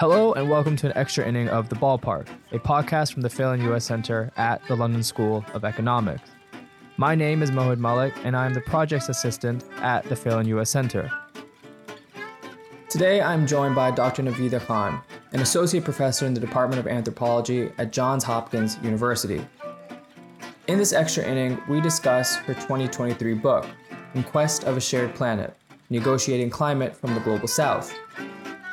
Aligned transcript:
Hello, 0.00 0.32
and 0.32 0.50
welcome 0.50 0.74
to 0.76 0.86
an 0.86 0.92
extra 0.96 1.26
inning 1.26 1.48
of 1.48 1.68
The 1.68 1.76
Ballpark, 1.76 2.28
a 2.50 2.58
podcast 2.58 3.12
from 3.12 3.22
the 3.22 3.30
Phelan 3.30 3.60
U.S. 3.62 3.84
Center 3.84 4.32
at 4.36 4.64
the 4.66 4.74
London 4.74 5.02
School 5.02 5.44
of 5.54 5.64
Economics. 5.64 6.30
My 6.96 7.14
name 7.14 7.42
is 7.42 7.52
Mohid 7.52 7.78
Malik, 7.78 8.14
and 8.24 8.36
I 8.36 8.46
am 8.46 8.54
the 8.54 8.60
projects 8.62 9.08
assistant 9.08 9.64
at 9.76 10.04
the 10.04 10.16
Phelan 10.16 10.48
U.S. 10.48 10.70
Center. 10.70 11.10
Today, 12.88 13.20
I'm 13.20 13.46
joined 13.46 13.76
by 13.76 13.92
Dr. 13.92 14.24
Naveeda 14.24 14.60
Khan, 14.60 15.00
an 15.32 15.40
associate 15.40 15.84
professor 15.84 16.26
in 16.26 16.34
the 16.34 16.40
Department 16.40 16.80
of 16.80 16.88
Anthropology 16.88 17.70
at 17.78 17.92
Johns 17.92 18.24
Hopkins 18.24 18.76
University. 18.82 19.46
In 20.66 20.78
this 20.78 20.92
extra 20.92 21.24
inning, 21.24 21.60
we 21.68 21.80
discuss 21.80 22.36
her 22.36 22.54
2023 22.54 23.34
book, 23.34 23.66
In 24.14 24.24
Quest 24.24 24.64
of 24.64 24.76
a 24.76 24.80
Shared 24.80 25.14
Planet 25.14 25.54
Negotiating 25.90 26.50
Climate 26.50 26.94
from 26.94 27.14
the 27.14 27.20
Global 27.20 27.48
South. 27.48 27.94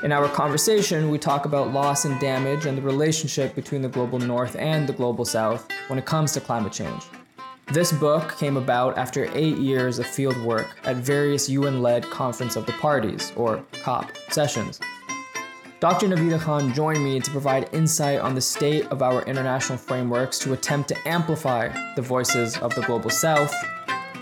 In 0.03 0.11
our 0.11 0.27
conversation, 0.27 1.09
we 1.09 1.17
talk 1.17 1.45
about 1.45 1.71
loss 1.71 2.03
and 2.03 2.19
damage 2.19 2.65
and 2.65 2.77
the 2.77 2.81
relationship 2.81 3.55
between 3.55 3.81
the 3.81 3.87
global 3.87 4.19
north 4.19 4.57
and 4.57 4.85
the 4.85 4.91
global 4.91 5.23
south 5.23 5.65
when 5.87 5.97
it 5.97 6.05
comes 6.05 6.33
to 6.33 6.41
climate 6.41 6.73
change. 6.73 7.03
This 7.71 7.93
book 7.93 8.37
came 8.37 8.57
about 8.57 8.97
after 8.97 9.29
eight 9.33 9.57
years 9.57 9.97
of 9.97 10.05
field 10.05 10.37
work 10.43 10.67
at 10.83 10.97
various 10.97 11.47
UN 11.47 11.81
led 11.81 12.03
Conference 12.09 12.57
of 12.57 12.65
the 12.65 12.73
Parties, 12.73 13.31
or 13.37 13.63
COP, 13.81 14.11
sessions. 14.29 14.81
Dr. 15.79 16.07
Naveeda 16.07 16.39
Khan 16.41 16.73
joined 16.73 17.03
me 17.03 17.21
to 17.21 17.31
provide 17.31 17.69
insight 17.73 18.19
on 18.19 18.35
the 18.35 18.41
state 18.41 18.85
of 18.87 19.01
our 19.01 19.23
international 19.23 19.77
frameworks 19.77 20.37
to 20.39 20.51
attempt 20.51 20.89
to 20.89 21.07
amplify 21.07 21.69
the 21.95 22.01
voices 22.01 22.57
of 22.57 22.75
the 22.75 22.81
global 22.81 23.09
south 23.09 23.53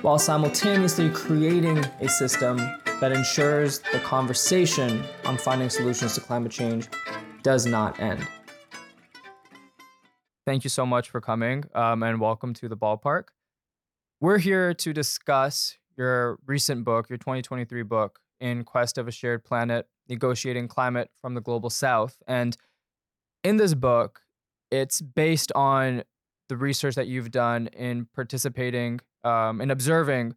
while 0.03 0.19
simultaneously 0.19 1.09
creating 1.09 1.77
a 2.01 2.07
system 2.09 2.59
that 2.99 3.11
ensures 3.11 3.79
the 3.91 3.99
conversation 3.99 5.03
on 5.25 5.37
finding 5.37 5.69
solutions 5.69 6.15
to 6.15 6.21
climate 6.21 6.51
change 6.51 6.87
does 7.41 7.65
not 7.65 7.99
end. 7.99 8.25
Thank 10.45 10.63
you 10.63 10.69
so 10.69 10.85
much 10.85 11.09
for 11.09 11.21
coming 11.21 11.63
um, 11.73 12.03
and 12.03 12.19
welcome 12.19 12.53
to 12.55 12.67
the 12.67 12.77
ballpark. 12.77 13.29
We're 14.19 14.37
here 14.37 14.73
to 14.73 14.93
discuss 14.93 15.77
your 15.97 16.37
recent 16.45 16.83
book, 16.85 17.09
your 17.09 17.17
2023 17.17 17.83
book, 17.83 18.19
In 18.39 18.63
Quest 18.63 18.97
of 18.97 19.07
a 19.07 19.11
Shared 19.11 19.43
Planet 19.43 19.87
Negotiating 20.09 20.67
Climate 20.67 21.09
from 21.21 21.33
the 21.33 21.41
Global 21.41 21.69
South. 21.69 22.17
And 22.27 22.57
in 23.43 23.57
this 23.57 23.73
book, 23.73 24.21
it's 24.71 25.01
based 25.01 25.51
on 25.53 26.03
the 26.49 26.57
research 26.57 26.95
that 26.95 27.07
you've 27.07 27.31
done 27.31 27.67
in 27.67 28.07
participating 28.13 28.99
um, 29.23 29.61
and 29.61 29.71
observing 29.71 30.35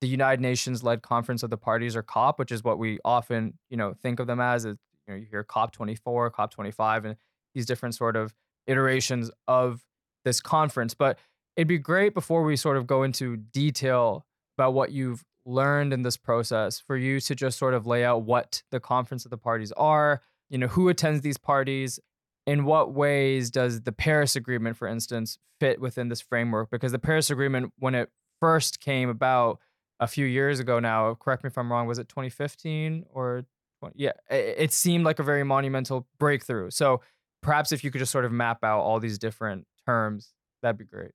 the 0.00 0.08
United 0.08 0.40
Nations 0.40 0.82
led 0.82 1.02
Conference 1.02 1.42
of 1.42 1.50
the 1.50 1.56
Parties 1.56 1.94
or 1.94 2.02
COP, 2.02 2.38
which 2.38 2.52
is 2.52 2.64
what 2.64 2.78
we 2.78 2.98
often, 3.04 3.54
you 3.68 3.76
know, 3.76 3.94
think 4.02 4.18
of 4.20 4.26
them 4.26 4.40
as. 4.40 4.64
you 4.64 4.76
know, 5.08 5.14
you 5.14 5.26
hear 5.30 5.44
COP 5.44 5.72
24, 5.72 6.30
COP 6.30 6.50
25, 6.50 7.04
and 7.04 7.16
these 7.54 7.66
different 7.66 7.94
sort 7.94 8.16
of 8.16 8.34
iterations 8.66 9.30
of 9.46 9.84
this 10.24 10.40
conference. 10.40 10.94
But 10.94 11.18
it'd 11.56 11.68
be 11.68 11.78
great 11.78 12.14
before 12.14 12.42
we 12.42 12.56
sort 12.56 12.76
of 12.76 12.86
go 12.86 13.02
into 13.02 13.36
detail 13.36 14.24
about 14.56 14.74
what 14.74 14.92
you've 14.92 15.24
learned 15.44 15.92
in 15.92 16.02
this 16.02 16.16
process 16.16 16.78
for 16.78 16.96
you 16.96 17.20
to 17.20 17.34
just 17.34 17.58
sort 17.58 17.74
of 17.74 17.86
lay 17.86 18.04
out 18.04 18.22
what 18.22 18.62
the 18.70 18.80
Conference 18.80 19.24
of 19.24 19.30
the 19.30 19.38
Parties 19.38 19.72
are, 19.72 20.22
you 20.48 20.58
know, 20.58 20.68
who 20.68 20.88
attends 20.88 21.22
these 21.22 21.38
parties, 21.38 21.98
in 22.46 22.64
what 22.64 22.92
ways 22.92 23.50
does 23.50 23.82
the 23.82 23.92
Paris 23.92 24.34
Agreement, 24.34 24.76
for 24.76 24.88
instance, 24.88 25.38
fit 25.60 25.80
within 25.80 26.08
this 26.08 26.20
framework? 26.20 26.70
Because 26.70 26.92
the 26.92 26.98
Paris 26.98 27.30
Agreement, 27.30 27.72
when 27.78 27.94
it 27.94 28.10
first 28.40 28.80
came 28.80 29.08
about, 29.08 29.60
a 30.00 30.06
few 30.06 30.26
years 30.26 30.58
ago 30.58 30.80
now. 30.80 31.14
Correct 31.14 31.44
me 31.44 31.48
if 31.48 31.58
I'm 31.58 31.70
wrong. 31.70 31.86
Was 31.86 31.98
it 31.98 32.08
2015 32.08 33.04
or 33.12 33.44
yeah? 33.94 34.12
It, 34.28 34.72
seemed 34.72 35.04
like 35.04 35.18
a 35.18 35.22
very 35.22 35.44
monumental 35.44 36.08
breakthrough. 36.18 36.70
So 36.70 37.02
perhaps 37.42 37.70
if 37.70 37.84
you 37.84 37.90
could 37.90 38.00
just 38.00 38.10
sort 38.10 38.24
of 38.24 38.32
map 38.32 38.64
out 38.64 38.80
all 38.80 38.98
these 38.98 39.18
different 39.18 39.66
terms, 39.86 40.32
that'd 40.62 40.78
be 40.78 40.84
great. 40.84 41.12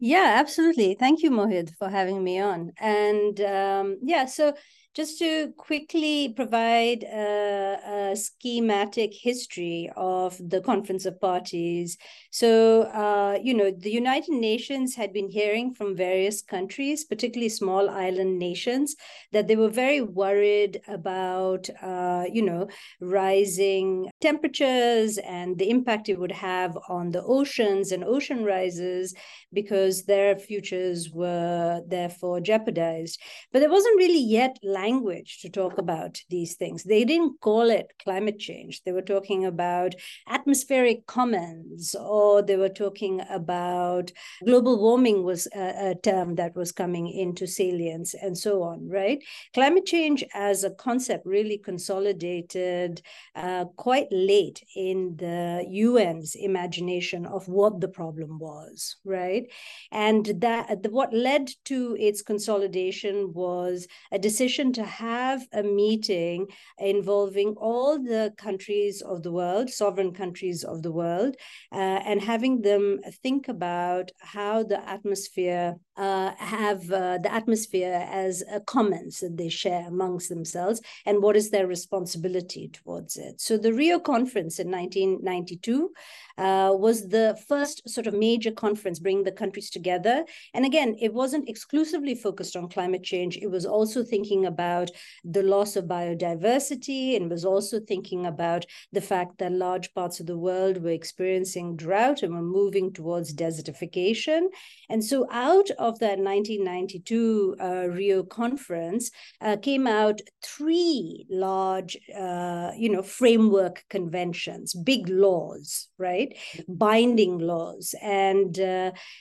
Yeah, 0.00 0.36
absolutely. 0.36 0.94
Thank 0.94 1.22
you, 1.22 1.30
Mohid, 1.30 1.74
for 1.76 1.88
having 1.88 2.22
me 2.22 2.38
on. 2.38 2.72
And 2.78 3.40
um, 3.40 3.98
yeah, 4.02 4.26
so 4.26 4.54
just 4.94 5.18
to 5.18 5.52
quickly 5.56 6.30
provide 6.34 7.04
a, 7.04 7.78
a, 7.86 8.16
schematic 8.16 9.12
history 9.14 9.90
of 9.96 10.36
the 10.38 10.60
Conference 10.60 11.04
of 11.04 11.20
Parties. 11.20 11.96
So, 12.30 12.82
uh, 12.82 13.38
you 13.40 13.54
know, 13.54 13.70
the 13.70 13.90
United 13.90 14.34
Nations 14.34 14.94
had 14.94 15.12
been 15.12 15.28
hearing 15.28 15.74
from 15.74 15.94
various 15.94 16.42
countries, 16.42 17.04
particularly 17.04 17.48
small 17.48 17.88
island 17.88 18.38
nations, 18.38 18.96
that 19.32 19.46
they 19.46 19.56
were 19.56 19.68
very 19.68 20.00
worried 20.00 20.80
about, 20.88 21.68
uh, 21.82 22.24
you 22.32 22.42
know, 22.42 22.68
rising 23.00 24.08
temperatures 24.20 25.18
and 25.18 25.58
the 25.58 25.70
impact 25.70 26.08
it 26.08 26.18
would 26.18 26.32
have 26.32 26.76
on 26.88 27.10
the 27.10 27.22
oceans 27.22 27.92
and 27.92 28.02
ocean 28.04 28.44
rises 28.44 29.14
because 29.52 30.04
their 30.04 30.36
futures 30.36 31.10
were 31.10 31.82
therefore 31.86 32.40
jeopardized. 32.40 33.20
But 33.52 33.60
there 33.60 33.70
wasn't 33.70 33.98
really 33.98 34.22
yet 34.22 34.58
language 34.80 35.30
to 35.42 35.48
talk 35.60 35.78
about 35.78 36.20
these 36.34 36.52
things. 36.54 36.84
They 36.84 37.04
didn't 37.04 37.40
call 37.40 37.70
it 37.70 37.88
climate 38.04 38.38
change. 38.38 38.82
They 38.82 38.92
were 38.92 39.08
talking 39.14 39.44
about 39.44 39.94
atmospheric 40.28 41.06
commons, 41.06 41.94
or 41.94 42.42
they 42.42 42.56
were 42.56 42.76
talking 42.84 43.16
about 43.40 44.06
global 44.44 44.76
warming 44.84 45.18
was 45.30 45.42
a, 45.54 45.90
a 45.90 45.94
term 46.10 46.28
that 46.36 46.54
was 46.60 46.72
coming 46.72 47.06
into 47.24 47.46
salience, 47.46 48.14
and 48.24 48.36
so 48.36 48.62
on, 48.70 48.88
right? 48.88 49.18
Climate 49.54 49.86
change 49.86 50.24
as 50.34 50.64
a 50.64 50.70
concept 50.86 51.26
really 51.26 51.58
consolidated 51.58 53.02
uh, 53.34 53.64
quite 53.76 54.08
late 54.10 54.62
in 54.76 55.16
the 55.16 55.64
UN's 55.84 56.34
imagination 56.34 57.26
of 57.26 57.48
what 57.48 57.80
the 57.80 57.92
problem 58.00 58.38
was, 58.38 58.96
right? 59.04 59.44
And 59.90 60.24
that 60.38 60.86
what 60.90 61.12
led 61.12 61.50
to 61.64 61.96
its 61.98 62.22
consolidation 62.22 63.32
was 63.32 63.86
a 64.12 64.18
decision 64.18 64.67
to 64.74 64.84
have 64.84 65.46
a 65.52 65.62
meeting 65.62 66.46
involving 66.78 67.54
all 67.56 67.98
the 67.98 68.32
countries 68.36 69.02
of 69.02 69.22
the 69.22 69.32
world, 69.32 69.70
sovereign 69.70 70.12
countries 70.12 70.64
of 70.64 70.82
the 70.82 70.92
world, 70.92 71.36
uh, 71.72 71.76
and 71.76 72.20
having 72.20 72.62
them 72.62 73.00
think 73.22 73.48
about 73.48 74.10
how 74.20 74.62
the 74.62 74.88
atmosphere 74.88 75.76
uh, 75.98 76.32
have 76.38 76.90
uh, 76.92 77.18
the 77.18 77.32
atmosphere 77.32 78.06
as 78.08 78.44
a 78.50 78.60
commons 78.60 79.18
that 79.18 79.36
they 79.36 79.48
share 79.48 79.86
amongst 79.88 80.28
themselves 80.28 80.80
and 81.04 81.20
what 81.20 81.36
is 81.36 81.50
their 81.50 81.66
responsibility 81.66 82.68
towards 82.68 83.16
it. 83.16 83.40
So 83.40 83.58
the 83.58 83.72
Rio 83.72 83.98
conference 83.98 84.60
in 84.60 84.70
1992 84.70 85.90
uh, 86.38 86.72
was 86.72 87.08
the 87.08 87.36
first 87.48 87.88
sort 87.88 88.06
of 88.06 88.14
major 88.14 88.52
conference 88.52 89.00
bringing 89.00 89.24
the 89.24 89.32
countries 89.32 89.70
together. 89.70 90.24
And 90.54 90.64
again, 90.64 90.94
it 91.00 91.12
wasn't 91.12 91.48
exclusively 91.48 92.14
focused 92.14 92.54
on 92.54 92.68
climate 92.68 93.02
change. 93.02 93.36
It 93.36 93.50
was 93.50 93.66
also 93.66 94.04
thinking 94.04 94.46
about 94.46 94.90
the 95.24 95.42
loss 95.42 95.74
of 95.74 95.86
biodiversity 95.86 97.16
and 97.16 97.28
was 97.28 97.44
also 97.44 97.80
thinking 97.80 98.26
about 98.26 98.64
the 98.92 99.00
fact 99.00 99.38
that 99.38 99.50
large 99.50 99.92
parts 99.94 100.20
of 100.20 100.26
the 100.26 100.38
world 100.38 100.80
were 100.80 100.90
experiencing 100.90 101.74
drought 101.74 102.22
and 102.22 102.32
were 102.34 102.42
moving 102.42 102.92
towards 102.92 103.34
desertification. 103.34 104.42
And 104.88 105.04
so 105.04 105.26
out 105.32 105.70
of 105.70 105.87
that 105.98 106.18
1992 106.18 107.56
uh, 107.60 107.88
Rio 107.88 108.22
conference 108.22 109.10
uh, 109.40 109.56
came 109.56 109.86
out 109.86 110.20
three 110.44 111.26
large, 111.30 111.96
uh, 112.16 112.72
you 112.76 112.88
know, 112.88 113.02
framework 113.02 113.84
conventions, 113.90 114.74
big 114.74 115.08
laws, 115.08 115.88
right? 115.98 116.36
Binding 116.68 117.38
laws 117.38 117.94
and 118.02 118.58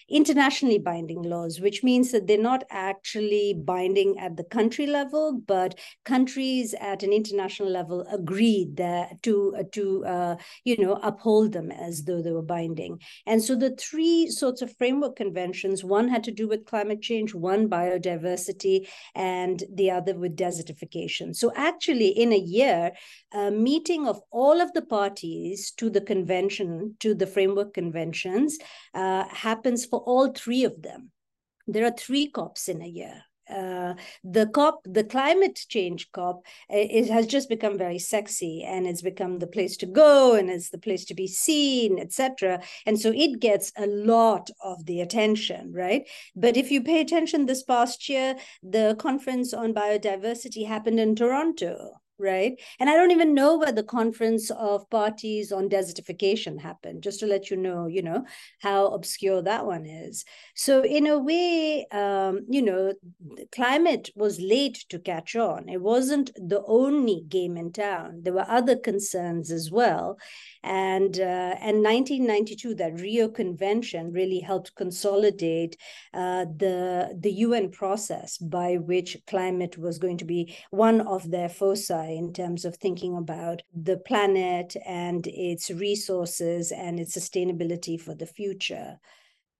internationally 0.10 0.80
binding 0.80 1.22
laws, 1.24 1.60
which 1.60 1.84
means 1.84 2.12
that 2.12 2.28
they're 2.28 2.38
not 2.38 2.64
actually 2.70 3.54
binding 3.54 4.20
at 4.20 4.38
the 4.38 4.44
country 4.44 4.88
level, 4.88 5.40
but 5.46 5.80
countries 6.06 6.74
at 6.80 7.04
an 7.04 7.14
international 7.14 7.70
level 7.70 8.06
agreed 8.12 8.78
that 8.78 9.22
to 9.24 9.56
to 9.72 10.06
uh, 10.06 10.36
you 10.64 10.78
know 10.78 11.00
uphold 11.04 11.54
them 11.54 11.72
as 11.72 12.04
though 12.04 12.22
they 12.22 12.32
were 12.32 12.42
binding. 12.42 13.00
And 13.26 13.44
so 13.44 13.56
the 13.56 13.76
three 13.76 14.30
sorts 14.30 14.62
of 14.62 14.76
framework 14.78 15.16
conventions, 15.16 15.84
one 15.84 16.08
had 16.10 16.24
to 16.26 16.32
do 16.32 16.48
with 16.48 16.57
climate 16.66 17.02
change, 17.02 17.34
one 17.34 17.70
biodiversity, 17.70 18.88
and 19.16 19.64
the 19.74 19.92
other 19.92 20.18
with 20.18 20.36
desertification. 20.36 21.36
So 21.36 21.52
actually, 21.56 22.10
in 22.10 22.34
a 22.34 22.38
year, 22.38 22.92
a 23.34 23.52
meeting 23.52 24.08
of 24.08 24.22
all 24.32 24.62
of 24.62 24.74
the 24.74 24.82
parties 24.82 25.72
to 25.72 25.90
the 25.90 26.02
convention 26.02 26.96
to 27.00 27.14
the 27.14 27.28
framework 27.28 27.74
conventions 27.74 28.58
uh, 28.94 29.26
happens 29.30 29.86
for 29.86 30.00
all 30.00 30.32
three 30.32 30.64
of 30.64 30.82
them. 30.82 31.12
There 31.68 31.86
are 31.86 31.92
three 31.92 32.28
COPs 32.28 32.70
in 32.70 32.82
a 32.82 32.88
year. 32.88 33.24
Uh, 33.50 33.94
the 34.24 34.48
COP, 34.48 34.82
the 34.86 35.04
climate 35.04 35.60
change 35.70 36.12
COP, 36.12 36.44
it 36.70 37.10
has 37.10 37.28
just 37.28 37.50
become 37.50 37.78
very 37.78 38.00
sexy 38.00 38.64
and 38.64 38.86
it's 38.88 39.02
become 39.02 39.40
the 39.40 39.48
place 39.48 39.78
to 39.78 39.86
go 39.86 40.36
and 40.36 40.50
it's 40.50 40.70
the 40.70 40.78
place 40.78 41.06
to 41.06 41.14
be 41.14 41.28
seen, 41.28 42.00
etc. 42.00 42.62
And 42.86 43.00
so 43.00 43.12
it 43.14 43.40
gets 43.40 43.72
a 43.78 43.88
lot 43.88 44.50
of 44.64 44.86
the 44.86 45.02
attention, 45.02 45.72
right? 45.74 46.08
But 46.36 46.58
if 46.58 46.72
you 46.72 46.82
pay 46.82 47.02
attention 47.02 47.46
this 47.46 47.64
past 47.64 48.10
year, 48.10 48.36
the 48.64 48.96
conference 49.00 49.54
on 49.54 49.74
biodiversity 49.74 50.68
happened 50.68 51.00
in 51.00 51.16
Toronto 51.16 52.02
right? 52.20 52.60
And 52.80 52.90
I 52.90 52.96
don't 52.96 53.12
even 53.12 53.34
know 53.34 53.58
where 53.58 53.72
the 53.72 53.84
conference 53.84 54.50
of 54.52 54.90
parties 54.90 55.52
on 55.52 55.70
desertification 55.70 56.60
happened, 56.60 57.04
just 57.04 57.20
to 57.20 57.28
let 57.28 57.52
you 57.52 57.58
know, 57.58 57.88
you 57.88 58.02
know, 58.02 58.26
how 58.60 58.88
obscure 58.88 59.42
that 59.44 59.66
one 59.66 59.86
is. 59.86 60.26
So 60.56 60.84
in 60.84 61.08
a 61.08 61.18
way, 61.18 61.86
um, 61.92 62.46
you 62.50 62.62
know, 62.62 62.94
climate 63.52 64.10
was 64.16 64.40
late 64.40 64.86
to 64.90 65.00
catch 65.00 65.36
on. 65.36 65.70
It 65.70 65.82
wasn't 65.82 66.32
the 66.36 66.64
only 66.66 67.24
game 67.28 67.58
in 67.58 67.72
town. 67.72 68.22
There 68.24 68.34
were 68.34 68.50
other 68.50 68.76
concerns 68.76 69.52
as 69.52 69.70
well. 69.70 70.18
And, 70.64 71.20
uh, 71.20 71.56
and 71.62 71.84
1992, 71.84 72.76
that 72.76 73.00
Rio 73.00 73.30
Convention 73.30 74.12
really 74.12 74.40
helped 74.40 74.76
consolidate 74.76 75.78
uh, 76.14 76.46
the, 76.46 77.18
the 77.18 77.32
UN 77.32 77.70
process 77.70 78.38
by 78.38 78.76
which 78.76 79.18
climate 79.28 79.78
was 79.78 80.00
going 80.00 80.18
to 80.18 80.26
be 80.26 80.56
one 80.72 81.02
of 81.02 81.30
their 81.30 81.50
foci 81.50 82.07
in 82.10 82.34
terms 82.34 82.66
of 82.66 82.78
thinking 82.78 83.16
about 83.16 83.62
the 83.74 83.98
planet 83.98 84.76
and 84.86 85.28
its 85.28 85.70
resources 85.70 86.72
and 86.72 87.00
its 87.00 87.18
sustainability 87.18 88.00
for 88.00 88.14
the 88.14 88.26
future. 88.26 89.00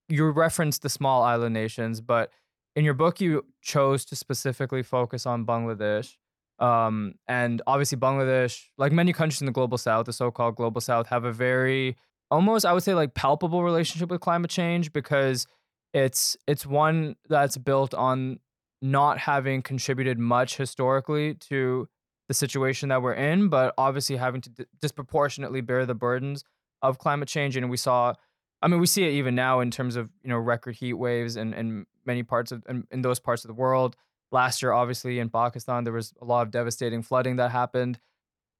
You 0.08 0.30
referenced 0.30 0.82
the 0.82 0.88
small 0.88 1.22
island 1.22 1.54
nations, 1.54 2.00
but 2.00 2.30
in 2.74 2.84
your 2.84 2.94
book, 2.94 3.20
you 3.20 3.44
chose 3.60 4.04
to 4.06 4.16
specifically 4.16 4.82
focus 4.82 5.26
on 5.26 5.44
Bangladesh. 5.44 6.14
Um, 6.58 7.14
and 7.26 7.62
obviously, 7.66 7.98
Bangladesh, 7.98 8.64
like 8.78 8.92
many 8.92 9.12
countries 9.12 9.40
in 9.40 9.46
the 9.46 9.52
global 9.52 9.78
south, 9.78 10.06
the 10.06 10.12
so 10.12 10.30
called 10.30 10.56
global 10.56 10.80
south, 10.80 11.08
have 11.08 11.24
a 11.24 11.32
very 11.32 11.96
almost, 12.30 12.64
I 12.64 12.72
would 12.72 12.82
say, 12.82 12.94
like 12.94 13.14
palpable 13.14 13.62
relationship 13.62 14.10
with 14.10 14.20
climate 14.20 14.50
change 14.50 14.92
because 14.92 15.46
it's 15.92 16.36
it's 16.46 16.66
one 16.66 17.16
that's 17.28 17.56
built 17.56 17.94
on 17.94 18.38
not 18.80 19.18
having 19.18 19.62
contributed 19.62 20.18
much 20.18 20.56
historically 20.56 21.34
to 21.34 21.88
the 22.28 22.34
situation 22.34 22.90
that 22.90 23.02
we're 23.02 23.14
in, 23.14 23.48
but 23.48 23.74
obviously 23.78 24.16
having 24.16 24.40
to 24.42 24.50
d- 24.50 24.64
disproportionately 24.80 25.60
bear 25.60 25.86
the 25.86 25.94
burdens 25.94 26.44
of 26.82 26.98
climate 26.98 27.28
change. 27.28 27.56
And 27.56 27.70
we 27.70 27.76
saw, 27.76 28.14
I 28.62 28.68
mean, 28.68 28.80
we 28.80 28.86
see 28.86 29.04
it 29.04 29.12
even 29.12 29.34
now 29.34 29.60
in 29.60 29.70
terms 29.70 29.96
of 29.96 30.10
you 30.22 30.28
know 30.28 30.38
record 30.38 30.76
heat 30.76 30.94
waves 30.94 31.36
and 31.36 31.54
in 31.54 31.86
many 32.04 32.22
parts 32.22 32.52
of 32.52 32.62
in, 32.68 32.86
in 32.90 33.02
those 33.02 33.18
parts 33.18 33.44
of 33.44 33.48
the 33.48 33.54
world. 33.54 33.96
Last 34.30 34.60
year, 34.60 34.72
obviously 34.72 35.18
in 35.18 35.30
Pakistan, 35.30 35.84
there 35.84 35.92
was 35.92 36.12
a 36.20 36.24
lot 36.24 36.42
of 36.42 36.50
devastating 36.50 37.02
flooding 37.02 37.36
that 37.36 37.50
happened. 37.50 37.98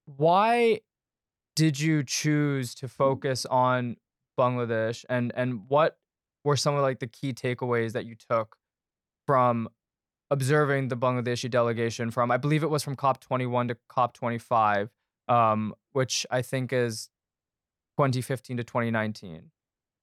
Why 0.06 0.80
did 1.54 1.78
you 1.78 2.02
choose 2.04 2.74
to 2.76 2.86
mm. 2.86 2.90
focus 2.90 3.44
on 3.44 3.96
Bangladesh, 4.38 5.04
and 5.10 5.30
and 5.36 5.68
what 5.68 5.98
were 6.44 6.56
some 6.56 6.74
of 6.74 6.80
like 6.80 7.00
the 7.00 7.06
key 7.06 7.34
takeaways 7.34 7.92
that 7.92 8.06
you 8.06 8.14
took 8.14 8.56
from 9.26 9.68
observing 10.30 10.88
the 10.88 10.96
Bangladeshi 10.96 11.50
delegation 11.50 12.10
from, 12.10 12.30
I 12.30 12.36
believe 12.36 12.62
it 12.62 12.70
was 12.70 12.82
from 12.82 12.96
COP21 12.96 13.68
to 13.68 13.76
COP25, 13.90 14.90
um, 15.28 15.74
which 15.92 16.26
I 16.30 16.42
think 16.42 16.72
is 16.72 17.08
2015 17.98 18.58
to 18.58 18.64
2019. 18.64 19.50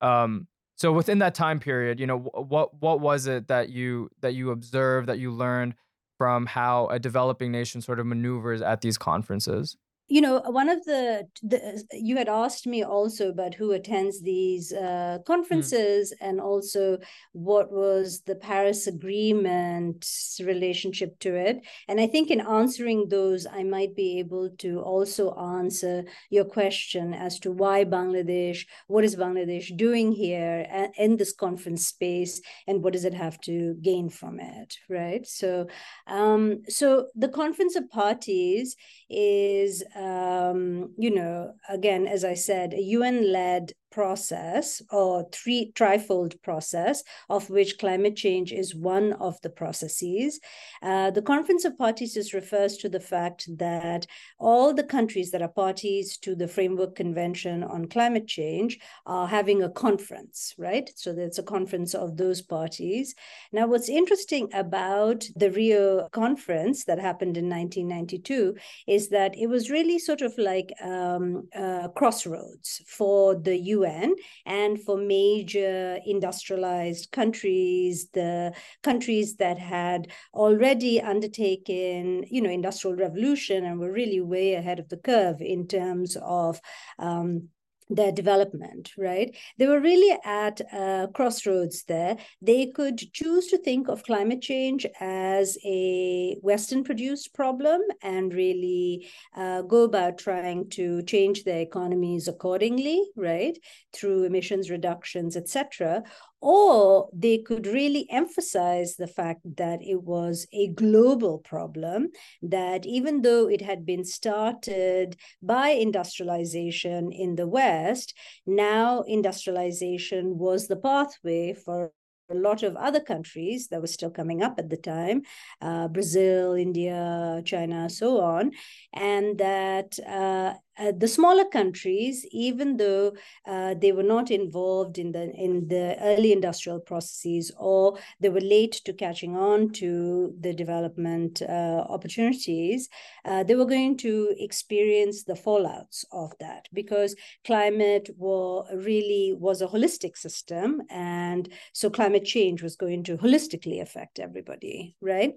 Um, 0.02 0.48
so 0.76 0.92
within 0.92 1.20
that 1.20 1.36
time 1.36 1.60
period, 1.60 2.00
you 2.00 2.08
know, 2.08 2.18
what 2.20 2.82
what 2.82 3.00
was 3.00 3.28
it 3.28 3.48
that 3.48 3.70
you 3.70 4.10
that 4.20 4.34
you 4.34 4.52
observed 4.52 5.08
that 5.08 5.20
you 5.20 5.32
learned 5.32 5.76
from 6.18 6.46
how 6.46 6.88
a 6.88 7.00
developing 7.00 7.52
nation 7.52 7.82
sort 7.82 8.00
of 8.00 8.06
maneuvers 8.06 8.62
at 8.62 8.82
these 8.82 8.98
conferences? 8.98 9.78
You 10.08 10.22
know 10.22 10.40
one 10.48 10.70
of 10.70 10.84
the, 10.86 11.28
the, 11.42 11.84
you 11.92 12.16
had 12.16 12.30
asked 12.30 12.68
me 12.68 12.84
also 12.84 13.30
about 13.30 13.56
who 13.56 13.72
attends 13.72 14.22
these 14.22 14.72
uh, 14.72 15.18
hmm. 15.18 15.24
conferences 15.24 16.14
mm. 16.14 16.28
and 16.28 16.40
also 16.40 16.98
what 17.32 17.72
was 17.72 18.22
the 18.26 18.36
paris 18.36 18.88
agreement's 18.88 20.40
relationship 20.44 21.18
to 21.20 21.36
it 21.36 21.62
and 21.88 22.00
i 22.00 22.06
think 22.06 22.30
in 22.30 22.42
answering 22.42 23.08
those 23.10 23.48
i 23.48 23.64
might 23.64 23.96
be 23.96 24.20
able 24.20 24.50
to 24.58 24.80
also 24.80 25.34
answer 25.36 26.04
your 26.30 26.46
question 26.46 27.14
as 27.14 27.40
to 27.40 27.52
why 27.52 27.84
bangladesh 27.84 28.66
what 28.88 29.04
is 29.04 29.16
bangladesh 29.16 29.76
doing 29.76 30.12
here 30.12 30.92
in 30.98 31.18
this 31.18 31.34
conference 31.34 31.88
space 31.88 32.42
and 32.68 32.84
what 32.84 32.94
does 32.94 33.06
it 33.06 33.14
have 33.14 33.40
to 33.42 33.74
gain 33.82 34.10
from 34.10 34.40
it 34.40 34.78
right 34.90 35.26
so 35.26 35.68
um, 36.08 36.62
so 36.68 37.08
the 37.16 37.30
conference 37.30 37.76
of 37.76 37.90
parties 37.90 38.76
is 39.10 39.84
um, 39.96 40.94
you 40.98 41.12
know, 41.12 41.54
again, 41.70 42.08
as 42.08 42.24
I 42.26 42.34
said, 42.34 42.74
a 42.74 42.82
UN 42.82 43.32
led 43.32 43.74
process 43.96 44.82
or 44.92 45.26
three 45.32 45.72
trifold 45.74 46.34
process 46.42 47.02
of 47.30 47.50
which 47.50 47.80
climate 47.80 48.18
change 48.18 48.52
is 48.52 48.76
one 48.76 49.14
of 49.14 49.42
the 49.42 49.50
processes. 49.62 50.42
Uh, 50.84 51.10
the 51.12 51.22
conference 51.22 51.64
of 51.64 51.78
parties 51.78 52.14
just 52.14 52.34
refers 52.34 52.76
to 52.76 52.90
the 52.90 53.00
fact 53.00 53.48
that 53.58 54.06
all 54.38 54.74
the 54.74 54.90
countries 54.96 55.32
that 55.32 55.42
are 55.42 55.56
parties 55.66 56.18
to 56.18 56.36
the 56.36 56.50
framework 56.56 56.94
convention 56.94 57.64
on 57.64 57.88
climate 57.88 58.28
change 58.28 58.78
are 59.06 59.28
having 59.28 59.64
a 59.64 59.70
conference 59.70 60.54
right? 60.58 60.90
So 60.96 61.14
that's 61.14 61.40
a 61.40 61.44
conference 61.56 61.94
of 61.94 62.18
those 62.18 62.42
parties. 62.42 63.16
Now 63.54 63.68
what's 63.68 63.88
interesting 64.02 64.50
about 64.54 65.24
the 65.38 65.52
rio 65.52 66.10
conference 66.10 66.84
that 66.86 67.00
happened 67.00 67.38
in 67.38 67.48
1992 67.50 68.56
is 68.88 69.10
that 69.10 69.38
it 69.38 69.48
was 69.48 69.70
really 69.70 70.00
sort 70.00 70.22
of 70.22 70.38
like 70.38 70.74
um, 70.84 71.48
uh, 71.56 71.88
crossroads 72.00 72.82
for 72.86 73.36
the 73.36 73.58
un 73.74 73.85
UN 73.86 74.16
and 74.46 74.82
for 74.82 74.98
major 74.98 76.00
industrialized 76.06 77.12
countries, 77.12 78.10
the 78.14 78.54
countries 78.84 79.38
that 79.38 79.58
had 79.58 80.12
already 80.34 81.02
undertaken, 81.02 82.26
you 82.30 82.42
know, 82.42 82.50
industrial 82.50 82.96
revolution 82.96 83.66
and 83.66 83.80
were 83.80 83.92
really 83.92 84.22
way 84.22 84.54
ahead 84.54 84.80
of 84.80 84.90
the 84.90 84.98
curve 84.98 85.42
in 85.42 85.68
terms 85.68 86.18
of 86.22 86.60
um, 87.00 87.50
their 87.90 88.12
development, 88.12 88.92
right? 88.98 89.36
They 89.58 89.68
were 89.68 89.80
really 89.80 90.18
at 90.24 90.62
a 90.74 91.08
crossroads 91.14 91.84
there. 91.84 92.18
They 92.42 92.68
could 92.68 92.98
choose 93.14 93.48
to 93.48 93.58
think 93.58 93.88
of 93.88 94.04
climate 94.04 94.42
change 94.42 94.86
as 95.00 95.58
a 95.66 96.38
Western 96.42 96.84
produced 96.84 97.34
problem 97.34 97.82
and 98.02 98.34
really 98.34 99.08
uh, 99.36 99.62
go 99.64 99.84
about 99.84 100.18
trying 100.18 100.70
to 100.72 101.04
change 101.04 101.44
their 101.44 101.60
economies 101.62 102.28
accordingly, 102.28 103.04
right? 103.16 103.58
Through 103.94 104.24
emissions 104.24 104.70
reductions, 104.70 105.36
etc 105.36 106.04
or 106.46 107.10
they 107.12 107.40
could 107.40 107.66
really 107.66 108.06
emphasize 108.12 108.98
the 108.98 109.08
fact 109.08 109.42
that 109.58 109.80
it 109.82 110.04
was 110.04 110.46
a 110.54 110.68
global 110.68 111.40
problem, 111.40 112.10
that 112.44 112.86
even 112.86 113.24
though 113.24 113.50
it 113.50 113.62
had 113.62 113.84
been 113.84 114.06
started 114.06 115.18
by 115.42 115.70
industrialization 115.70 117.12
in 117.12 117.36
the 117.36 117.48
West, 117.48 118.14
now 118.46 119.02
industrialization 119.08 120.38
was 120.38 120.68
the 120.68 120.76
pathway 120.76 121.52
for 121.52 121.92
a 122.30 122.36
lot 122.36 122.62
of 122.62 122.76
other 122.76 123.00
countries 123.00 123.68
that 123.70 123.82
were 123.82 123.88
still 123.88 124.12
coming 124.12 124.44
up 124.44 124.60
at 124.60 124.70
the 124.70 124.78
time 124.78 125.24
uh, 125.62 125.88
Brazil, 125.88 126.54
India, 126.54 127.42
China, 127.44 127.90
so 127.90 128.22
on. 128.22 128.52
And 128.94 129.38
that 129.40 129.98
uh, 130.08 130.54
uh, 130.78 130.92
the 130.98 131.08
smaller 131.08 131.46
countries, 131.46 132.26
even 132.32 132.78
though 132.78 133.14
uh, 133.46 133.76
they 133.76 133.92
were 133.92 134.04
not 134.04 134.32
involved 134.32 134.98
in 134.98 135.12
the 135.12 135.32
in 135.32 135.68
the 135.68 135.98
early 136.02 136.32
industrial 136.32 136.80
processes 136.80 137.52
or 137.58 137.98
they 138.20 138.30
were 138.30 138.42
late 138.42 138.82
to 138.86 138.94
catching 138.94 139.36
on 139.36 139.72
to 139.72 140.34
the 140.40 140.54
development 140.54 141.42
uh, 141.42 141.86
opportunities, 141.90 142.90
uh, 143.26 143.44
they 143.44 143.56
were 143.56 143.66
going 143.66 143.98
to 143.98 144.36
experience 144.38 145.24
the 145.24 145.34
fallouts 145.34 146.04
of 146.12 146.34
that 146.40 146.68
because 146.74 147.16
climate 147.46 148.10
war 148.18 148.66
really 148.74 149.36
was 149.38 149.62
a 149.62 149.68
holistic 149.68 150.18
system, 150.18 150.82
and 150.90 151.50
so 151.74 151.90
climate 151.90 152.26
change 152.26 152.62
was 152.62 152.76
going 152.76 153.04
to 153.04 153.18
holistically 153.18 153.82
affect 153.82 154.20
everybody, 154.20 154.96
right? 155.02 155.34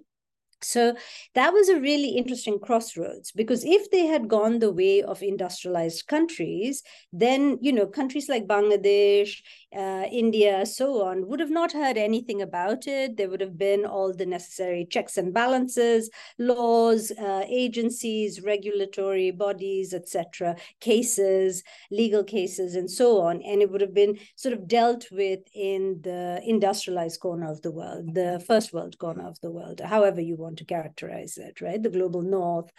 So 0.60 0.96
that 1.34 1.52
was 1.52 1.68
a 1.68 1.80
really 1.80 2.10
interesting 2.10 2.58
crossroads 2.58 3.30
because 3.32 3.64
if 3.64 3.90
they 3.90 4.06
had 4.06 4.28
gone 4.28 4.58
the 4.58 4.72
way 4.72 5.02
of 5.02 5.22
industrialized 5.22 6.06
countries, 6.06 6.82
then 7.12 7.58
you 7.60 7.72
know 7.72 7.86
countries 7.86 8.28
like 8.28 8.46
Bangladesh, 8.46 9.40
uh, 9.76 10.06
India, 10.10 10.66
so 10.66 11.02
on 11.04 11.28
would 11.28 11.40
have 11.40 11.50
not 11.50 11.72
heard 11.72 11.96
anything 11.96 12.42
about 12.42 12.86
it. 12.86 13.16
There 13.16 13.28
would 13.30 13.40
have 13.40 13.56
been 13.58 13.84
all 13.84 14.12
the 14.12 14.26
necessary 14.26 14.86
checks 14.90 15.16
and 15.16 15.32
balances, 15.32 16.10
laws, 16.38 17.12
uh, 17.12 17.44
agencies, 17.48 18.42
regulatory 18.42 19.30
bodies, 19.30 19.94
etc., 19.94 20.56
cases, 20.80 21.62
legal 21.90 22.24
cases, 22.24 22.74
and 22.74 22.90
so 22.90 23.20
on, 23.20 23.42
and 23.42 23.62
it 23.62 23.70
would 23.70 23.80
have 23.80 23.94
been 23.94 24.18
sort 24.36 24.54
of 24.54 24.66
dealt 24.66 25.06
with 25.12 25.40
in 25.54 26.00
the 26.02 26.40
industrialized 26.44 27.20
corner 27.20 27.50
of 27.50 27.62
the 27.62 27.70
world, 27.70 28.14
the 28.14 28.42
first 28.46 28.72
world 28.72 28.98
corner 28.98 29.26
of 29.26 29.40
the 29.40 29.50
world, 29.50 29.80
however 29.80 30.20
you 30.20 30.36
want 30.36 30.47
want 30.48 30.58
to 30.58 30.64
characterize 30.64 31.36
it, 31.38 31.60
right? 31.60 31.82
The 31.82 31.90
global 31.90 32.22
north 32.22 32.70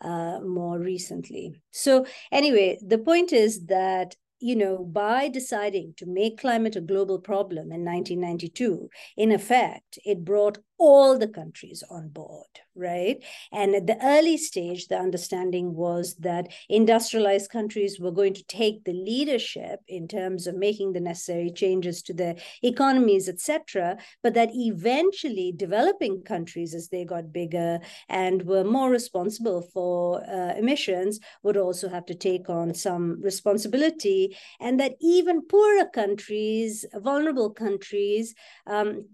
uh, 0.00 0.40
more 0.40 0.78
recently. 0.78 1.54
So, 1.70 2.06
anyway, 2.30 2.78
the 2.86 2.98
point 2.98 3.32
is 3.32 3.66
that 3.66 4.16
you 4.40 4.56
know, 4.56 4.84
by 4.84 5.28
deciding 5.28 5.94
to 5.96 6.04
make 6.04 6.38
climate 6.38 6.76
a 6.76 6.80
global 6.80 7.18
problem 7.18 7.72
in 7.72 7.82
1992, 7.82 8.90
in 9.16 9.32
effect, 9.32 9.98
it 10.04 10.22
brought 10.22 10.58
all 10.76 11.18
the 11.18 11.28
countries 11.28 11.82
on 11.88 12.08
board, 12.08 12.60
right? 12.76 13.22
And 13.52 13.74
at 13.74 13.86
the 13.86 13.98
early 14.04 14.36
stage, 14.36 14.88
the 14.88 14.98
understanding 14.98 15.74
was 15.74 16.16
that 16.16 16.48
industrialized 16.68 17.50
countries 17.50 18.00
were 18.00 18.10
going 18.10 18.34
to 18.34 18.44
take 18.44 18.84
the 18.84 18.92
leadership 18.92 19.80
in 19.88 20.08
terms 20.08 20.46
of 20.46 20.56
making 20.56 20.92
the 20.92 21.00
necessary 21.00 21.50
changes 21.50 22.02
to 22.02 22.14
their 22.14 22.36
economies, 22.62 23.28
etc. 23.28 23.96
But 24.22 24.34
that 24.34 24.50
eventually 24.52 25.52
developing 25.56 26.22
countries, 26.22 26.74
as 26.74 26.88
they 26.88 27.04
got 27.04 27.32
bigger 27.32 27.80
and 28.08 28.42
were 28.42 28.64
more 28.64 28.90
responsible 28.90 29.62
for 29.62 30.22
uh, 30.28 30.54
emissions, 30.56 31.20
would 31.42 31.56
also 31.56 31.88
have 31.88 32.06
to 32.06 32.14
take 32.14 32.48
on 32.48 32.74
some 32.74 33.20
responsibility, 33.22 34.36
and 34.60 34.80
that 34.80 34.94
even 35.00 35.42
poorer 35.42 35.86
countries, 35.86 36.84
vulnerable 36.94 37.50
countries, 37.50 38.34
um, 38.66 39.06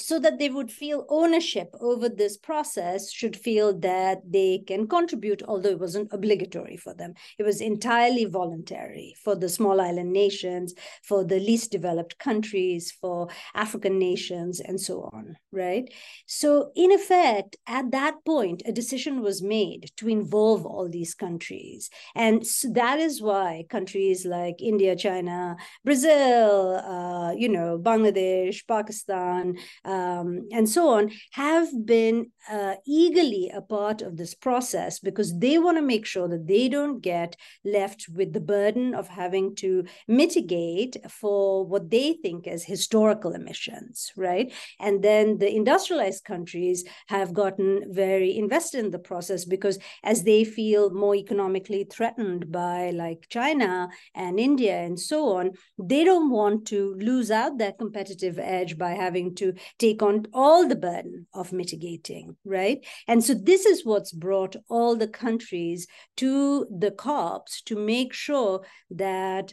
so 0.00 0.18
that 0.18 0.38
they 0.38 0.48
would 0.48 0.70
feel 0.70 1.06
ownership 1.08 1.74
over 1.80 2.08
this 2.08 2.36
process 2.36 3.10
should 3.10 3.36
feel 3.36 3.78
that 3.80 4.20
they 4.30 4.62
can 4.66 4.86
contribute 4.86 5.42
although 5.48 5.70
it 5.70 5.80
wasn't 5.80 6.12
obligatory 6.12 6.76
for 6.76 6.94
them. 6.94 7.14
It 7.38 7.42
was 7.42 7.60
entirely 7.60 8.24
voluntary 8.24 9.14
for 9.22 9.34
the 9.34 9.48
small 9.48 9.80
island 9.80 10.12
nations 10.12 10.74
for 11.02 11.24
the 11.24 11.40
least 11.40 11.70
developed 11.70 12.18
countries 12.18 12.92
for 13.00 13.28
african 13.54 13.98
nations 13.98 14.60
and 14.60 14.80
so 14.80 15.10
on 15.12 15.36
right? 15.52 15.90
So 16.26 16.70
in 16.76 16.92
effect 16.92 17.56
at 17.66 17.90
that 17.92 18.24
point 18.24 18.62
a 18.66 18.72
decision 18.72 19.22
was 19.22 19.42
made 19.42 19.90
to 19.96 20.08
involve 20.08 20.66
all 20.66 20.88
these 20.88 21.14
countries. 21.14 21.88
And 22.14 22.46
so 22.46 22.68
that 22.72 22.98
is 23.00 23.22
why 23.22 23.64
countries 23.70 24.26
like 24.26 24.60
india 24.60 24.94
china 24.96 25.56
brazil 25.84 26.76
uh, 26.76 27.32
you 27.32 27.48
know 27.48 27.78
bangladesh 27.78 28.66
pakistan 28.66 29.56
um, 29.86 30.48
and 30.52 30.68
so 30.68 30.88
on, 30.88 31.12
have 31.32 31.68
been 31.86 32.32
uh, 32.50 32.74
eagerly 32.86 33.50
a 33.54 33.60
part 33.60 34.02
of 34.02 34.16
this 34.16 34.34
process 34.34 34.98
because 34.98 35.38
they 35.38 35.58
want 35.58 35.78
to 35.78 35.82
make 35.82 36.04
sure 36.04 36.28
that 36.28 36.46
they 36.46 36.68
don't 36.68 37.00
get 37.00 37.36
left 37.64 38.06
with 38.12 38.32
the 38.32 38.40
burden 38.40 38.94
of 38.94 39.08
having 39.08 39.54
to 39.56 39.84
mitigate 40.08 40.96
for 41.08 41.64
what 41.64 41.90
they 41.90 42.14
think 42.14 42.46
as 42.46 42.64
historical 42.64 43.32
emissions, 43.32 44.12
right? 44.16 44.52
And 44.80 45.02
then 45.02 45.38
the 45.38 45.54
industrialized 45.54 46.24
countries 46.24 46.84
have 47.06 47.32
gotten 47.32 47.84
very 47.92 48.36
invested 48.36 48.84
in 48.84 48.90
the 48.90 48.98
process 48.98 49.44
because 49.44 49.78
as 50.02 50.24
they 50.24 50.44
feel 50.44 50.90
more 50.90 51.14
economically 51.14 51.84
threatened 51.84 52.50
by 52.50 52.90
like 52.90 53.26
China 53.28 53.88
and 54.14 54.40
India 54.40 54.76
and 54.80 54.98
so 54.98 55.36
on, 55.36 55.52
they 55.78 56.02
don't 56.04 56.30
want 56.30 56.66
to 56.68 56.94
lose 56.98 57.30
out 57.30 57.58
their 57.58 57.72
competitive 57.72 58.38
edge 58.38 58.76
by 58.76 58.90
having 58.90 59.34
to 59.36 59.52
take 59.78 60.02
on 60.02 60.26
all 60.32 60.66
the 60.66 60.76
burden 60.76 61.26
of 61.34 61.52
mitigating, 61.52 62.36
right? 62.44 62.84
And 63.06 63.22
so 63.22 63.34
this 63.34 63.66
is 63.66 63.84
what's 63.84 64.12
brought 64.12 64.56
all 64.68 64.96
the 64.96 65.08
countries 65.08 65.86
to 66.16 66.66
the 66.66 66.90
COPs 66.90 67.62
to 67.62 67.76
make 67.76 68.12
sure 68.12 68.64
that 68.90 69.52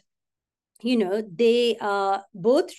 you 0.81 0.97
know 0.97 1.23
they 1.33 1.77
are 1.79 2.23
both 2.33 2.71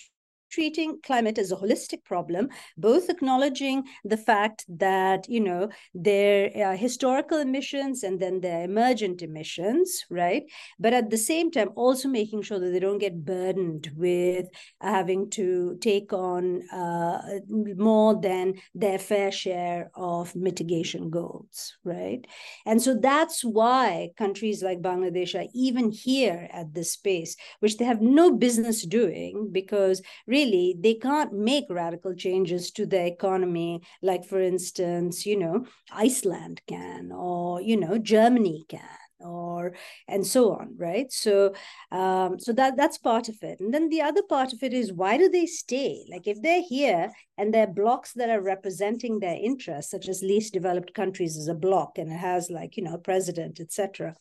treating 0.55 0.99
climate 1.03 1.37
as 1.37 1.51
a 1.51 1.57
holistic 1.57 2.01
problem, 2.05 2.47
both 2.77 3.09
acknowledging 3.09 3.83
the 4.05 4.21
fact 4.29 4.65
that, 4.69 5.27
you 5.27 5.41
know, 5.41 5.69
there 5.93 6.49
are 6.65 6.77
historical 6.77 7.39
emissions 7.39 8.03
and 8.03 8.19
then 8.21 8.39
there 8.39 8.59
are 8.59 8.63
emergent 8.63 9.21
emissions, 9.21 10.05
right? 10.09 10.43
But 10.79 10.93
at 10.93 11.09
the 11.09 11.17
same 11.17 11.51
time, 11.51 11.71
also 11.75 12.07
making 12.07 12.43
sure 12.43 12.59
that 12.59 12.71
they 12.71 12.79
don't 12.79 13.05
get 13.07 13.25
burdened 13.25 13.91
with 13.95 14.45
having 14.79 15.29
to 15.31 15.77
take 15.81 16.13
on 16.13 16.61
uh, 16.69 17.19
more 17.49 18.13
than 18.29 18.53
their 18.73 18.99
fair 18.99 19.31
share 19.31 19.91
of 19.95 20.35
mitigation 20.35 21.09
goals, 21.09 21.75
right? 21.83 22.25
And 22.65 22.81
so 22.81 22.95
that's 22.95 23.43
why 23.43 24.11
countries 24.17 24.63
like 24.63 24.81
Bangladesh 24.81 25.33
are 25.37 25.49
even 25.53 25.91
here 25.91 26.47
at 26.53 26.73
this 26.73 26.93
space, 26.93 27.35
which 27.59 27.75
they 27.77 27.85
have 27.85 28.01
no 28.01 28.31
business 28.31 28.85
doing 28.85 29.49
because 29.51 30.01
really 30.27 30.44
really 30.45 30.75
they 30.79 30.93
can't 30.93 31.33
make 31.33 31.65
radical 31.69 32.13
changes 32.13 32.71
to 32.71 32.85
the 32.85 33.05
economy. 33.05 33.81
Like 34.01 34.25
for 34.25 34.39
instance 34.39 35.25
you 35.25 35.37
know 35.37 35.65
iceland 35.91 36.61
can 36.67 37.11
or 37.11 37.61
you 37.61 37.77
know 37.77 37.97
germany 37.97 38.65
can 38.69 38.81
or 39.19 39.73
and 40.07 40.25
so 40.25 40.53
on 40.53 40.75
right? 40.77 41.11
So 41.11 41.53
um 41.91 42.39
so 42.39 42.53
that 42.53 42.77
that's 42.77 42.97
part 42.97 43.29
of 43.29 43.35
it. 43.41 43.59
And 43.59 43.73
then 43.73 43.89
the 43.89 44.01
other 44.01 44.23
part 44.23 44.53
of 44.53 44.61
it 44.61 44.73
is 44.73 44.93
why 44.93 45.17
do 45.17 45.29
they 45.29 45.45
stay? 45.45 46.05
Like 46.09 46.27
if 46.27 46.41
they're 46.41 46.61
here 46.67 47.11
and 47.37 47.53
there 47.53 47.63
are 47.67 47.73
blocks 47.73 48.13
that 48.13 48.29
are 48.29 48.41
representing 48.41 49.19
their 49.19 49.37
interests 49.41 49.91
such 49.91 50.07
as 50.07 50.21
least 50.21 50.53
developed 50.53 50.93
countries 50.93 51.37
as 51.37 51.47
a 51.47 51.55
block 51.55 51.97
and 51.97 52.11
it 52.11 52.17
has 52.17 52.49
like 52.49 52.77
you 52.77 52.83
know 52.83 52.95
a 52.95 52.99
president 52.99 53.59
etc 53.59 54.15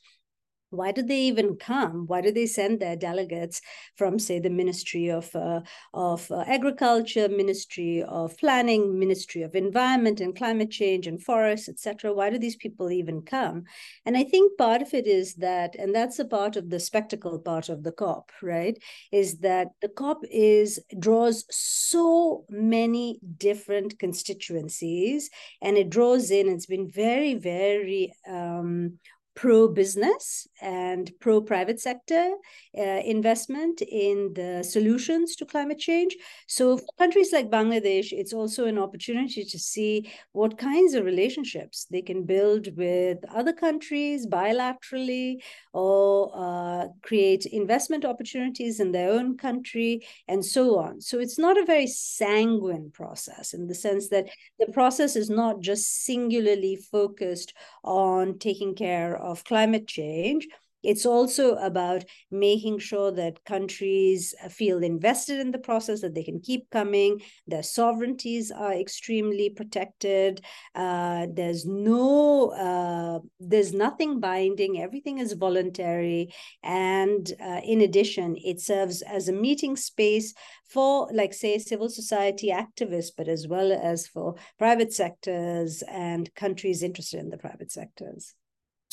why 0.76 0.92
do 0.92 1.02
they 1.02 1.20
even 1.22 1.56
come? 1.56 2.06
Why 2.06 2.20
do 2.20 2.32
they 2.32 2.46
send 2.46 2.80
their 2.80 2.96
delegates 2.96 3.60
from, 3.96 4.18
say, 4.18 4.38
the 4.38 4.50
Ministry 4.50 5.08
of 5.08 5.34
uh, 5.34 5.60
of 5.92 6.30
uh, 6.30 6.44
Agriculture, 6.46 7.28
Ministry 7.28 8.02
of 8.02 8.36
Planning, 8.38 8.98
Ministry 8.98 9.42
of 9.42 9.54
Environment 9.54 10.20
and 10.20 10.36
Climate 10.36 10.70
Change 10.70 11.06
and 11.06 11.22
Forests, 11.22 11.68
etc.? 11.68 12.12
Why 12.12 12.30
do 12.30 12.38
these 12.38 12.56
people 12.56 12.90
even 12.90 13.22
come? 13.22 13.64
And 14.04 14.16
I 14.16 14.24
think 14.24 14.58
part 14.58 14.82
of 14.82 14.94
it 14.94 15.06
is 15.06 15.34
that, 15.36 15.74
and 15.76 15.94
that's 15.94 16.18
a 16.18 16.24
part 16.24 16.56
of 16.56 16.70
the 16.70 16.80
spectacle 16.80 17.38
part 17.38 17.68
of 17.68 17.82
the 17.82 17.92
COP, 17.92 18.30
right? 18.42 18.76
Is 19.12 19.38
that 19.38 19.68
the 19.80 19.88
COP 19.88 20.24
is 20.30 20.80
draws 20.98 21.44
so 21.50 22.44
many 22.48 23.20
different 23.36 23.98
constituencies, 23.98 25.30
and 25.62 25.76
it 25.76 25.90
draws 25.90 26.30
in. 26.30 26.48
It's 26.48 26.66
been 26.66 26.90
very, 26.90 27.34
very 27.34 28.12
um, 28.28 28.98
pro 29.34 29.66
business 29.66 30.46
and 30.62 31.10
pro 31.20 31.40
private 31.40 31.80
sector 31.80 32.32
uh, 32.78 32.82
investment 33.04 33.82
in 33.82 34.32
the 34.34 34.62
solutions 34.62 35.34
to 35.36 35.44
climate 35.44 35.78
change. 35.78 36.16
So, 36.46 36.78
for 36.78 36.86
countries 36.98 37.32
like 37.32 37.50
Bangladesh, 37.50 38.12
it's 38.12 38.32
also 38.32 38.66
an 38.66 38.78
opportunity 38.78 39.44
to 39.44 39.58
see 39.58 40.10
what 40.32 40.56
kinds 40.56 40.94
of 40.94 41.04
relationships 41.04 41.86
they 41.90 42.02
can 42.02 42.24
build 42.24 42.68
with 42.76 43.18
other 43.28 43.52
countries 43.52 44.26
bilaterally 44.26 45.42
or 45.72 46.30
uh, 46.34 46.88
create 47.02 47.46
investment 47.46 48.04
opportunities 48.04 48.78
in 48.78 48.92
their 48.92 49.10
own 49.10 49.36
country 49.36 50.06
and 50.28 50.44
so 50.44 50.78
on. 50.78 51.00
So, 51.00 51.18
it's 51.18 51.38
not 51.38 51.58
a 51.58 51.66
very 51.66 51.88
sanguine 51.88 52.90
process 52.92 53.52
in 53.52 53.66
the 53.66 53.74
sense 53.74 54.08
that 54.10 54.28
the 54.60 54.72
process 54.72 55.16
is 55.16 55.28
not 55.28 55.60
just 55.60 56.04
singularly 56.04 56.76
focused 56.76 57.52
on 57.82 58.38
taking 58.38 58.74
care 58.74 59.23
of 59.24 59.44
climate 59.44 59.86
change. 59.86 60.46
It's 60.84 61.06
also 61.06 61.54
about 61.54 62.04
making 62.30 62.78
sure 62.78 63.10
that 63.12 63.42
countries 63.46 64.34
feel 64.50 64.82
invested 64.82 65.40
in 65.40 65.50
the 65.50 65.58
process, 65.58 66.02
that 66.02 66.14
they 66.14 66.22
can 66.22 66.40
keep 66.40 66.68
coming. 66.68 67.22
Their 67.46 67.62
sovereignties 67.62 68.50
are 68.50 68.74
extremely 68.74 69.48
protected. 69.48 70.44
Uh, 70.74 71.26
there's 71.32 71.64
no, 71.64 72.50
uh, 72.50 73.20
there's 73.40 73.72
nothing 73.72 74.20
binding. 74.20 74.78
Everything 74.78 75.16
is 75.16 75.32
voluntary, 75.32 76.34
and 76.62 77.32
uh, 77.40 77.62
in 77.64 77.80
addition, 77.80 78.36
it 78.36 78.60
serves 78.60 79.00
as 79.00 79.28
a 79.28 79.32
meeting 79.32 79.76
space 79.76 80.34
for, 80.68 81.08
like, 81.14 81.32
say, 81.32 81.56
civil 81.56 81.88
society 81.88 82.50
activists, 82.50 83.12
but 83.16 83.26
as 83.26 83.48
well 83.48 83.72
as 83.72 84.06
for 84.06 84.34
private 84.58 84.92
sectors 84.92 85.82
and 85.88 86.34
countries 86.34 86.82
interested 86.82 87.20
in 87.20 87.30
the 87.30 87.38
private 87.38 87.72
sectors. 87.72 88.34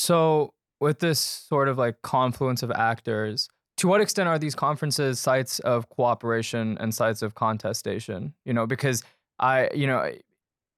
So, 0.01 0.55
with 0.79 0.97
this 0.97 1.19
sort 1.19 1.67
of 1.67 1.77
like 1.77 2.01
confluence 2.01 2.63
of 2.63 2.71
actors, 2.71 3.47
to 3.77 3.87
what 3.87 4.01
extent 4.01 4.27
are 4.27 4.39
these 4.39 4.55
conferences 4.55 5.19
sites 5.19 5.59
of 5.59 5.89
cooperation 5.89 6.75
and 6.79 6.91
sites 6.91 7.21
of 7.21 7.35
contestation? 7.35 8.33
You 8.43 8.53
know, 8.53 8.65
because 8.65 9.03
I, 9.37 9.69
you 9.75 9.85
know, 9.85 10.11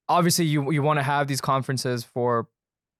obviously 0.10 0.44
you 0.44 0.70
you 0.74 0.82
want 0.82 1.00
to 1.00 1.04
have 1.04 1.28
these 1.28 1.40
conferences 1.40 2.04
for 2.04 2.50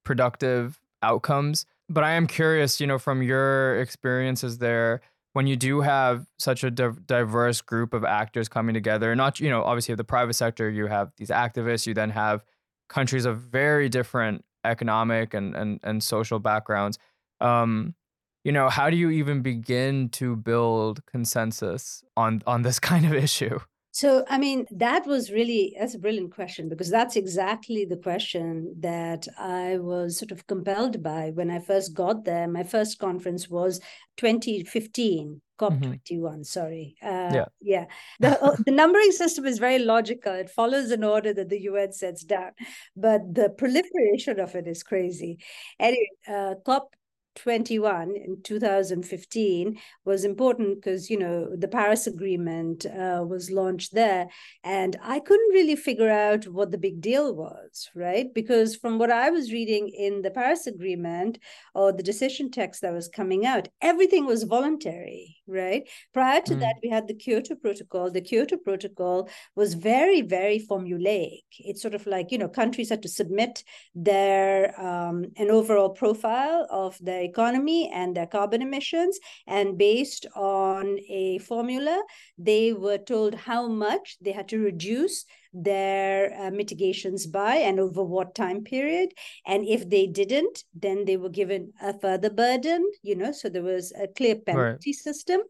productive 0.06 0.80
outcomes, 1.02 1.66
but 1.90 2.06
I 2.06 2.12
am 2.12 2.26
curious, 2.28 2.80
you 2.80 2.88
know, 2.88 2.98
from 2.98 3.22
your 3.22 3.82
experiences 3.82 4.60
there, 4.60 5.02
when 5.34 5.46
you 5.46 5.58
do 5.58 5.82
have 5.82 6.26
such 6.40 6.64
a 6.64 6.72
diverse 6.72 7.60
group 7.60 7.94
of 7.94 8.06
actors 8.06 8.48
coming 8.48 8.74
together, 8.74 9.14
not 9.14 9.42
you 9.42 9.50
know, 9.50 9.62
obviously 9.62 9.94
the 9.96 10.06
private 10.06 10.36
sector, 10.36 10.70
you 10.70 10.88
have 10.88 11.12
these 11.18 11.32
activists, 11.32 11.86
you 11.86 11.94
then 11.94 12.12
have 12.12 12.46
countries 12.88 13.26
of 13.26 13.40
very 13.40 13.90
different 13.90 14.46
economic 14.64 15.34
and 15.34 15.56
and 15.56 15.80
and 15.84 16.04
social 16.04 16.40
backgrounds 16.40 16.98
um 17.42 17.96
you 18.44 18.52
know 18.52 18.70
how 18.70 18.90
do 18.90 18.98
you 18.98 19.10
even 19.10 19.42
begin 19.42 20.10
to 20.10 20.36
build 20.36 21.06
consensus 21.06 22.04
on 22.18 22.42
on 22.48 22.62
this 22.62 22.80
kind 22.92 23.06
of 23.06 23.14
issue 23.14 23.60
So, 23.96 24.26
I 24.28 24.40
mean, 24.40 24.66
that 24.72 25.06
was 25.06 25.32
really, 25.32 25.76
that's 25.80 25.94
a 25.94 26.00
brilliant 26.00 26.34
question 26.34 26.68
because 26.68 26.90
that's 26.90 27.16
exactly 27.16 27.86
the 27.86 27.98
question 27.98 28.74
that 28.80 29.28
I 29.38 29.78
was 29.78 30.18
sort 30.18 30.32
of 30.32 30.48
compelled 30.48 31.04
by 31.04 31.30
when 31.32 31.52
I 31.52 31.60
first 31.60 31.94
got 31.94 32.26
there. 32.26 32.48
My 32.48 32.64
first 32.64 32.98
conference 32.98 33.50
was 33.52 33.80
2015, 34.18 35.42
COP21, 35.72 36.10
mm-hmm. 36.10 36.44
sorry. 36.44 36.96
Uh, 37.02 37.32
yeah. 37.34 37.46
Yeah. 37.62 37.86
The, 38.20 38.42
uh, 38.44 38.56
the 38.66 38.72
numbering 38.72 39.12
system 39.12 39.46
is 39.46 39.60
very 39.60 39.80
logical. 39.80 40.34
It 40.34 40.50
follows 40.50 40.92
an 40.92 41.04
order 41.04 41.34
that 41.34 41.50
the 41.50 41.62
UN 41.62 41.92
sets 41.92 42.24
down, 42.24 42.52
but 42.96 43.22
the 43.34 43.50
proliferation 43.50 44.40
of 44.40 44.56
it 44.56 44.68
is 44.68 44.84
crazy. 44.84 45.40
Anyway, 45.80 46.10
uh, 46.28 46.56
COP 46.66 46.94
21 47.36 48.16
in 48.16 48.42
2015 48.44 49.80
was 50.06 50.24
important 50.24 50.76
because 50.76 51.10
you 51.10 51.18
know 51.18 51.56
the 51.56 51.68
paris 51.68 52.06
agreement 52.08 52.86
uh, 52.86 53.24
was 53.28 53.50
launched 53.50 53.94
there 53.94 54.28
and 54.64 54.98
i 55.02 55.20
couldn't 55.20 55.54
really 55.54 55.76
figure 55.76 56.10
out 56.10 56.46
what 56.48 56.72
the 56.72 56.78
big 56.78 57.02
deal 57.02 57.34
was 57.34 57.90
right 57.96 58.34
because 58.34 58.76
from 58.76 59.00
what 59.00 59.12
i 59.12 59.30
was 59.30 59.52
reading 59.52 59.90
in 59.90 60.22
the 60.22 60.32
paris 60.32 60.68
agreement 60.68 61.40
or 61.74 61.92
the 61.92 62.04
decision 62.04 62.52
text 62.52 62.82
that 62.82 62.94
was 62.94 63.08
coming 63.08 63.46
out 63.46 63.68
everything 63.82 64.26
was 64.26 64.44
voluntary 64.44 65.38
right 65.48 65.90
prior 66.14 66.42
to 66.42 66.56
mm. 66.56 66.60
that 66.60 66.76
we 66.82 66.90
had 66.90 67.08
the 67.08 67.14
kyoto 67.14 67.56
protocol 67.56 68.10
the 68.10 68.22
kyoto 68.22 68.58
protocol 68.58 69.30
was 69.56 69.74
very 69.74 70.22
very 70.22 70.60
formulaic 70.60 71.44
it's 71.60 71.82
sort 71.82 71.94
of 71.94 72.06
like 72.08 72.32
you 72.32 72.38
know 72.38 72.48
countries 72.48 72.90
had 72.90 73.02
to 73.02 73.10
submit 73.10 73.64
their 73.96 74.80
um, 74.80 75.26
an 75.38 75.50
overall 75.52 75.90
profile 75.90 76.68
of 76.70 76.98
their 77.00 77.22
economy 77.22 77.92
and 77.94 78.16
their 78.16 78.28
carbon 78.28 78.62
emissions. 78.62 79.20
And 79.48 79.78
based 79.78 80.26
on 80.36 80.98
a 81.10 81.40
formula, 81.40 82.02
they 82.38 82.74
were 82.74 82.98
told 82.98 83.36
how 83.36 83.68
much 83.68 84.18
they 84.22 84.32
had 84.32 84.48
to 84.50 84.60
reduce 84.60 85.26
their 85.54 86.34
uh, 86.40 86.52
mitigations 86.52 87.28
by 87.28 87.56
and 87.56 87.80
over 87.80 88.04
what 88.04 88.36
time 88.36 88.64
period. 88.64 89.14
And 89.46 89.66
if 89.66 89.90
they 89.90 90.08
didn't, 90.08 90.64
then 90.74 91.06
they 91.06 91.18
were 91.18 91.30
given 91.30 91.74
a 91.82 91.98
further 91.98 92.30
burden, 92.30 92.90
you 93.02 93.16
know, 93.16 93.32
so 93.32 93.50
there 93.50 93.64
was 93.64 93.94
a 94.00 94.08
clear 94.08 94.36
penalty 94.36 94.90
right. 94.90 94.96
system 94.96 95.42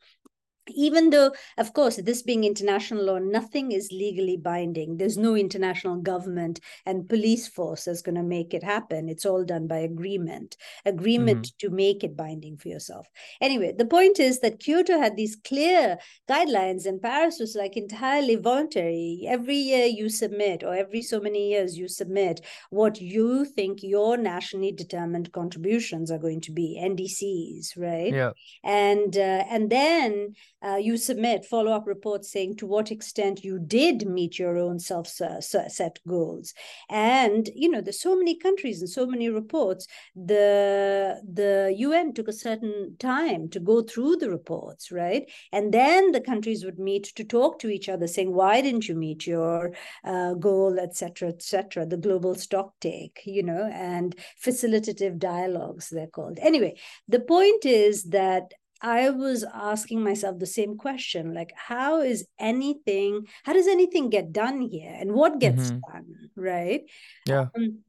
even 0.68 1.10
though 1.10 1.32
of 1.58 1.74
course 1.74 1.98
this 1.98 2.22
being 2.22 2.44
international 2.44 3.04
law 3.04 3.20
nothing 3.20 3.72
is 3.72 3.90
legally 3.92 4.38
binding. 4.38 4.98
There's 4.98 5.18
no 5.18 5.36
international 5.36 5.98
government 5.98 6.60
and 6.86 7.08
police 7.08 7.48
force 7.48 7.86
that's 7.86 8.02
going 8.02 8.16
to 8.16 8.24
make 8.24 8.54
it 8.54 8.64
happen. 8.64 9.10
It's 9.10 9.26
all 9.26 9.44
done 9.44 9.68
by 9.68 9.78
agreement. 9.80 10.58
Agreement 10.86 11.48
mm-hmm. 11.48 11.68
to 11.68 11.76
make 11.76 12.04
it 12.04 12.16
binding 12.16 12.58
for 12.58 12.70
yourself. 12.70 13.08
Anyway 13.42 13.74
the 13.78 13.86
point 13.86 14.20
is 14.20 14.40
that 14.40 14.60
kyoto 14.60 14.98
had 14.98 15.16
these 15.16 15.36
clear 15.36 15.98
guidelines 16.30 16.86
and 16.86 17.02
paris 17.02 17.38
was 17.40 17.56
like 17.56 17.78
entirely 17.78 18.36
voluntary. 18.36 19.26
Every 19.28 19.58
year 19.58 19.86
you 19.86 20.10
submit 20.10 20.64
or 20.64 20.74
every 20.74 21.02
so 21.02 21.20
many 21.20 21.50
years 21.50 21.78
you 21.78 21.88
submit 21.88 22.42
what 22.70 23.02
you 23.02 23.46
think 23.46 23.80
your 23.84 24.18
nationally 24.18 24.72
determined 24.72 25.32
contributions 25.32 26.12
are 26.12 26.20
going 26.20 26.42
to 26.42 26.52
be 26.52 26.80
ndcs 26.82 27.74
right? 27.78 28.14
Yeah. 28.14 28.32
And 28.64 29.16
uh, 29.16 29.44
and 29.50 29.70
then 29.70 30.36
uh, 30.64 30.78
you 30.78 30.98
submit 30.98 31.46
follow-up 31.46 31.86
reports 31.86 32.32
saying 32.32 32.56
to 32.58 32.66
what 32.66 32.92
extent 32.92 33.44
you 33.44 33.60
did 33.60 34.08
meet 34.08 34.40
your 34.40 34.58
own 34.58 34.80
self-set 34.80 36.00
goals. 36.08 36.54
And 36.90 37.50
you 37.56 37.70
know 37.70 37.82
there's 37.82 38.02
so 38.02 38.16
many 38.16 38.38
countries 38.38 38.80
and 38.80 38.90
so 38.90 39.06
many 39.06 39.30
reports. 39.30 39.88
The 40.16 41.22
the 41.24 41.76
un 41.78 42.14
took 42.14 42.28
a 42.28 42.34
certain 42.34 42.96
time 43.00 43.50
to 43.50 43.60
go 43.60 43.82
through 43.82 44.18
the 44.18 44.30
reports 44.30 44.92
right? 44.92 45.30
And 45.52 45.74
then 45.74 46.12
the 46.12 46.22
countries 46.22 46.64
would 46.64 46.80
meet 46.80 47.06
to 47.16 47.24
talk 47.24 47.60
to 47.60 47.70
each 47.70 47.90
other 47.90 48.08
saying 48.08 48.34
why 48.34 48.62
didn't 48.62 48.88
you 48.88 48.96
meet 48.96 49.28
your 49.28 49.74
uh, 50.06 50.34
goal 50.36 50.80
etc 50.80 51.30
etc 51.30 51.86
the 51.86 51.98
global 51.98 52.36
stock 52.36 52.74
take 52.80 53.22
you 53.26 53.44
know 53.44 53.70
and 53.74 54.16
facilitative 54.44 55.18
dialogues 55.18 55.90
they're 55.90 56.08
called. 56.08 56.40
Anyway 56.42 56.76
the 57.08 57.20
point 57.20 57.66
is 57.66 58.04
that 58.04 58.54
I 58.84 59.10
was 59.10 59.46
asking 59.46 60.04
myself 60.04 60.40
the 60.40 60.46
same 60.46 60.78
question 60.78 61.34
like, 61.34 61.54
how 61.56 62.02
is 62.02 62.28
anything, 62.38 63.28
how 63.44 63.54
does 63.54 63.68
anything 63.68 64.10
get 64.10 64.34
done 64.34 64.62
here 64.62 64.94
and 64.94 65.14
what 65.14 65.40
gets 65.40 65.72
mm-hmm. 65.72 65.80
done? 65.92 66.30
Right. 66.36 66.82
Yeah. 67.26 67.48
Um, 67.56 67.80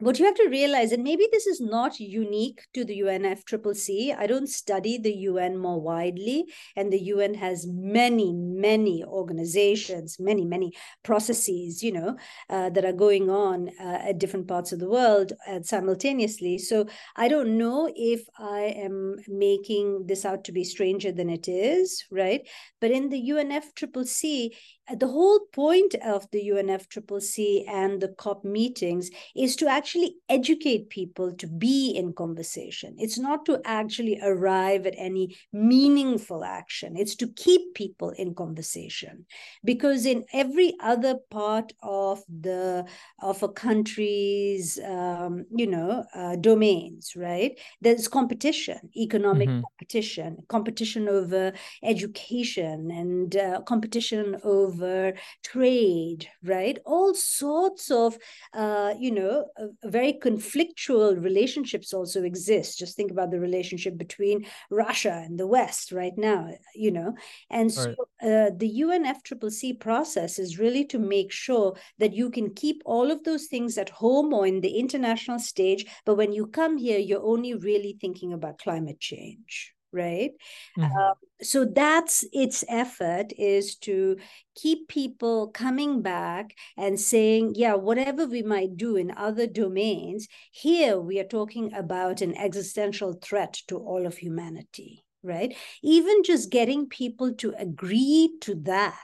what 0.00 0.18
you 0.18 0.24
have 0.24 0.34
to 0.36 0.48
realize, 0.48 0.92
and 0.92 1.04
maybe 1.04 1.28
this 1.30 1.46
is 1.46 1.60
not 1.60 2.00
unique 2.00 2.62
to 2.72 2.84
the 2.84 3.00
UNFCCC. 3.00 4.16
I 4.16 4.26
don't 4.26 4.48
study 4.48 4.96
the 4.96 5.14
UN 5.14 5.58
more 5.58 5.80
widely, 5.80 6.46
and 6.74 6.90
the 6.90 7.02
UN 7.14 7.34
has 7.34 7.66
many, 7.68 8.32
many 8.32 9.04
organizations, 9.04 10.18
many, 10.18 10.46
many 10.46 10.72
processes, 11.02 11.82
you 11.82 11.92
know, 11.92 12.16
uh, 12.48 12.70
that 12.70 12.84
are 12.84 12.94
going 12.94 13.28
on 13.28 13.68
uh, 13.78 13.98
at 14.08 14.18
different 14.18 14.48
parts 14.48 14.72
of 14.72 14.78
the 14.78 14.88
world 14.88 15.32
uh, 15.46 15.60
simultaneously. 15.62 16.56
So 16.56 16.86
I 17.16 17.28
don't 17.28 17.58
know 17.58 17.92
if 17.94 18.22
I 18.38 18.74
am 18.76 19.16
making 19.28 20.06
this 20.06 20.24
out 20.24 20.44
to 20.44 20.52
be 20.52 20.64
stranger 20.64 21.12
than 21.12 21.28
it 21.28 21.46
is, 21.46 22.04
right? 22.10 22.48
But 22.80 22.90
in 22.90 23.10
the 23.10 23.30
UNFCCC, 23.30 24.50
the 24.98 25.06
whole 25.06 25.40
point 25.52 25.94
of 26.04 26.26
the 26.32 26.48
UNFCCC 26.48 27.68
and 27.68 28.00
the 28.00 28.08
COP 28.08 28.44
meetings 28.44 29.10
is 29.36 29.54
to 29.56 29.68
actually 29.68 29.89
educate 30.28 30.90
people 30.90 31.32
to 31.34 31.46
be 31.46 31.90
in 31.90 32.12
conversation. 32.12 32.96
It's 32.98 33.18
not 33.18 33.44
to 33.46 33.60
actually 33.64 34.18
arrive 34.22 34.86
at 34.86 34.94
any 34.96 35.36
meaningful 35.52 36.44
action. 36.44 36.96
It's 36.96 37.14
to 37.16 37.28
keep 37.28 37.74
people 37.74 38.10
in 38.10 38.34
conversation. 38.34 39.26
Because 39.64 40.06
in 40.06 40.24
every 40.32 40.74
other 40.80 41.16
part 41.30 41.72
of 41.82 42.22
the 42.28 42.86
of 43.20 43.42
a 43.42 43.48
country's 43.48 44.78
um, 44.84 45.44
you 45.54 45.66
know 45.66 46.04
uh, 46.14 46.36
domains, 46.36 47.14
right? 47.16 47.58
There's 47.80 48.08
competition, 48.08 48.78
economic 48.96 49.48
mm-hmm. 49.48 49.62
competition, 49.62 50.38
competition 50.48 51.08
over 51.08 51.52
education, 51.82 52.90
and 52.90 53.36
uh, 53.36 53.60
competition 53.62 54.36
over 54.44 54.80
over 54.80 55.14
trade, 55.42 56.28
right? 56.42 56.78
All 56.84 57.14
sorts 57.14 57.90
of, 57.90 58.18
uh, 58.54 58.94
you 58.98 59.10
know, 59.10 59.46
uh, 59.60 59.79
very 59.84 60.12
conflictual 60.12 61.22
relationships 61.22 61.94
also 61.94 62.22
exist. 62.22 62.78
Just 62.78 62.96
think 62.96 63.10
about 63.10 63.30
the 63.30 63.40
relationship 63.40 63.96
between 63.96 64.46
Russia 64.70 65.22
and 65.24 65.38
the 65.38 65.46
West 65.46 65.92
right 65.92 66.16
now, 66.16 66.50
you 66.74 66.90
know. 66.90 67.14
And 67.48 67.72
so 67.72 67.90
uh, 68.22 68.50
the 68.56 68.82
UNFCCC 68.82 69.80
process 69.80 70.38
is 70.38 70.58
really 70.58 70.84
to 70.86 70.98
make 70.98 71.32
sure 71.32 71.76
that 71.98 72.12
you 72.12 72.30
can 72.30 72.54
keep 72.54 72.82
all 72.84 73.10
of 73.10 73.24
those 73.24 73.46
things 73.46 73.78
at 73.78 73.88
home 73.88 74.32
or 74.34 74.46
in 74.46 74.60
the 74.60 74.78
international 74.78 75.38
stage. 75.38 75.86
But 76.04 76.16
when 76.16 76.32
you 76.32 76.46
come 76.46 76.76
here, 76.76 76.98
you're 76.98 77.22
only 77.22 77.54
really 77.54 77.96
thinking 78.00 78.32
about 78.32 78.58
climate 78.58 79.00
change 79.00 79.74
right 79.92 80.32
mm-hmm. 80.78 80.96
um, 80.96 81.14
so 81.42 81.64
that's 81.64 82.24
its 82.32 82.64
effort 82.68 83.32
is 83.38 83.76
to 83.76 84.16
keep 84.54 84.88
people 84.88 85.48
coming 85.48 86.02
back 86.02 86.54
and 86.76 87.00
saying 87.00 87.52
yeah 87.56 87.74
whatever 87.74 88.26
we 88.26 88.42
might 88.42 88.76
do 88.76 88.96
in 88.96 89.12
other 89.16 89.46
domains 89.46 90.28
here 90.52 90.98
we 90.98 91.18
are 91.18 91.24
talking 91.24 91.72
about 91.74 92.20
an 92.20 92.36
existential 92.36 93.14
threat 93.14 93.60
to 93.66 93.76
all 93.76 94.06
of 94.06 94.18
humanity 94.18 95.04
right 95.22 95.56
even 95.82 96.22
just 96.22 96.50
getting 96.50 96.86
people 96.86 97.34
to 97.34 97.52
agree 97.58 98.30
to 98.40 98.54
that 98.54 98.94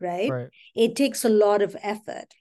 right, 0.00 0.30
right. 0.30 0.48
it 0.74 0.96
takes 0.96 1.24
a 1.24 1.28
lot 1.28 1.62
of 1.62 1.76
effort 1.82 2.32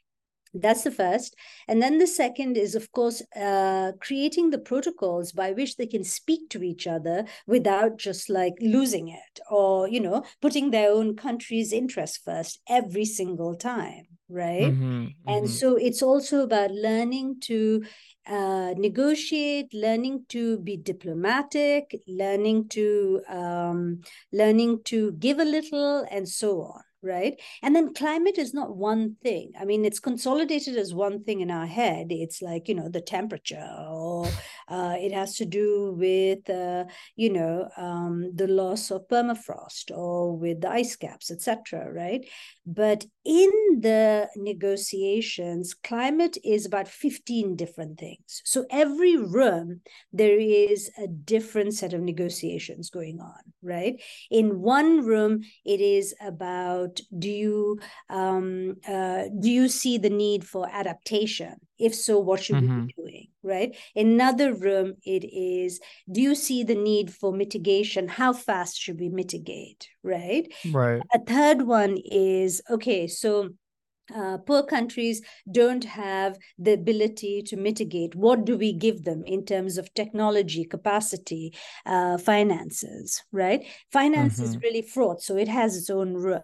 that's 0.61 0.83
the 0.83 0.91
first. 0.91 1.35
And 1.67 1.81
then 1.81 1.97
the 1.97 2.07
second 2.07 2.57
is, 2.57 2.75
of 2.75 2.91
course, 2.91 3.21
uh, 3.35 3.93
creating 3.99 4.49
the 4.49 4.59
protocols 4.59 5.31
by 5.31 5.51
which 5.51 5.77
they 5.77 5.87
can 5.87 6.03
speak 6.03 6.49
to 6.49 6.63
each 6.63 6.87
other 6.87 7.25
without 7.45 7.97
just 7.97 8.29
like 8.29 8.53
losing 8.61 9.07
it 9.09 9.39
or, 9.49 9.87
you 9.87 9.99
know, 9.99 10.23
putting 10.41 10.71
their 10.71 10.91
own 10.91 11.15
country's 11.15 11.73
interest 11.73 12.21
first 12.23 12.59
every 12.67 13.05
single 13.05 13.55
time. 13.55 14.07
Right. 14.29 14.73
Mm-hmm, 14.73 15.05
and 15.25 15.45
mm-hmm. 15.45 15.45
so 15.45 15.77
it's 15.77 16.03
also 16.03 16.43
about 16.43 16.71
learning 16.71 17.39
to 17.43 17.85
uh, 18.27 18.73
negotiate, 18.75 19.73
learning 19.73 20.25
to 20.29 20.59
be 20.59 20.75
diplomatic, 20.75 21.97
learning 22.07 22.67
to 22.69 23.21
um, 23.29 24.01
learning 24.33 24.81
to 24.85 25.13
give 25.13 25.39
a 25.39 25.45
little, 25.45 26.05
and 26.11 26.27
so 26.27 26.61
on 26.61 26.81
right? 27.01 27.39
And 27.61 27.75
then 27.75 27.93
climate 27.93 28.37
is 28.37 28.53
not 28.53 28.75
one 28.75 29.15
thing. 29.21 29.51
I 29.59 29.65
mean, 29.65 29.85
it's 29.85 29.99
consolidated 29.99 30.77
as 30.77 30.93
one 30.93 31.23
thing 31.23 31.41
in 31.41 31.51
our 31.51 31.65
head. 31.65 32.07
It's 32.09 32.41
like, 32.41 32.67
you 32.67 32.75
know, 32.75 32.89
the 32.89 33.01
temperature, 33.01 33.69
or 33.87 34.27
uh, 34.67 34.95
it 34.97 35.13
has 35.13 35.35
to 35.35 35.45
do 35.45 35.95
with, 35.97 36.49
uh, 36.49 36.85
you 37.15 37.31
know, 37.31 37.69
um, 37.77 38.31
the 38.35 38.47
loss 38.47 38.91
of 38.91 39.07
permafrost 39.07 39.91
or 39.95 40.35
with 40.35 40.61
the 40.61 40.69
ice 40.69 40.95
caps, 40.95 41.31
etc., 41.31 41.91
right? 41.91 42.25
But 42.65 43.05
in 43.23 43.51
the 43.79 44.29
negotiations, 44.35 45.73
climate 45.73 46.37
is 46.43 46.65
about 46.65 46.87
15 46.87 47.55
different 47.55 47.99
things. 47.99 48.41
So 48.45 48.65
every 48.69 49.17
room, 49.17 49.81
there 50.11 50.39
is 50.39 50.91
a 50.97 51.07
different 51.07 51.73
set 51.73 51.93
of 51.93 52.01
negotiations 52.01 52.89
going 52.89 53.19
on, 53.19 53.53
right? 53.61 54.01
In 54.31 54.61
one 54.61 55.05
room, 55.05 55.41
it 55.65 55.81
is 55.81 56.13
about 56.21 56.37
about 56.37 56.99
do 57.17 57.29
you 57.29 57.79
um, 58.09 58.75
uh, 58.87 59.23
do 59.39 59.49
you 59.49 59.67
see 59.67 59.97
the 59.97 60.09
need 60.09 60.45
for 60.45 60.67
adaptation 60.71 61.55
if 61.79 61.93
so 61.93 62.19
what 62.19 62.41
should 62.41 62.55
mm-hmm. 62.55 62.81
we 62.81 62.85
be 62.87 62.93
mm-hmm. 62.93 63.01
doing 63.01 63.27
right 63.43 63.75
another 63.95 64.53
room 64.53 64.93
it 65.03 65.23
is 65.25 65.79
do 66.11 66.21
you 66.21 66.35
see 66.35 66.63
the 66.63 66.75
need 66.75 67.13
for 67.13 67.31
mitigation 67.31 68.07
how 68.07 68.33
fast 68.33 68.77
should 68.79 68.99
we 68.99 69.09
mitigate 69.09 69.89
right 70.03 70.53
right 70.71 71.01
a 71.13 71.19
third 71.19 71.61
one 71.61 71.97
is 72.05 72.61
okay 72.69 73.07
so 73.07 73.49
uh, 74.15 74.37
poor 74.37 74.63
countries 74.63 75.21
don't 75.51 75.83
have 75.83 76.37
the 76.57 76.73
ability 76.73 77.41
to 77.41 77.57
mitigate. 77.57 78.15
What 78.15 78.45
do 78.45 78.57
we 78.57 78.71
give 78.71 79.03
them 79.03 79.23
in 79.25 79.45
terms 79.45 79.77
of 79.77 79.93
technology, 79.93 80.63
capacity, 80.63 81.53
uh, 81.85 82.17
finances, 82.17 83.21
right? 83.31 83.65
Finance 83.91 84.35
mm-hmm. 84.35 84.43
is 84.45 84.57
really 84.61 84.81
fraught, 84.81 85.21
so 85.21 85.35
it 85.35 85.47
has 85.47 85.75
its 85.75 85.89
own 85.89 86.13
room. 86.13 86.41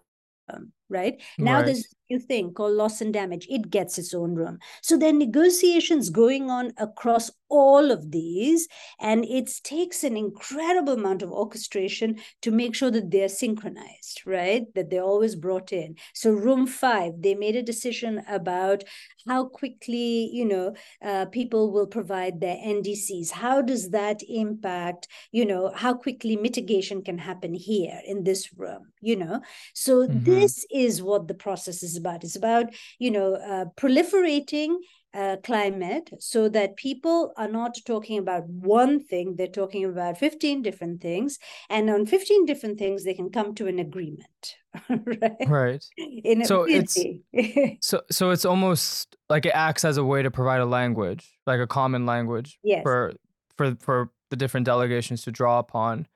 right 0.90 1.22
now 1.38 1.56
right. 1.56 1.66
there's 1.68 1.88
new 2.14 2.20
thing 2.20 2.54
called 2.54 2.74
loss 2.74 3.02
and 3.02 3.14
damage 3.14 3.48
it 3.50 3.70
gets 3.70 3.98
its 3.98 4.14
own 4.14 4.36
room. 4.36 4.60
So 4.82 4.98
there 4.98 5.10
are 5.10 5.14
negotiations 5.28 6.10
going 6.10 6.50
on 6.50 6.74
across 6.78 7.32
all 7.50 7.92
of 7.92 8.12
these 8.12 8.68
and 9.00 9.24
it 9.26 9.50
takes 9.64 10.04
an 10.04 10.18
incredible 10.18 10.94
amount 10.94 11.22
of 11.22 11.32
orchestration 11.32 12.18
to 12.42 12.52
make 12.52 12.74
sure 12.74 12.92
that 12.92 13.12
they're 13.12 13.30
synchronized 13.30 14.22
right? 14.26 14.66
That 14.76 14.90
they're 14.90 15.04
always 15.04 15.36
brought 15.36 15.72
in. 15.72 15.96
So 16.14 16.32
room 16.32 16.68
five 16.68 17.14
they 17.20 17.36
made 17.36 17.56
a 17.56 17.64
decision 17.64 18.24
about 18.28 18.84
how 19.28 19.46
quickly 19.46 20.30
you 20.34 20.46
know 20.46 20.74
uh, 21.02 21.26
people 21.26 21.72
will 21.72 21.88
provide 21.88 22.40
their 22.40 22.56
ndcs 22.56 23.32
how 23.32 23.62
does 23.62 23.90
that 23.92 24.22
impact 24.28 25.08
you 25.32 25.46
know 25.46 25.72
how 25.74 25.94
quickly 25.94 26.36
mitigation 26.36 27.02
can 27.02 27.18
happen 27.18 27.54
here 27.54 28.00
in 28.06 28.24
this 28.24 28.52
room 28.58 28.94
you 29.04 29.18
know? 29.18 29.42
So 29.74 30.08
mm-hmm. 30.08 30.24
this 30.24 30.66
is 30.72 31.04
what 31.04 31.28
the 31.28 31.34
process 31.34 31.84
is 31.84 31.98
about 32.04 32.24
it's 32.24 32.36
about 32.36 32.66
you 33.00 33.12
know 33.12 33.36
uh, 33.36 33.66
proliferating 33.78 34.76
uh, 35.14 35.38
climate 35.44 36.10
so 36.20 36.50
that 36.50 36.76
people 36.76 37.34
are 37.38 37.48
not 37.48 37.78
talking 37.86 38.18
about 38.18 38.48
one 38.48 39.00
thing, 39.00 39.36
they're 39.36 39.48
talking 39.48 39.86
about 39.86 40.18
15 40.18 40.62
different 40.62 41.02
things. 41.02 41.38
And 41.70 41.90
on 41.90 42.06
15 42.06 42.46
different 42.46 42.80
things, 42.80 43.04
they 43.04 43.14
can 43.14 43.30
come 43.30 43.54
to 43.56 43.68
an 43.68 43.80
agreement. 43.80 44.56
right. 44.90 45.48
Right. 45.48 45.86
In 45.98 46.46
so 46.46 46.64
it's 46.68 46.98
so 47.88 48.02
so 48.10 48.32
it's 48.32 48.46
almost 48.46 49.16
like 49.30 49.46
it 49.46 49.54
acts 49.54 49.86
as 49.86 49.98
a 49.98 50.04
way 50.04 50.24
to 50.24 50.32
provide 50.32 50.62
a 50.62 50.66
language, 50.66 51.32
like 51.46 51.60
a 51.60 51.68
common 51.68 52.08
language 52.08 52.58
yes. 52.64 52.82
for 52.82 53.14
for 53.56 53.76
for 53.76 54.12
the 54.32 54.36
different 54.36 54.66
delegations 54.66 55.22
to 55.24 55.32
draw 55.32 55.60
upon 55.60 56.08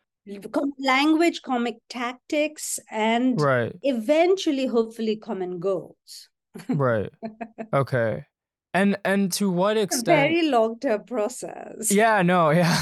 language 0.80 1.42
comic 1.42 1.78
tactics 1.90 2.80
and 2.92 3.40
right 3.40 3.76
eventually 3.84 4.66
hopefully 4.66 5.16
common 5.16 5.60
goals 5.60 6.30
right 6.70 7.12
okay 7.74 8.26
and 8.78 8.98
and 9.04 9.32
to 9.34 9.50
what 9.50 9.76
extent? 9.76 10.06
very 10.06 10.50
long 10.50 10.80
term 10.80 11.04
process. 11.04 11.92
Yeah, 11.92 12.22
no, 12.22 12.50
yeah, 12.62 12.78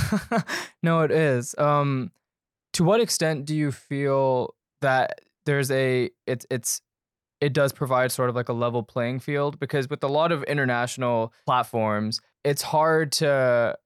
no, 0.84 1.02
it 1.02 1.12
is. 1.12 1.56
Um, 1.58 2.12
to 2.74 2.84
what 2.84 3.00
extent 3.00 3.46
do 3.46 3.56
you 3.56 3.72
feel 3.72 4.56
that 4.82 5.22
there's 5.46 5.72
a 5.72 6.10
it's 6.28 6.46
it's 6.50 6.82
it 7.40 7.54
does 7.54 7.72
provide 7.72 8.12
sort 8.12 8.30
of 8.30 8.36
like 8.36 8.50
a 8.50 8.54
level 8.54 8.84
playing 8.84 9.20
field 9.20 9.60
because 9.60 9.90
with 9.90 10.04
a 10.04 10.08
lot 10.08 10.32
of 10.32 10.44
international 10.44 11.34
platforms, 11.46 12.20
it's 12.44 12.62
hard 12.62 13.12
to 13.14 13.78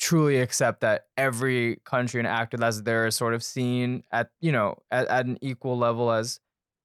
truly 0.00 0.40
accept 0.40 0.80
that 0.80 1.04
every 1.16 1.76
country 1.84 2.18
and 2.18 2.26
actor 2.26 2.56
that's 2.56 2.80
there 2.80 3.06
is 3.06 3.14
sort 3.14 3.34
of 3.34 3.44
seen 3.44 4.02
at 4.10 4.30
you 4.40 4.50
know 4.50 4.76
at, 4.90 5.06
at 5.08 5.26
an 5.26 5.38
equal 5.40 5.78
level 5.78 6.10
as 6.10 6.40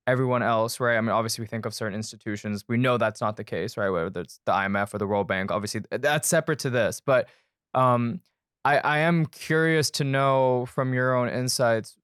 everyone 0.08 0.44
else, 0.44 0.80
right? 0.80 0.98
I 0.98 1.02
mean, 1.02 1.10
obviously, 1.10 1.42
we 1.44 1.48
think 1.48 1.66
of 1.66 1.74
certain 1.74 1.96
institutions. 1.96 2.66
We 2.68 2.78
know 2.78 2.98
that's 2.98 3.22
not 3.22 3.38
the 3.38 3.44
case, 3.44 3.78
right? 3.78 3.90
Whether 3.90 4.22
it's 4.22 4.40
the 4.46 4.52
IMF 4.52 4.94
or 4.94 4.98
the 4.98 5.08
World 5.08 5.28
Bank, 5.28 5.52
obviously, 5.52 5.82
that's 5.90 6.28
separate 6.28 6.60
to 6.60 6.70
this. 6.70 7.02
But 7.04 7.28
um, 7.74 8.22
I, 8.64 8.78
I 8.78 8.98
am 9.00 9.26
curious 9.26 9.90
to 9.92 10.04
know 10.04 10.66
from 10.68 10.94
your 10.94 11.16
own 11.16 11.30
insights 11.30 11.98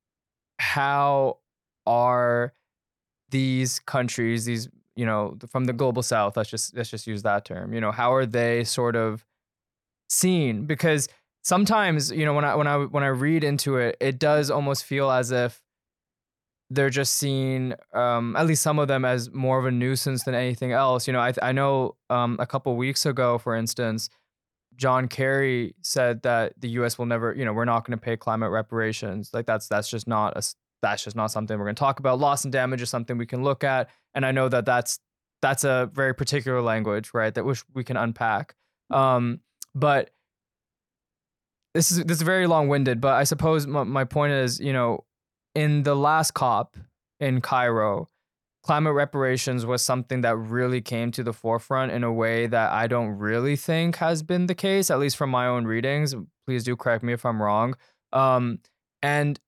how 0.60 1.38
are 1.86 2.54
these 3.30 3.80
countries, 3.80 4.46
these 4.46 4.70
you 4.96 5.06
know, 5.06 5.38
from 5.50 5.66
the 5.66 5.74
global 5.74 6.04
south. 6.04 6.38
Let's 6.38 6.50
just 6.50 6.76
let's 6.76 6.90
just 6.90 7.08
use 7.08 7.24
that 7.24 7.46
term. 7.46 7.74
You 7.74 7.82
know, 7.82 7.92
how 7.92 8.14
are 8.14 8.26
they 8.26 8.64
sort 8.64 8.96
of 8.96 9.26
seen? 10.12 10.66
Because 10.66 11.08
sometimes, 11.42 12.12
you 12.12 12.26
know, 12.26 12.34
when 12.34 12.46
I 12.46 12.56
when 12.56 12.68
I 12.68 12.78
when 12.78 13.04
I 13.04 13.08
read 13.08 13.44
into 13.44 13.78
it, 13.78 13.98
it 14.00 14.20
does 14.20 14.52
almost 14.52 14.86
feel 14.86 15.10
as 15.10 15.32
if 15.32 15.62
they're 16.70 16.90
just 16.90 17.16
seen, 17.16 17.76
um, 17.94 18.36
at 18.38 18.48
least 18.48 18.62
some 18.62 18.80
of 18.80 18.88
them, 18.88 19.04
as 19.04 19.30
more 19.32 19.60
of 19.60 19.66
a 19.66 19.72
nuisance 19.72 20.24
than 20.24 20.36
anything 20.36 20.72
else. 20.72 21.08
You 21.08 21.14
know, 21.14 21.20
I 21.20 21.34
I 21.42 21.52
know 21.52 21.96
um, 22.10 22.38
a 22.40 22.46
couple 22.46 22.76
weeks 22.76 23.06
ago, 23.06 23.38
for 23.38 23.56
instance, 23.56 24.10
John 24.76 25.08
Kerry 25.08 25.76
said 25.82 26.22
that 26.24 26.54
the 26.58 26.70
U.S. 26.70 26.98
will 26.98 27.06
never, 27.06 27.34
you 27.36 27.46
know, 27.46 27.54
we're 27.54 27.66
not 27.66 27.86
going 27.86 27.98
to 27.98 28.04
pay 28.04 28.16
climate 28.18 28.52
reparations. 28.52 29.32
Like 29.34 29.46
that's 29.46 29.68
that's 29.68 29.90
just 29.90 30.08
not 30.08 30.38
a 30.38 30.44
that's 30.82 31.04
just 31.04 31.16
not 31.16 31.28
something 31.28 31.58
we're 31.58 31.66
going 31.66 31.76
to 31.76 31.80
talk 31.80 32.00
about. 32.00 32.20
Loss 32.20 32.44
and 32.44 32.52
damage 32.52 32.82
is 32.82 32.90
something 32.90 33.18
we 33.18 33.26
can 33.26 33.44
look 33.44 33.64
at, 33.64 33.90
and 34.14 34.26
I 34.26 34.32
know 34.32 34.50
that 34.50 34.66
that's 34.66 35.00
that's 35.42 35.64
a 35.64 35.90
very 35.94 36.14
particular 36.14 36.62
language, 36.62 37.12
right? 37.14 37.34
That 37.34 37.46
which 37.46 37.64
we 37.74 37.84
can 37.84 37.98
unpack. 37.98 38.56
Um, 38.90 39.40
but 39.76 40.12
this 41.74 41.92
is 41.92 42.04
this 42.04 42.18
is 42.18 42.24
very 42.24 42.48
long 42.48 42.68
winded. 42.68 43.00
But 43.00 43.14
I 43.14 43.24
suppose 43.24 43.68
my, 43.68 43.84
my 43.84 44.04
point 44.04 44.34
is, 44.34 44.60
you 44.60 44.74
know, 44.74 45.06
in 45.56 45.84
the 45.84 45.96
last 45.96 46.34
COP 46.34 46.78
in 47.20 47.42
Cairo, 47.42 48.08
climate 48.64 48.94
reparations 48.94 49.66
was 49.66 49.82
something 49.82 50.22
that 50.22 50.36
really 50.36 50.82
came 50.82 51.12
to 51.12 51.24
the 51.24 51.34
forefront 51.34 51.92
in 51.92 52.04
a 52.04 52.12
way 52.12 52.48
that 52.48 52.72
I 52.72 52.88
don't 52.88 53.18
really 53.18 53.56
think 53.56 53.98
has 53.98 54.24
been 54.24 54.48
the 54.48 54.56
case, 54.56 54.92
at 54.92 55.00
least 55.00 55.18
from 55.18 55.30
my 55.30 55.48
own 55.48 55.66
readings. 55.66 56.16
Please 56.46 56.64
do 56.64 56.76
correct 56.76 57.04
me 57.04 57.14
if 57.14 57.26
I'm 57.26 57.42
wrong. 57.42 57.76
Um, 58.14 58.60
and 59.02 59.40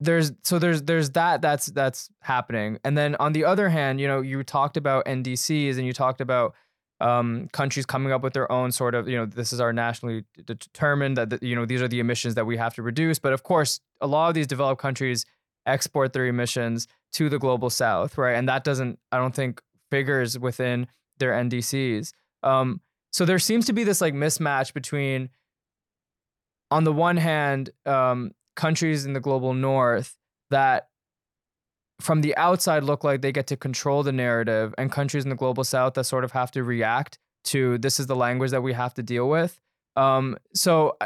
there's 0.00 0.32
so 0.42 0.58
there's 0.58 0.82
there's 0.82 1.10
that 1.10 1.42
that's 1.42 1.66
that's 1.66 2.10
happening. 2.20 2.78
And 2.84 2.98
then 2.98 3.14
on 3.16 3.32
the 3.32 3.44
other 3.44 3.68
hand, 3.68 4.00
you 4.00 4.08
know, 4.08 4.20
you 4.20 4.42
talked 4.42 4.76
about 4.76 5.04
NDCs 5.06 5.76
and 5.76 5.86
you 5.86 5.92
talked 5.92 6.20
about 6.20 6.54
um, 7.02 7.48
countries 7.52 7.84
coming 7.84 8.12
up 8.12 8.22
with 8.22 8.32
their 8.32 8.50
own 8.50 8.70
sort 8.70 8.94
of, 8.94 9.08
you 9.08 9.16
know, 9.16 9.26
this 9.26 9.52
is 9.52 9.60
our 9.60 9.72
nationally 9.72 10.24
determined 10.44 11.16
that, 11.16 11.30
the, 11.30 11.38
you 11.42 11.56
know, 11.56 11.66
these 11.66 11.82
are 11.82 11.88
the 11.88 11.98
emissions 11.98 12.36
that 12.36 12.46
we 12.46 12.56
have 12.56 12.74
to 12.76 12.82
reduce. 12.82 13.18
But 13.18 13.32
of 13.32 13.42
course, 13.42 13.80
a 14.00 14.06
lot 14.06 14.28
of 14.28 14.34
these 14.34 14.46
developed 14.46 14.80
countries 14.80 15.26
export 15.66 16.12
their 16.12 16.26
emissions 16.26 16.86
to 17.14 17.28
the 17.28 17.38
global 17.38 17.70
south, 17.70 18.16
right? 18.16 18.34
And 18.34 18.48
that 18.48 18.62
doesn't, 18.62 18.98
I 19.10 19.18
don't 19.18 19.34
think, 19.34 19.60
figures 19.90 20.38
within 20.38 20.86
their 21.18 21.32
NDCs. 21.32 22.12
Um, 22.44 22.80
so 23.10 23.24
there 23.24 23.38
seems 23.40 23.66
to 23.66 23.72
be 23.72 23.84
this 23.84 24.00
like 24.00 24.14
mismatch 24.14 24.72
between, 24.72 25.28
on 26.70 26.84
the 26.84 26.92
one 26.92 27.16
hand, 27.16 27.70
um, 27.84 28.32
countries 28.54 29.04
in 29.04 29.12
the 29.12 29.20
global 29.20 29.54
north 29.54 30.16
that 30.50 30.88
from 32.02 32.20
the 32.20 32.36
outside 32.36 32.84
look 32.84 33.04
like 33.04 33.22
they 33.22 33.32
get 33.32 33.46
to 33.46 33.56
control 33.56 34.02
the 34.02 34.12
narrative 34.12 34.74
and 34.76 34.90
countries 34.90 35.24
in 35.24 35.30
the 35.30 35.36
global 35.36 35.64
south 35.64 35.94
that 35.94 36.04
sort 36.04 36.24
of 36.24 36.32
have 36.32 36.50
to 36.52 36.64
react 36.64 37.18
to 37.44 37.78
this 37.78 37.98
is 38.00 38.06
the 38.06 38.16
language 38.16 38.50
that 38.50 38.62
we 38.62 38.72
have 38.72 38.94
to 38.94 39.02
deal 39.02 39.28
with. 39.28 39.60
Um, 39.96 40.36
so 40.54 40.96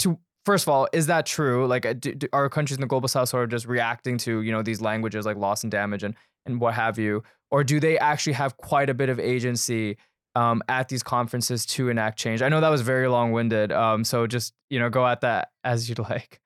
to 0.00 0.18
first 0.44 0.64
of 0.64 0.68
all 0.68 0.88
is 0.92 1.06
that 1.06 1.26
true? 1.26 1.66
Like 1.66 1.86
uh, 1.86 1.92
do, 1.94 2.14
do, 2.14 2.28
are 2.32 2.48
countries 2.48 2.76
in 2.76 2.80
the 2.80 2.86
global 2.86 3.08
south 3.08 3.28
sort 3.28 3.44
of 3.44 3.50
just 3.50 3.66
reacting 3.66 4.18
to 4.18 4.42
you 4.42 4.52
know 4.52 4.62
these 4.62 4.80
languages 4.80 5.26
like 5.26 5.36
loss 5.36 5.62
and 5.62 5.70
damage 5.70 6.02
and 6.02 6.14
and 6.46 6.60
what 6.60 6.74
have 6.74 6.98
you? 6.98 7.22
Or 7.50 7.62
do 7.62 7.80
they 7.80 7.98
actually 7.98 8.32
have 8.34 8.56
quite 8.56 8.88
a 8.88 8.94
bit 8.94 9.08
of 9.08 9.20
agency 9.20 9.98
um, 10.34 10.62
at 10.68 10.88
these 10.88 11.02
conferences 11.02 11.66
to 11.66 11.90
enact 11.90 12.18
change? 12.18 12.42
I 12.42 12.48
know 12.48 12.60
that 12.60 12.70
was 12.70 12.80
very 12.80 13.08
long-winded 13.08 13.72
um, 13.72 14.04
so 14.04 14.26
just 14.26 14.54
you 14.70 14.78
know 14.78 14.88
go 14.88 15.06
at 15.06 15.20
that 15.20 15.50
as 15.64 15.88
you'd 15.88 15.98
like 16.10 16.40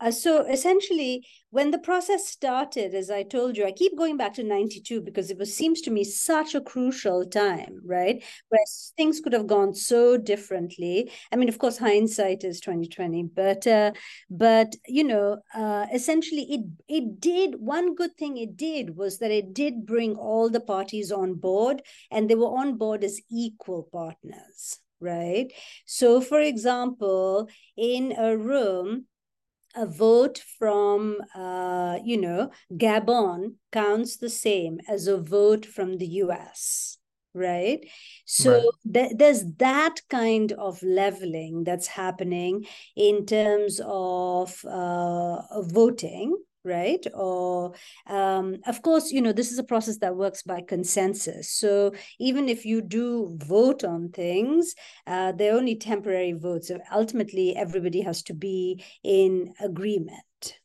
uh, 0.00 0.10
so 0.10 0.42
essentially, 0.46 1.26
when 1.50 1.70
the 1.72 1.78
process 1.78 2.26
started, 2.26 2.94
as 2.94 3.10
I 3.10 3.22
told 3.22 3.56
you, 3.56 3.66
I 3.66 3.72
keep 3.72 3.96
going 3.98 4.16
back 4.16 4.34
to 4.34 4.42
92 4.44 5.00
because 5.00 5.30
it 5.30 5.38
was 5.38 5.54
seems 5.54 5.80
to 5.82 5.90
me 5.90 6.04
such 6.04 6.54
a 6.54 6.60
crucial 6.60 7.24
time, 7.26 7.80
right? 7.84 8.22
Where 8.48 8.60
things 8.96 9.20
could 9.20 9.32
have 9.32 9.46
gone 9.46 9.74
so 9.74 10.16
differently. 10.16 11.10
I 11.32 11.36
mean, 11.36 11.48
of 11.48 11.58
course, 11.58 11.78
hindsight 11.78 12.44
is 12.44 12.60
2020, 12.60 13.24
but 13.24 13.66
uh, 13.66 13.92
but 14.30 14.74
you 14.86 15.04
know, 15.04 15.38
uh, 15.54 15.86
essentially 15.92 16.42
it 16.50 16.60
it 16.88 17.20
did 17.20 17.56
one 17.60 17.94
good 17.94 18.16
thing 18.16 18.36
it 18.36 18.56
did 18.56 18.96
was 18.96 19.18
that 19.18 19.30
it 19.30 19.52
did 19.54 19.86
bring 19.86 20.16
all 20.16 20.48
the 20.48 20.60
parties 20.60 21.12
on 21.12 21.34
board 21.34 21.82
and 22.10 22.28
they 22.28 22.34
were 22.34 22.56
on 22.58 22.76
board 22.76 23.04
as 23.04 23.20
equal 23.30 23.88
partners 23.92 24.78
right 25.00 25.50
so 25.86 26.20
for 26.20 26.40
example 26.40 27.48
in 27.76 28.12
a 28.18 28.36
room 28.36 29.06
a 29.74 29.86
vote 29.86 30.42
from, 30.58 31.18
uh, 31.34 31.98
you 32.04 32.16
know, 32.20 32.50
Gabon 32.72 33.54
counts 33.72 34.16
the 34.16 34.28
same 34.30 34.80
as 34.88 35.06
a 35.06 35.16
vote 35.18 35.64
from 35.66 35.98
the 35.98 36.06
US, 36.06 36.98
right? 37.34 37.80
So 38.24 38.52
right. 38.52 38.70
Th- 38.92 39.12
there's 39.16 39.44
that 39.58 39.96
kind 40.08 40.52
of 40.52 40.82
leveling 40.82 41.64
that's 41.64 41.86
happening 41.86 42.66
in 42.96 43.26
terms 43.26 43.80
of 43.84 44.64
uh, 44.64 45.62
voting 45.62 46.36
right? 46.64 47.04
Or 47.14 47.74
um, 48.06 48.58
of 48.66 48.82
course 48.82 49.12
you 49.12 49.22
know 49.22 49.32
this 49.32 49.52
is 49.52 49.58
a 49.58 49.64
process 49.64 49.98
that 49.98 50.16
works 50.16 50.42
by 50.42 50.60
consensus. 50.60 51.50
So 51.52 51.92
even 52.18 52.48
if 52.48 52.64
you 52.64 52.82
do 52.82 53.36
vote 53.38 53.84
on 53.84 54.10
things 54.10 54.74
uh, 55.06 55.32
they're 55.32 55.54
only 55.54 55.76
temporary 55.76 56.32
votes. 56.32 56.68
So 56.68 56.78
ultimately 56.92 57.56
everybody 57.56 58.00
has 58.02 58.22
to 58.24 58.34
be 58.34 58.84
in 59.02 59.54
agreement 59.60 60.22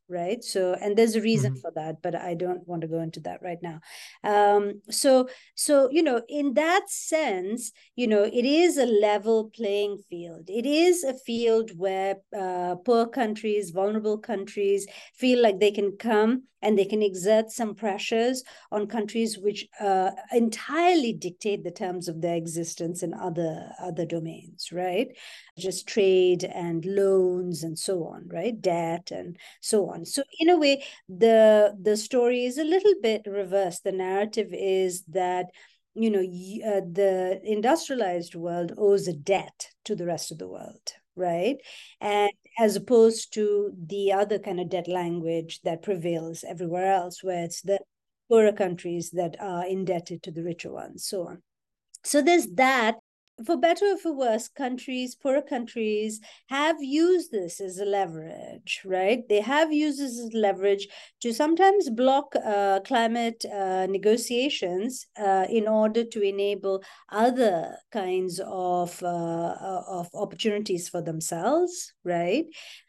right? 0.10 0.44
So 0.44 0.76
and 0.80 0.98
there's 0.98 1.16
a 1.16 1.22
reason 1.22 1.54
mm-hmm. 1.54 1.62
for 1.62 1.72
that 1.76 2.02
but 2.02 2.16
i 2.16 2.34
don't 2.34 2.68
want 2.68 2.82
to 2.82 2.88
go 2.88 3.00
into 3.00 3.20
that 3.22 3.42
right 3.42 3.60
now. 3.62 3.80
Um 4.24 4.82
so 4.90 5.28
so 5.56 5.90
you 5.92 6.04
know 6.04 6.22
in 6.30 6.54
that 6.54 6.90
sense 6.90 7.72
you 7.96 8.08
know 8.08 8.24
it 8.24 8.46
is 8.46 8.78
a 8.78 8.86
level 8.86 9.52
playing 9.56 9.98
field. 10.10 10.50
It 10.50 10.66
is 10.66 11.04
a 11.04 11.14
field 11.14 11.72
where 11.78 12.18
uh, 12.38 12.76
poor 12.76 13.08
countries 13.08 13.72
vulnerable 13.72 14.18
countries 14.18 14.88
feel 15.14 15.42
like 15.42 15.60
they 15.60 15.72
can 15.72 15.98
come 15.98 16.44
and 16.66 16.78
they 16.78 16.86
can 16.86 17.04
exert 17.04 17.52
some 17.52 17.76
pressures 17.76 18.44
on 18.72 18.88
countries 18.88 19.38
which 19.38 19.68
uh, 19.80 20.10
entirely 20.34 21.14
dictate 21.14 21.64
the 21.64 21.72
terms 21.72 22.08
of 22.08 22.22
their 22.22 22.36
existence 22.36 23.04
in 23.04 23.14
other 23.14 23.70
other 23.80 24.06
domains 24.06 24.72
right? 24.72 25.10
Just 25.58 25.88
trade 25.88 26.44
and 26.44 26.84
loans 26.86 27.64
and 27.64 27.78
so 27.78 28.06
on 28.06 28.28
right? 28.34 28.60
Debt 28.60 29.12
and 29.12 29.38
so 29.62 29.90
on. 29.90 30.06
So 30.06 30.24
in 30.40 30.50
a 30.50 30.58
way 30.58 30.84
the 31.08 31.78
the 31.80 31.96
story 31.96 32.46
is 32.46 32.58
a 32.58 32.64
little 32.64 32.96
bit 33.02 33.22
reversed. 33.28 33.84
The 33.84 33.92
narrative 33.92 34.50
is 34.52 35.04
that 35.10 35.46
you 35.94 36.10
know 36.10 36.20
uh, 36.20 36.82
the 36.92 37.40
industrialized 37.44 38.36
world 38.36 38.74
owes 38.78 39.08
a 39.08 39.14
debt 39.14 39.70
to 39.86 39.96
the 39.96 40.06
rest 40.06 40.32
of 40.32 40.40
the 40.40 40.48
world 40.48 40.94
right? 41.18 41.58
And 42.02 42.30
as 42.58 42.76
opposed 42.76 43.34
to 43.34 43.74
the 43.78 44.12
other 44.12 44.40
kind 44.40 44.60
of 44.60 44.70
debt 44.70 44.88
language 44.88 45.62
that 45.64 45.82
prevails 45.82 46.44
everywhere 46.44 46.94
else 46.94 47.24
where 47.24 47.44
it's 47.44 47.62
the 47.62 47.80
poorer 48.30 48.54
countries 48.54 49.12
that 49.12 49.36
are 49.40 49.66
indebted 49.66 50.24
to 50.24 50.32
the 50.32 50.44
richer 50.44 50.72
ones 50.72 51.06
so 51.06 51.28
on. 51.28 51.42
So 52.04 52.22
there's 52.22 52.48
that 52.54 52.96
for 53.44 53.58
better 53.58 53.86
or 53.94 53.98
for 53.98 54.14
worse, 54.14 54.48
countries, 54.48 55.16
poorer 55.16 55.42
countries, 55.42 56.22
have 56.48 56.78
used 56.82 57.32
this 57.32 57.60
as 57.60 57.80
a 57.80 57.86
leverage, 57.86 58.82
right? 58.86 59.28
They 59.28 59.42
have 59.42 59.74
used 59.74 60.00
this 60.00 60.18
as 60.20 60.32
leverage 60.34 60.88
to 61.22 61.34
sometimes 61.34 61.90
block 61.90 62.34
uh, 62.36 62.80
climate 62.82 63.44
uh, 63.46 63.88
negotiations 63.90 65.06
uh, 65.18 65.48
in 65.50 65.68
order 65.68 66.06
to 66.06 66.22
enable 66.22 66.84
other 67.12 67.78
kinds 67.92 68.40
of 68.46 69.02
uh, 69.04 69.56
of 69.88 70.08
opportunities 70.14 70.88
for 70.88 71.02
themselves, 71.02 71.94
right? 72.04 72.46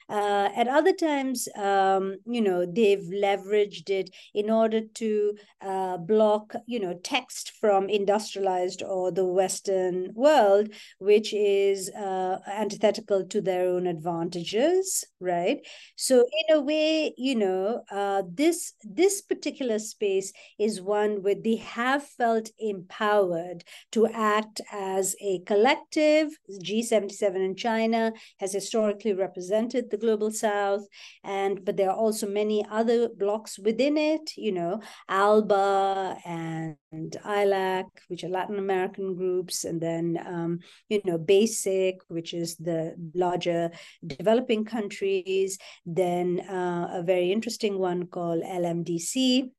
Uh, 0.09 0.49
at 0.55 0.69
other 0.69 0.93
times, 0.93 1.49
um, 1.57 2.17
you 2.27 2.41
know, 2.41 2.65
they've 2.65 3.11
leveraged 3.13 3.91
it 3.91 4.11
in 4.35 4.49
order 4.51 4.81
to 4.95 5.35
uh, 5.61 5.97
block, 5.97 6.55
you 6.67 6.79
know, 6.79 6.95
text 7.03 7.53
from 7.61 7.89
industrialized 7.89 8.83
or 8.83 9.11
the 9.11 9.25
Western 9.25 10.13
world, 10.15 10.69
which 10.99 11.35
is 11.35 11.91
uh, 11.91 12.39
antithetical 12.47 13.25
to 13.25 13.41
their 13.41 13.67
own 13.69 13.87
advantages, 13.87 15.05
right? 15.19 15.59
So 15.97 16.21
in 16.21 16.57
a 16.57 16.61
way, 16.61 17.13
you 17.17 17.35
know, 17.35 17.83
uh, 17.91 18.23
this 18.31 18.75
this 18.85 19.23
particular 19.23 19.79
space 19.79 20.33
is 20.59 20.81
one 20.81 21.23
where 21.23 21.35
they 21.35 21.57
have 21.57 22.05
felt 22.05 22.51
empowered 22.59 23.65
to 23.93 24.07
act 24.07 24.61
as 24.73 25.17
a 25.21 25.41
collective. 25.41 26.29
G77 26.63 27.37
in 27.37 27.57
China 27.57 28.13
has 28.39 28.53
historically 28.53 29.13
represented 29.13 29.91
the 29.91 29.96
the 29.97 30.07
global 30.07 30.31
south 30.31 30.87
and 31.25 31.65
but 31.65 31.77
there 31.77 31.91
are 31.91 31.97
also 31.97 32.27
many 32.29 32.65
other 32.71 33.09
blocks 33.09 33.59
within 33.59 33.97
it 33.97 34.31
you 34.37 34.53
know 34.53 34.81
alba 35.09 36.17
and 36.25 36.77
AILAC 37.25 37.87
which 38.09 38.25
are 38.25 38.29
latin 38.29 38.59
american 38.59 39.15
groups 39.15 39.65
and 39.65 39.81
then 39.81 40.19
um, 40.27 40.59
you 40.89 41.01
know 41.05 41.19
basic 41.19 41.97
which 42.09 42.35
is 42.35 42.57
the 42.57 42.95
larger 43.15 43.71
developing 44.07 44.65
countries 44.65 45.59
then 45.85 46.41
uh, 46.41 46.89
a 46.93 47.03
very 47.03 47.33
interesting 47.33 47.79
one 47.79 48.07
called 48.07 48.43
lmdc 48.43 49.51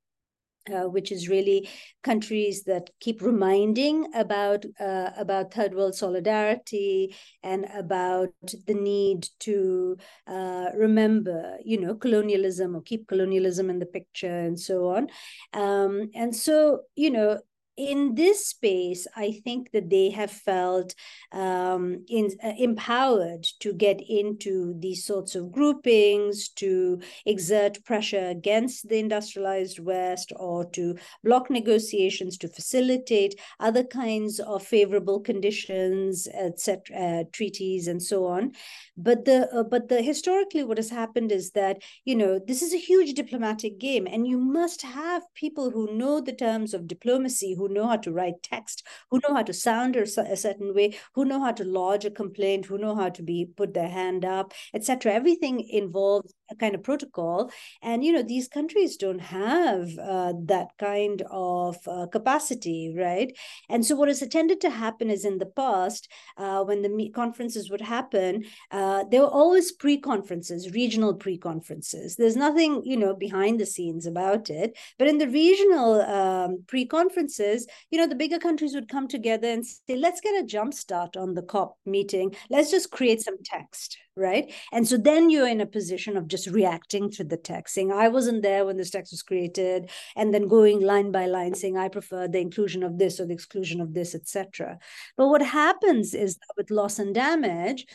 uh, 0.74 0.88
which 0.90 1.12
is 1.12 1.30
really 1.30 1.70
countries 2.04 2.64
that 2.64 2.90
keep 3.00 3.22
reminding 3.22 4.08
about 4.14 4.66
uh, 4.80 5.12
about 5.18 5.54
third 5.54 5.74
world 5.74 5.96
solidarity 5.96 7.16
and 7.44 7.66
about 7.74 8.30
the 8.66 8.74
need 8.74 9.28
to 9.40 9.98
uh, 10.28 10.70
remember, 10.76 11.58
you 11.64 11.80
know, 11.80 11.96
colonialism 11.96 12.76
or 12.76 12.82
keep 12.82 13.08
colonialism 13.08 13.70
in 13.70 13.80
the 13.80 13.86
picture 13.86 14.40
and 14.40 14.60
so 14.60 14.90
on. 14.90 15.08
Um, 15.54 16.10
and 16.16 16.36
so, 16.36 16.82
you 16.96 17.12
know, 17.12 17.40
in 17.78 18.16
this 18.16 18.48
space, 18.48 19.06
I 19.16 19.40
think 19.44 19.72
that 19.72 19.90
they 19.92 20.10
have 20.10 20.32
felt 20.32 20.96
um, 21.32 22.04
in, 22.10 22.32
uh, 22.44 22.54
empowered 22.58 23.44
to 23.60 23.72
get 23.72 24.02
into 24.02 24.74
these 24.80 25.06
sorts 25.06 25.36
of 25.36 25.52
groupings, 25.52 26.50
to 26.50 27.00
exert 27.26 27.84
pressure 27.86 28.28
against 28.28 28.90
the 28.90 28.98
industrialized 28.98 29.80
West, 29.80 30.34
or 30.36 30.66
to 30.72 30.96
block 31.24 31.52
negotiations, 31.52 32.38
to 32.40 32.48
facilitate 32.48 33.40
other 33.60 33.84
kinds 33.84 34.40
of 34.40 34.66
favorable 34.66 35.20
conditions, 35.20 36.28
etc., 36.34 36.98
uh, 36.98 37.24
treaties, 37.32 37.88
and 37.88 38.02
so 38.02 38.26
on. 38.26 38.54
But 38.98 39.26
the 39.26 39.48
uh, 39.54 39.64
but 39.64 39.90
the 39.90 40.02
historically, 40.02 40.64
what 40.64 40.78
has 40.80 40.90
happened 40.90 41.32
is 41.32 41.52
that 41.52 41.84
you 42.06 42.16
know 42.16 42.40
this 42.40 42.64
is 42.64 42.74
a 42.74 42.78
huge 42.78 43.14
diplomatic 43.14 43.78
game, 43.78 44.08
and 44.08 44.28
you 44.28 44.40
must 44.40 44.82
have 44.82 45.22
people 45.36 45.70
who 45.70 45.96
know 45.96 46.20
the 46.20 46.34
terms 46.34 46.74
of 46.74 46.88
diplomacy, 46.88 47.54
who 47.54 47.67
know 47.68 47.88
how 47.88 47.98
to 47.98 48.12
write 48.12 48.44
text, 48.44 48.86
who 49.12 49.20
know 49.28 49.36
how 49.36 49.44
to 49.44 49.54
sound 49.54 49.96
a, 49.96 50.02
a 50.02 50.38
certain 50.38 50.74
way, 50.74 50.98
who 51.14 51.26
know 51.26 51.42
how 51.42 51.52
to 51.52 51.64
lodge 51.64 52.06
a 52.06 52.12
complaint, 52.12 52.66
who 52.66 52.78
know 52.78 52.96
how 52.96 53.10
to 53.10 53.24
be 53.24 53.46
put 53.46 53.74
their 53.74 53.90
hand 53.90 54.26
up, 54.26 54.54
etc. 54.74 55.14
Everything 55.14 55.60
involves 55.60 56.34
kind 56.56 56.76
of 56.76 56.84
protocol, 56.84 57.52
and 57.82 58.04
you 58.04 58.12
know 58.14 58.24
these 58.24 58.48
countries 58.48 58.98
don't 58.98 59.20
have 59.20 59.90
uh, 60.00 60.34
that 60.46 60.70
kind 60.78 61.24
of 61.30 61.78
uh, 61.88 62.08
capacity, 62.08 62.94
right? 62.96 63.38
And 63.70 63.86
so 63.86 63.96
what 63.96 64.08
has 64.08 64.26
tended 64.28 64.62
to 64.62 64.70
happen 64.70 65.10
is 65.10 65.26
in 65.26 65.38
the 65.38 65.46
past, 65.46 66.10
uh, 66.38 66.64
when 66.64 66.82
the 66.82 67.10
conferences 67.10 67.70
would 67.70 67.82
happen, 67.82 68.46
uh, 68.72 69.04
there 69.10 69.22
were 69.22 69.28
always 69.28 69.72
pre-conferences, 69.72 70.72
regional 70.72 71.14
pre-conferences. 71.14 72.16
There's 72.16 72.36
nothing 72.36 72.82
you 72.86 72.98
know 72.98 73.16
behind 73.16 73.60
the 73.60 73.66
scenes 73.66 74.06
about 74.06 74.50
it, 74.50 74.78
but 74.98 75.08
in 75.08 75.18
the 75.18 75.28
regional 75.28 76.02
um, 76.02 76.64
pre-conferences, 76.68 77.68
you 77.92 77.98
know, 77.98 78.08
the 78.08 78.16
bigger 78.16 78.40
countries 78.40 78.74
would 78.74 78.90
come 78.90 79.08
together 79.08 79.48
and 79.48 79.66
say, 79.66 79.96
let's 79.96 80.22
get 80.22 80.42
a 80.42 80.46
jump 80.46 80.74
start 80.74 81.16
on 81.18 81.34
the 81.34 81.42
COP 81.42 81.78
meeting. 81.86 82.36
Let's 82.50 82.72
just 82.72 82.92
create 82.92 83.22
some 83.22 83.38
text, 83.44 83.98
right? 84.18 84.54
And 84.72 84.88
so 84.88 84.98
then 84.98 85.30
you're 85.30 85.48
in 85.48 85.62
a 85.62 85.66
position 85.66 86.18
of 86.18 86.28
just 86.28 86.48
reacting 86.48 87.10
to 87.12 87.24
the 87.24 87.38
text, 87.38 87.76
saying, 87.76 87.92
I 87.92 88.08
wasn't 88.08 88.42
there 88.42 88.66
when 88.66 88.78
this 88.78 88.90
text 88.90 89.14
was 89.14 89.24
created, 89.24 89.90
and 90.16 90.34
then 90.34 90.48
going 90.48 90.82
line 90.82 91.12
by 91.12 91.28
line, 91.28 91.54
saying, 91.54 91.78
I 91.78 91.90
prefer 91.90 92.28
the 92.28 92.40
inclusion 92.40 92.84
of 92.84 92.98
this 92.98 93.20
or 93.20 93.26
the 93.26 93.34
exclusion 93.34 93.82
of 93.82 93.94
this, 93.94 94.16
etc. 94.16 94.80
But 95.16 95.28
what 95.28 95.42
happens 95.42 96.14
is 96.14 96.36
that 96.36 96.54
with 96.58 96.72
loss 96.72 97.00
and 97.00 97.14
damage, 97.14 97.86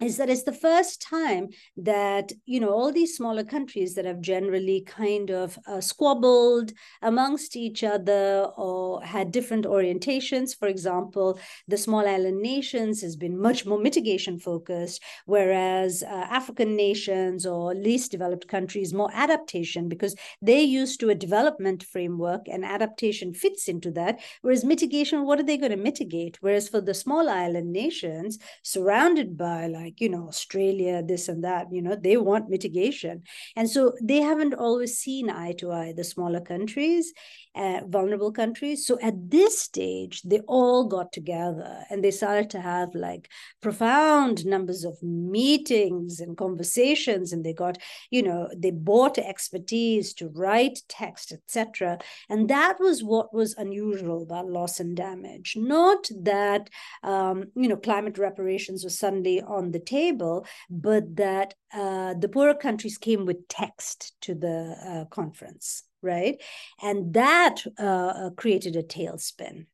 is 0.00 0.16
that 0.16 0.28
it's 0.28 0.42
the 0.42 0.52
first 0.52 1.00
time 1.00 1.48
that 1.76 2.32
you 2.46 2.60
know 2.60 2.70
all 2.70 2.92
these 2.92 3.16
smaller 3.16 3.44
countries 3.44 3.94
that 3.94 4.04
have 4.04 4.20
generally 4.20 4.82
kind 4.82 5.30
of 5.30 5.58
uh, 5.66 5.80
squabbled 5.80 6.72
amongst 7.02 7.56
each 7.56 7.82
other 7.84 8.48
or 8.56 9.02
had 9.02 9.30
different 9.30 9.64
orientations. 9.64 10.56
For 10.56 10.68
example 10.68 11.38
the 11.68 11.78
small 11.78 12.06
island 12.06 12.40
nations 12.42 13.02
has 13.02 13.16
been 13.16 13.40
much 13.40 13.66
more 13.66 13.78
mitigation 13.78 14.38
focused 14.38 15.02
whereas 15.26 16.02
uh, 16.02 16.26
african 16.30 16.76
nations 16.76 17.46
or 17.46 17.74
least 17.74 18.10
developed 18.10 18.48
countries 18.48 18.92
more 18.92 19.10
adaptation 19.12 19.88
because 19.88 20.14
they're 20.42 20.60
used 20.60 21.00
to 21.00 21.10
a 21.10 21.14
development 21.14 21.82
framework 21.82 22.42
and 22.48 22.64
adaptation 22.64 23.32
fits 23.32 23.68
into 23.68 23.90
that 23.90 24.20
whereas 24.42 24.64
mitigation 24.64 25.24
what 25.24 25.38
are 25.38 25.44
they 25.44 25.56
going 25.56 25.70
to 25.70 25.76
mitigate? 25.76 26.38
Whereas 26.40 26.68
for 26.68 26.80
the 26.80 26.94
small 26.94 27.28
island 27.28 27.72
nations 27.72 28.38
surrounded 28.62 29.36
by 29.36 29.66
like 29.66 29.83
like 29.84 30.00
you 30.00 30.08
know 30.08 30.26
australia 30.28 31.02
this 31.02 31.28
and 31.28 31.44
that 31.44 31.66
you 31.70 31.82
know 31.82 31.96
they 31.96 32.16
want 32.16 32.48
mitigation. 32.48 33.22
And 33.56 33.68
so 33.68 33.80
they 34.02 34.20
haven't 34.30 34.54
always 34.54 34.98
seen 34.98 35.30
eye 35.30 35.54
to 35.58 35.72
eye 35.72 35.92
the 35.96 36.04
smaller 36.04 36.40
countries 36.40 37.12
uh, 37.54 37.80
vulnerable 37.86 38.32
countries. 38.32 38.86
So 38.86 38.98
at 39.00 39.30
this 39.30 39.58
stage 39.60 40.22
they 40.22 40.40
all 40.40 40.88
got 40.88 41.12
together 41.12 41.84
and 41.88 42.02
they 42.02 42.10
started 42.10 42.50
to 42.50 42.60
have 42.60 42.94
like 42.94 43.28
profound 43.60 44.44
numbers 44.44 44.84
of 44.84 45.00
meetings 45.02 46.20
and 46.20 46.36
conversations. 46.36 47.32
And 47.32 47.44
they 47.44 47.52
got 47.52 47.78
you 48.10 48.22
know 48.22 48.48
they 48.56 48.70
bought 48.70 49.18
expertise 49.18 50.14
to 50.14 50.28
write 50.28 50.80
text 50.88 51.32
etc 51.32 51.98
and 52.28 52.48
that 52.48 52.76
was 52.80 53.02
what 53.02 53.32
was 53.32 53.54
unusual 53.56 54.22
about 54.22 54.46
loss 54.46 54.80
and 54.80 54.96
damage. 54.96 55.54
Not 55.56 56.08
that 56.22 56.70
um, 57.02 57.44
you 57.54 57.68
know 57.68 57.76
climate 57.76 58.18
reparations 58.18 58.84
was 58.84 58.98
suddenly 58.98 59.40
on 59.42 59.70
the 59.74 59.86
table, 59.98 60.46
but 60.70 61.16
that 61.16 61.54
uh, 61.72 62.14
the 62.14 62.30
poorer 62.34 62.54
countries 62.54 62.96
came 62.98 63.26
with 63.26 63.48
text 63.48 64.14
to 64.22 64.34
the 64.34 64.56
uh, 64.90 65.04
conference, 65.14 65.84
right? 66.00 66.36
And 66.80 67.12
that 67.14 67.56
uh, 67.78 68.12
uh, 68.22 68.30
created 68.30 68.76
a 68.76 68.82
tailspin. 68.82 69.66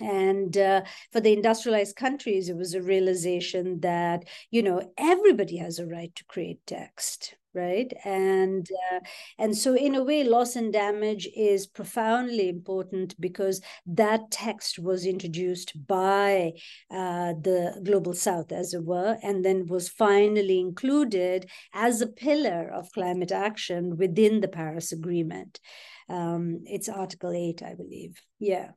And 0.00 0.56
uh, 0.56 0.82
for 1.12 1.20
the 1.20 1.32
industrialized 1.32 1.96
countries, 1.96 2.48
it 2.48 2.56
was 2.56 2.74
a 2.74 2.82
realization 2.82 3.80
that, 3.80 4.24
you 4.50 4.62
know, 4.62 4.78
everybody 4.96 5.58
has 5.58 5.78
a 5.78 5.86
right 5.86 6.12
to 6.16 6.24
create 6.24 6.60
text, 6.66 7.36
right? 7.54 7.92
And 8.04 8.68
uh, 8.92 9.00
and 9.38 9.56
so 9.56 9.74
in 9.74 9.94
a 9.94 10.02
way 10.04 10.24
loss 10.24 10.56
and 10.56 10.72
damage 10.72 11.28
is 11.36 11.66
profoundly 11.66 12.48
important 12.48 13.18
because 13.20 13.60
that 13.86 14.30
text 14.30 14.78
was 14.78 15.06
introduced 15.06 15.86
by 15.86 16.52
uh, 16.90 17.34
the 17.40 17.80
global 17.84 18.14
south 18.14 18.52
as 18.52 18.74
it 18.74 18.84
were 18.84 19.18
and 19.22 19.44
then 19.44 19.66
was 19.66 19.88
finally 19.88 20.60
included 20.60 21.48
as 21.72 22.00
a 22.00 22.06
pillar 22.06 22.68
of 22.68 22.90
climate 22.92 23.32
action 23.32 23.96
within 23.96 24.40
the 24.40 24.48
paris 24.48 24.92
agreement. 24.92 25.60
Um, 26.08 26.60
it's 26.66 26.88
article 26.88 27.32
8 27.32 27.62
i 27.62 27.74
believe. 27.74 28.20
Yeah 28.38 28.70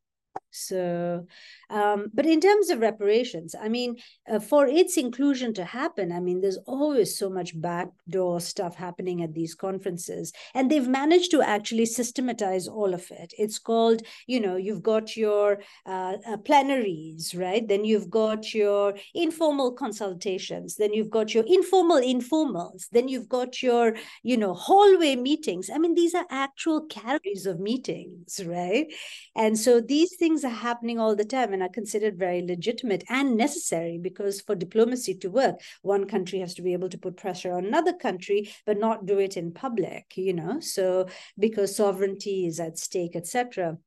so, 0.57 1.25
um, 1.69 2.07
but 2.13 2.25
in 2.25 2.41
terms 2.41 2.69
of 2.69 2.79
reparations, 2.79 3.55
I 3.59 3.69
mean, 3.69 3.97
uh, 4.29 4.39
for 4.39 4.67
its 4.67 4.97
inclusion 4.97 5.53
to 5.55 5.65
happen, 5.65 6.11
I 6.11 6.19
mean, 6.19 6.41
there's 6.41 6.57
always 6.65 7.17
so 7.17 7.29
much 7.29 7.59
backdoor 7.59 8.39
stuff 8.39 8.75
happening 8.75 9.21
at 9.21 9.33
these 9.33 9.55
conferences, 9.55 10.33
and 10.53 10.69
they've 10.69 10.87
managed 10.87 11.31
to 11.31 11.41
actually 11.41 11.85
systematize 11.85 12.67
all 12.67 12.93
of 12.93 13.09
it. 13.11 13.33
It's 13.37 13.59
called, 13.59 14.01
you 14.25 14.39
know, 14.39 14.55
you've 14.55 14.83
got 14.83 15.15
your 15.15 15.59
uh, 15.85 16.17
uh, 16.27 16.37
plenaries, 16.37 17.35
right? 17.35 17.67
Then 17.67 17.85
you've 17.85 18.09
got 18.09 18.53
your 18.53 18.95
informal 19.13 19.73
consultations. 19.73 20.75
Then 20.75 20.93
you've 20.93 21.09
got 21.09 21.33
your 21.33 21.43
informal 21.47 21.97
informals. 21.97 22.87
Then 22.91 23.07
you've 23.07 23.29
got 23.29 23.61
your, 23.61 23.95
you 24.23 24.37
know, 24.37 24.53
hallway 24.53 25.15
meetings. 25.15 25.69
I 25.73 25.77
mean, 25.77 25.95
these 25.95 26.15
are 26.15 26.25
actual 26.29 26.85
calories 26.85 27.45
of 27.45 27.59
meetings, 27.59 28.41
right? 28.45 28.87
And 29.35 29.57
so 29.57 29.81
these 29.81 30.15
things 30.17 30.43
are 30.47 30.61
happening 30.67 30.99
all 30.99 31.15
the 31.15 31.25
time 31.25 31.53
and 31.53 31.61
are 31.61 31.69
considered 31.69 32.17
very 32.17 32.41
legitimate 32.41 33.03
and 33.09 33.37
necessary 33.37 33.99
because 34.01 34.41
for 34.41 34.55
diplomacy 34.55 35.13
to 35.15 35.29
work, 35.29 35.55
one 35.81 36.05
country 36.05 36.39
has 36.39 36.53
to 36.55 36.61
be 36.61 36.73
able 36.73 36.89
to 36.89 36.97
put 36.97 37.17
pressure 37.17 37.53
on 37.53 37.65
another 37.65 37.93
country, 37.93 38.49
but 38.65 38.79
not 38.79 39.05
do 39.05 39.19
it 39.19 39.37
in 39.37 39.51
public, 39.51 40.13
you 40.15 40.33
know, 40.33 40.59
so 40.59 41.07
because 41.37 41.75
sovereignty 41.75 42.47
is 42.47 42.59
at 42.59 42.77
stake, 42.77 43.15
etc. 43.15 43.77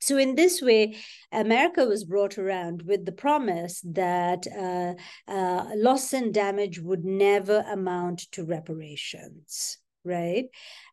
So, 0.00 0.16
in 0.16 0.36
this 0.36 0.62
way, 0.62 0.96
America 1.32 1.84
was 1.84 2.04
brought 2.04 2.38
around 2.38 2.82
with 2.82 3.04
the 3.04 3.12
promise 3.12 3.80
that 3.84 4.46
uh, 4.46 4.94
uh, 5.30 5.70
loss 5.74 6.12
and 6.12 6.32
damage 6.32 6.78
would 6.78 7.04
never 7.04 7.64
amount 7.68 8.20
to 8.32 8.44
reparations 8.44 9.78
right? 10.04 10.44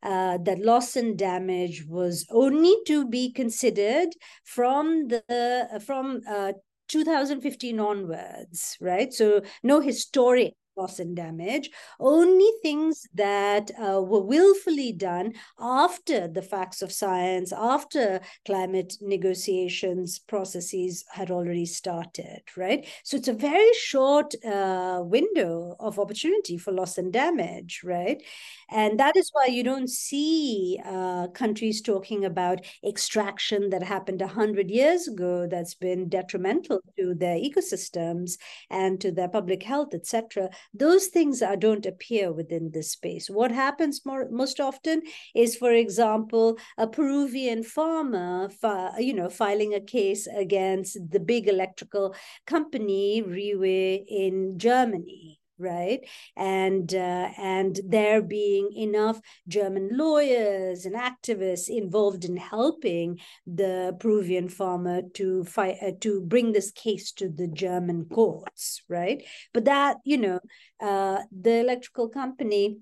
Uh, 0.03 0.37
that 0.43 0.59
loss 0.59 0.95
and 0.95 1.17
damage 1.17 1.85
was 1.87 2.25
only 2.31 2.75
to 2.87 3.07
be 3.07 3.31
considered 3.31 4.09
from 4.43 5.07
the 5.07 5.81
from 5.85 6.21
uh, 6.29 6.53
2015 6.87 7.79
onwards, 7.79 8.77
right? 8.79 9.13
So 9.13 9.41
no 9.63 9.79
historic 9.81 10.53
loss 10.75 10.99
and 10.99 11.15
damage, 11.15 11.69
only 11.99 12.49
things 12.61 13.07
that 13.13 13.71
uh, 13.79 14.01
were 14.01 14.21
willfully 14.21 14.91
done 14.91 15.33
after 15.59 16.27
the 16.27 16.41
facts 16.41 16.81
of 16.81 16.91
science, 16.91 17.53
after 17.53 18.19
climate 18.45 18.95
negotiations 19.01 20.19
processes 20.19 21.05
had 21.11 21.31
already 21.31 21.65
started, 21.65 22.41
right? 22.57 22.87
So 23.03 23.17
it's 23.17 23.27
a 23.27 23.33
very 23.33 23.73
short 23.73 24.33
uh, 24.45 25.01
window 25.03 25.75
of 25.79 25.99
opportunity 25.99 26.57
for 26.57 26.71
loss 26.71 26.97
and 26.97 27.11
damage, 27.11 27.81
right? 27.83 28.21
And 28.69 28.99
that 28.99 29.15
is 29.15 29.29
why 29.31 29.47
you 29.47 29.63
don't 29.63 29.89
see 29.89 30.79
uh, 30.85 31.27
countries 31.29 31.81
talking 31.81 32.25
about 32.25 32.65
extraction 32.85 33.69
that 33.69 33.83
happened 33.83 34.21
100 34.21 34.69
years 34.69 35.07
ago 35.07 35.47
that's 35.49 35.75
been 35.75 36.09
detrimental 36.09 36.81
to 36.97 37.13
their 37.13 37.37
ecosystems 37.37 38.37
and 38.69 38.99
to 39.01 39.11
their 39.11 39.29
public 39.29 39.63
health, 39.63 39.93
etc 39.93 40.49
those 40.73 41.07
things 41.07 41.41
are, 41.41 41.55
don't 41.55 41.85
appear 41.85 42.31
within 42.31 42.71
this 42.71 42.91
space. 42.91 43.29
What 43.29 43.51
happens 43.51 44.05
more, 44.05 44.27
most 44.29 44.59
often 44.59 45.01
is, 45.33 45.55
for 45.55 45.71
example, 45.71 46.57
a 46.77 46.87
Peruvian 46.87 47.63
farmer, 47.63 48.49
you 48.97 49.13
know, 49.13 49.29
filing 49.29 49.73
a 49.73 49.79
case 49.79 50.27
against 50.27 50.97
the 51.09 51.19
big 51.19 51.47
electrical 51.47 52.15
company 52.45 53.23
Rewe 53.23 54.03
in 54.07 54.57
Germany 54.57 55.39
right? 55.57 56.01
And 56.35 56.93
uh, 56.93 57.29
and 57.37 57.79
there 57.87 58.21
being 58.21 58.71
enough 58.75 59.19
german 59.47 59.89
lawyers 59.93 60.85
and 60.85 60.95
activists 60.95 61.69
involved 61.69 62.25
in 62.25 62.37
helping 62.37 63.19
the 63.45 63.95
peruvian 63.99 64.49
farmer 64.49 65.01
to 65.13 65.43
fight 65.43 65.77
uh, 65.81 65.91
to 66.01 66.21
bring 66.21 66.51
this 66.51 66.71
case 66.71 67.11
to 67.13 67.29
the 67.29 67.47
german 67.47 68.05
courts 68.05 68.81
right? 68.89 69.23
But 69.53 69.65
that 69.65 69.97
you 70.03 70.17
know 70.17 70.39
uh, 70.81 71.19
the 71.31 71.59
electrical 71.59 72.09
company 72.09 72.77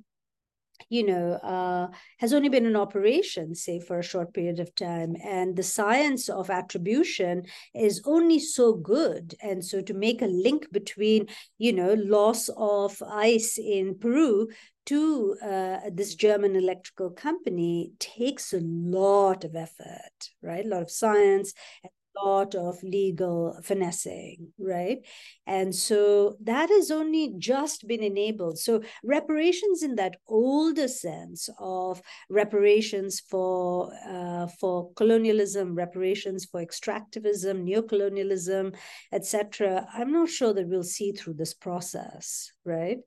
you 0.89 1.05
know, 1.05 1.33
uh, 1.33 1.87
has 2.19 2.33
only 2.33 2.49
been 2.49 2.65
in 2.65 2.75
operation, 2.75 3.55
say, 3.55 3.79
for 3.79 3.99
a 3.99 4.03
short 4.03 4.33
period 4.33 4.59
of 4.59 4.73
time. 4.75 5.15
And 5.23 5.55
the 5.55 5.63
science 5.63 6.29
of 6.29 6.49
attribution 6.49 7.43
is 7.73 8.01
only 8.05 8.39
so 8.39 8.73
good. 8.73 9.35
And 9.41 9.63
so 9.63 9.81
to 9.81 9.93
make 9.93 10.21
a 10.21 10.27
link 10.27 10.71
between, 10.71 11.27
you 11.57 11.73
know, 11.73 11.93
loss 11.93 12.49
of 12.57 13.01
ice 13.07 13.57
in 13.57 13.97
Peru 13.97 14.49
to 14.85 15.37
uh, 15.41 15.77
this 15.91 16.15
German 16.15 16.55
electrical 16.55 17.09
company 17.09 17.93
takes 17.99 18.53
a 18.53 18.59
lot 18.61 19.45
of 19.45 19.55
effort, 19.55 20.29
right? 20.41 20.65
A 20.65 20.69
lot 20.69 20.81
of 20.81 20.91
science 20.91 21.53
lot 22.21 22.55
of 22.55 22.81
legal 22.83 23.59
finessing, 23.63 24.53
right? 24.59 24.99
And 25.47 25.73
so 25.73 26.37
that 26.41 26.69
has 26.69 26.91
only 26.91 27.33
just 27.37 27.87
been 27.87 28.03
enabled. 28.03 28.59
So 28.59 28.81
reparations 29.03 29.83
in 29.83 29.95
that 29.95 30.17
older 30.27 30.87
sense 30.87 31.49
of 31.59 32.01
reparations 32.29 33.19
for 33.19 33.91
uh, 34.07 34.47
for 34.59 34.91
colonialism, 34.93 35.75
reparations 35.75 36.45
for 36.45 36.63
extractivism, 36.63 37.67
neocolonialism, 37.67 38.75
etc. 39.11 39.87
I'm 39.93 40.11
not 40.11 40.29
sure 40.29 40.53
that 40.53 40.67
we'll 40.67 40.83
see 40.83 41.11
through 41.11 41.35
this 41.35 41.53
process, 41.53 42.51
right? 42.65 42.99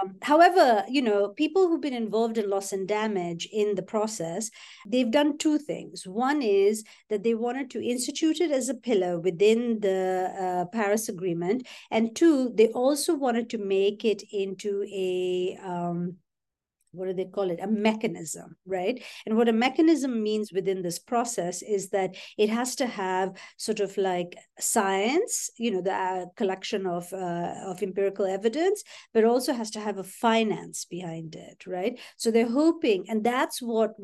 Um, 0.00 0.16
however, 0.22 0.84
you 0.88 1.02
know, 1.02 1.28
people 1.28 1.68
who've 1.68 1.80
been 1.80 1.94
involved 1.94 2.38
in 2.38 2.50
loss 2.50 2.72
and 2.72 2.86
damage 2.86 3.48
in 3.52 3.74
the 3.74 3.82
process, 3.82 4.50
they've 4.86 5.10
done 5.10 5.38
two 5.38 5.58
things. 5.58 6.06
One 6.06 6.42
is 6.42 6.84
that 7.10 7.22
they 7.22 7.34
wanted 7.34 7.70
to 7.70 7.84
institute 7.84 8.40
it 8.40 8.50
as 8.50 8.68
a 8.68 8.74
pillar 8.74 9.18
within 9.18 9.80
the 9.80 10.32
uh, 10.38 10.64
Paris 10.66 11.08
Agreement, 11.08 11.66
and 11.90 12.14
two, 12.14 12.52
they 12.54 12.68
also 12.68 13.14
wanted 13.14 13.50
to 13.50 13.58
make 13.58 14.04
it 14.04 14.22
into 14.32 14.84
a 14.84 15.58
um, 15.62 16.16
what 16.94 17.06
do 17.06 17.14
they 17.14 17.24
call 17.26 17.50
it? 17.50 17.60
A 17.62 17.66
mechanism 17.66 18.56
right? 18.66 19.02
And 19.26 19.36
what 19.36 19.48
a 19.48 19.52
mechanism 19.52 20.22
means 20.22 20.52
within 20.52 20.82
this 20.82 20.98
process 20.98 21.62
is 21.62 21.90
that 21.90 22.16
it 22.38 22.48
has 22.48 22.76
to 22.76 22.86
have 22.86 23.36
sort 23.56 23.80
of 23.80 23.96
like 23.96 24.36
science 24.60 25.50
you 25.58 25.70
know 25.70 25.80
the 25.80 25.92
uh, 25.92 26.26
collection 26.36 26.86
of 26.86 27.12
uh, 27.12 27.54
of 27.66 27.82
empirical 27.82 28.24
evidence 28.24 28.82
but 29.12 29.24
also 29.24 29.52
has 29.52 29.70
to 29.70 29.80
have 29.80 29.98
a 29.98 30.04
finance 30.04 30.84
behind 30.84 31.34
it 31.34 31.66
right? 31.66 31.98
So 32.16 32.30
they're 32.30 32.50
hoping 32.50 33.04
and 33.08 33.24
that's 33.24 33.60
what 33.60 33.94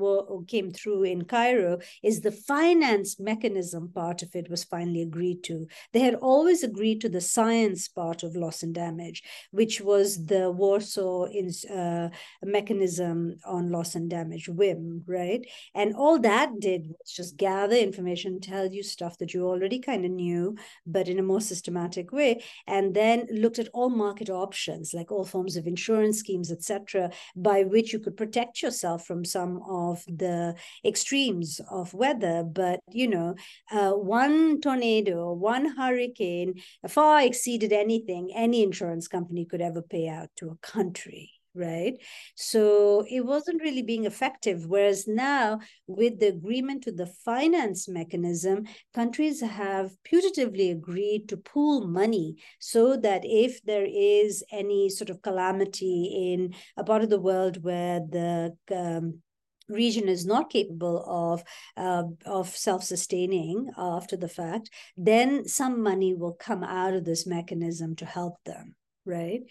came 0.48 0.70
through 0.72 1.04
in 1.04 1.24
cairo 1.24 1.78
is 2.02 2.20
the 2.20 2.32
finance 2.32 3.18
mechanism 3.20 3.90
part 3.94 4.22
of 4.22 4.34
it 4.34 4.50
was 4.50 4.64
finally 4.64 5.02
agreed 5.02 5.42
to. 5.44 5.66
They 5.92 6.00
had 6.00 6.14
always 6.16 6.62
agreed 6.62 7.00
to 7.02 7.08
the 7.08 7.20
science 7.20 7.88
part 7.88 8.22
of 8.22 8.36
loss 8.36 8.62
and 8.62 8.74
damage 8.74 9.22
which 9.50 9.80
was 9.80 10.26
the 10.26 10.50
warsaw 10.50 11.24
in, 11.24 11.50
uh, 11.70 12.08
mechanism 12.42 12.79
mechanism 12.80 13.36
on 13.44 13.70
loss 13.70 13.94
and 13.94 14.08
damage, 14.08 14.48
WIM, 14.48 15.02
right? 15.06 15.46
And 15.74 15.94
all 15.94 16.18
that 16.20 16.50
did 16.60 16.86
was 16.88 17.12
just 17.12 17.36
gather 17.36 17.76
information, 17.76 18.40
tell 18.40 18.66
you 18.66 18.82
stuff 18.82 19.18
that 19.18 19.34
you 19.34 19.46
already 19.46 19.78
kind 19.80 20.04
of 20.04 20.10
knew, 20.10 20.56
but 20.86 21.08
in 21.08 21.18
a 21.18 21.22
more 21.22 21.40
systematic 21.40 22.12
way, 22.12 22.42
and 22.66 22.94
then 22.94 23.26
looked 23.30 23.58
at 23.58 23.68
all 23.74 23.90
market 23.90 24.30
options, 24.30 24.94
like 24.94 25.12
all 25.12 25.24
forms 25.24 25.56
of 25.56 25.66
insurance 25.66 26.18
schemes, 26.18 26.50
etc., 26.50 27.10
by 27.36 27.64
which 27.64 27.92
you 27.92 27.98
could 27.98 28.16
protect 28.16 28.62
yourself 28.62 29.06
from 29.06 29.24
some 29.24 29.62
of 29.68 30.04
the 30.06 30.54
extremes 30.84 31.60
of 31.70 31.92
weather. 31.94 32.42
But 32.42 32.80
you 32.90 33.08
know, 33.08 33.34
uh, 33.70 33.92
one 33.92 34.60
tornado, 34.60 35.32
one 35.32 35.76
hurricane 35.76 36.54
far 36.88 37.22
exceeded 37.22 37.72
anything 37.72 38.30
any 38.34 38.62
insurance 38.62 39.08
company 39.08 39.44
could 39.44 39.60
ever 39.60 39.82
pay 39.82 40.08
out 40.08 40.28
to 40.36 40.50
a 40.50 40.56
country 40.66 41.39
right? 41.54 41.94
So 42.36 43.04
it 43.10 43.24
wasn't 43.24 43.62
really 43.62 43.82
being 43.82 44.04
effective. 44.04 44.66
Whereas 44.66 45.06
now, 45.06 45.60
with 45.86 46.20
the 46.20 46.28
agreement 46.28 46.84
to 46.84 46.92
the 46.92 47.06
finance 47.06 47.88
mechanism, 47.88 48.64
countries 48.94 49.40
have 49.40 49.92
putatively 50.04 50.70
agreed 50.70 51.28
to 51.28 51.36
pool 51.36 51.86
money 51.86 52.36
so 52.58 52.96
that 52.98 53.22
if 53.24 53.62
there 53.64 53.86
is 53.88 54.44
any 54.52 54.88
sort 54.88 55.10
of 55.10 55.22
calamity 55.22 56.32
in 56.32 56.54
a 56.76 56.84
part 56.84 57.02
of 57.02 57.10
the 57.10 57.20
world 57.20 57.62
where 57.62 58.00
the 58.00 58.56
um, 58.74 59.20
region 59.68 60.08
is 60.08 60.26
not 60.26 60.50
capable 60.50 61.04
of 61.06 61.44
uh, 61.76 62.02
of 62.26 62.48
self-sustaining 62.48 63.70
after 63.76 64.16
the 64.16 64.28
fact 64.28 64.68
then 64.96 65.46
some 65.46 65.80
money 65.80 66.12
will 66.12 66.32
come 66.32 66.64
out 66.64 66.92
of 66.92 67.04
this 67.04 67.24
mechanism 67.24 67.94
to 67.94 68.04
help 68.04 68.34
them 68.44 68.74
right 69.04 69.42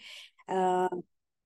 uh, 0.48 0.88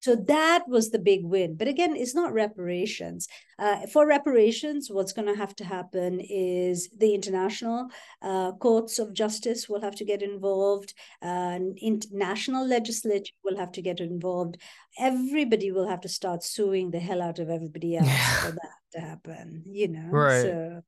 so 0.04 0.14
that 0.16 0.68
was 0.68 0.90
the 0.90 0.98
big 0.98 1.24
win. 1.24 1.56
But 1.56 1.66
again, 1.66 1.96
it's 1.96 2.14
not 2.14 2.34
reparations. 2.34 3.26
Uh, 3.58 3.86
for 3.86 4.06
reparations, 4.06 4.90
what's 4.90 5.14
going 5.14 5.28
to 5.28 5.34
have 5.34 5.56
to 5.56 5.64
happen 5.64 6.20
is 6.20 6.90
the 6.90 7.14
international 7.14 7.88
uh, 8.20 8.52
courts 8.52 8.98
of 8.98 9.14
justice 9.14 9.66
will 9.66 9.80
have 9.80 9.94
to 9.94 10.04
get 10.04 10.20
involved, 10.20 10.92
uh, 11.22 11.58
international 11.80 12.66
legislature 12.66 13.32
will 13.42 13.56
have 13.56 13.72
to 13.72 13.80
get 13.80 13.98
involved. 13.98 14.58
Everybody 14.98 15.72
will 15.72 15.88
have 15.88 16.02
to 16.02 16.08
start 16.10 16.44
suing 16.44 16.90
the 16.90 17.00
hell 17.00 17.22
out 17.22 17.38
of 17.38 17.48
everybody 17.48 17.96
else 17.96 18.06
yeah. 18.06 18.40
for 18.42 18.50
that 18.50 18.78
to 18.92 19.00
happen, 19.00 19.62
you 19.64 19.88
know? 19.88 20.08
Right. 20.10 20.42
So, 20.42 20.82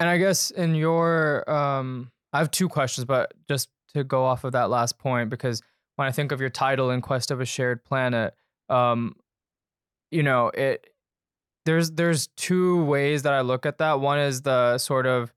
and 0.00 0.08
I 0.08 0.18
guess 0.18 0.50
in 0.50 0.74
your, 0.74 1.48
um, 1.48 2.10
I 2.32 2.38
have 2.38 2.50
two 2.50 2.68
questions, 2.68 3.04
but 3.04 3.32
just 3.48 3.68
to 3.94 4.02
go 4.02 4.24
off 4.24 4.42
of 4.42 4.50
that 4.54 4.70
last 4.70 4.98
point, 4.98 5.30
because 5.30 5.62
when 5.94 6.08
I 6.08 6.10
think 6.10 6.32
of 6.32 6.40
your 6.40 6.50
title 6.50 6.90
in 6.90 7.00
Quest 7.00 7.30
of 7.30 7.40
a 7.40 7.44
Shared 7.44 7.84
Planet, 7.84 8.34
um, 8.70 9.16
you 10.10 10.22
know, 10.22 10.48
it 10.48 10.86
there's 11.66 11.92
there's 11.92 12.28
two 12.36 12.84
ways 12.84 13.22
that 13.22 13.32
I 13.32 13.42
look 13.42 13.66
at 13.66 13.78
that. 13.78 14.00
One 14.00 14.18
is 14.18 14.42
the 14.42 14.78
sort 14.78 15.06
of 15.06 15.32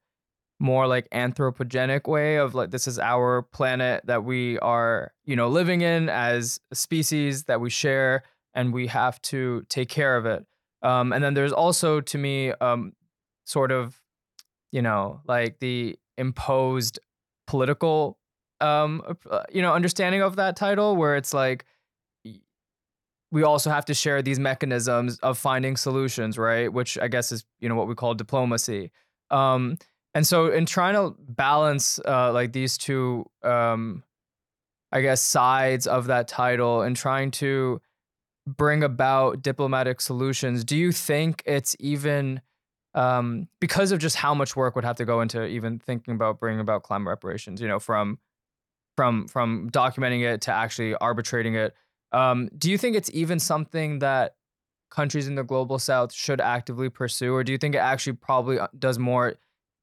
more 0.59 0.87
like 0.87 1.09
anthropogenic 1.09 2.07
way 2.07 2.37
of 2.37 2.55
like 2.55 2.71
this 2.71 2.87
is 2.87 2.97
our 2.97 3.41
planet 3.41 4.05
that 4.05 4.23
we 4.23 4.57
are, 4.59 5.11
you 5.25 5.35
know, 5.35 5.49
living 5.49 5.81
in 5.81 6.09
as 6.09 6.59
a 6.71 6.75
species 6.75 7.43
that 7.45 7.59
we 7.59 7.69
share 7.69 8.23
and 8.53 8.73
we 8.73 8.87
have 8.87 9.21
to 9.23 9.65
take 9.67 9.89
care 9.89 10.15
of 10.15 10.25
it. 10.25 10.45
Um, 10.81 11.11
and 11.11 11.23
then 11.23 11.33
there's 11.33 11.51
also 11.51 12.01
to 12.01 12.17
me 12.17 12.51
um, 12.61 12.93
sort 13.45 13.71
of, 13.71 13.99
you 14.71 14.81
know, 14.81 15.21
like 15.27 15.59
the 15.59 15.97
imposed 16.17 16.99
political 17.47 18.17
um, 18.61 19.01
uh, 19.29 19.43
you 19.51 19.61
know, 19.61 19.73
understanding 19.73 20.21
of 20.21 20.37
that 20.37 20.55
title 20.55 20.95
where 20.95 21.17
it's 21.17 21.33
like 21.33 21.65
we 23.33 23.41
also 23.41 23.71
have 23.71 23.83
to 23.85 23.95
share 23.95 24.21
these 24.21 24.39
mechanisms 24.39 25.17
of 25.23 25.39
finding 25.39 25.75
solutions, 25.75 26.37
right? 26.37 26.71
Which 26.71 26.99
I 26.99 27.07
guess 27.07 27.31
is 27.31 27.43
you 27.59 27.67
know 27.67 27.73
what 27.73 27.87
we 27.87 27.95
call 27.95 28.13
diplomacy. 28.13 28.91
Um, 29.31 29.79
and 30.13 30.25
so 30.25 30.51
in 30.51 30.67
trying 30.67 30.93
to 30.93 31.15
balance 31.17 31.99
uh, 32.05 32.31
like 32.31 32.53
these 32.53 32.77
two, 32.77 33.25
um, 33.41 34.03
I 34.91 35.01
guess 35.01 35.19
sides 35.19 35.87
of 35.87 36.05
that 36.05 36.27
title 36.27 36.83
and 36.83 36.95
trying 36.95 37.31
to 37.31 37.81
bring 38.45 38.83
about 38.83 39.41
diplomatic 39.41 39.99
solutions, 39.99 40.63
do 40.63 40.77
you 40.77 40.91
think 40.91 41.41
it's 41.47 41.75
even 41.79 42.39
um, 42.93 43.47
because 43.59 43.91
of 43.91 43.97
just 43.97 44.15
how 44.15 44.35
much 44.35 44.55
work 44.55 44.75
would 44.75 44.85
have 44.85 44.97
to 44.97 45.05
go 45.05 45.21
into 45.21 45.43
even 45.47 45.79
thinking 45.79 46.13
about 46.13 46.39
bringing 46.39 46.59
about 46.59 46.83
climate 46.83 47.09
reparations? 47.09 47.59
You 47.59 47.67
know, 47.67 47.79
from 47.79 48.19
from 48.95 49.27
from 49.27 49.71
documenting 49.71 50.21
it 50.21 50.41
to 50.41 50.51
actually 50.51 50.93
arbitrating 50.93 51.55
it 51.55 51.73
um, 52.13 52.49
do 52.57 52.69
you 52.69 52.77
think 52.77 52.95
it's 52.95 53.09
even 53.13 53.39
something 53.39 53.99
that 53.99 54.35
countries 54.89 55.27
in 55.27 55.35
the 55.35 55.43
global 55.43 55.79
south 55.79 56.13
should 56.13 56.39
actively 56.39 56.89
pursue, 56.89 57.33
or 57.33 57.43
do 57.43 57.51
you 57.51 57.57
think 57.57 57.75
it 57.75 57.79
actually 57.79 58.13
probably 58.13 58.59
uh, 58.59 58.67
does 58.77 58.99
more 58.99 59.35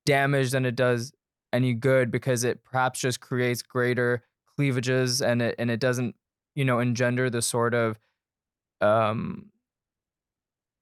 damage 0.07 0.53
than 0.53 0.65
it 0.65 0.77
does 0.77 1.13
any 1.53 1.75
good 1.75 2.11
because 2.11 2.45
it 2.45 2.63
perhaps 2.65 3.01
just 3.01 3.21
creates 3.21 3.63
greater 3.63 4.23
cleavages 4.57 5.21
and 5.21 5.43
it 5.43 5.55
and 5.59 5.71
it 5.71 5.81
doesn't 5.81 6.15
you 6.55 6.65
know 6.65 6.79
engender 6.79 7.29
the 7.29 7.43
sort 7.43 7.75
of 7.75 7.99
um 8.81 9.51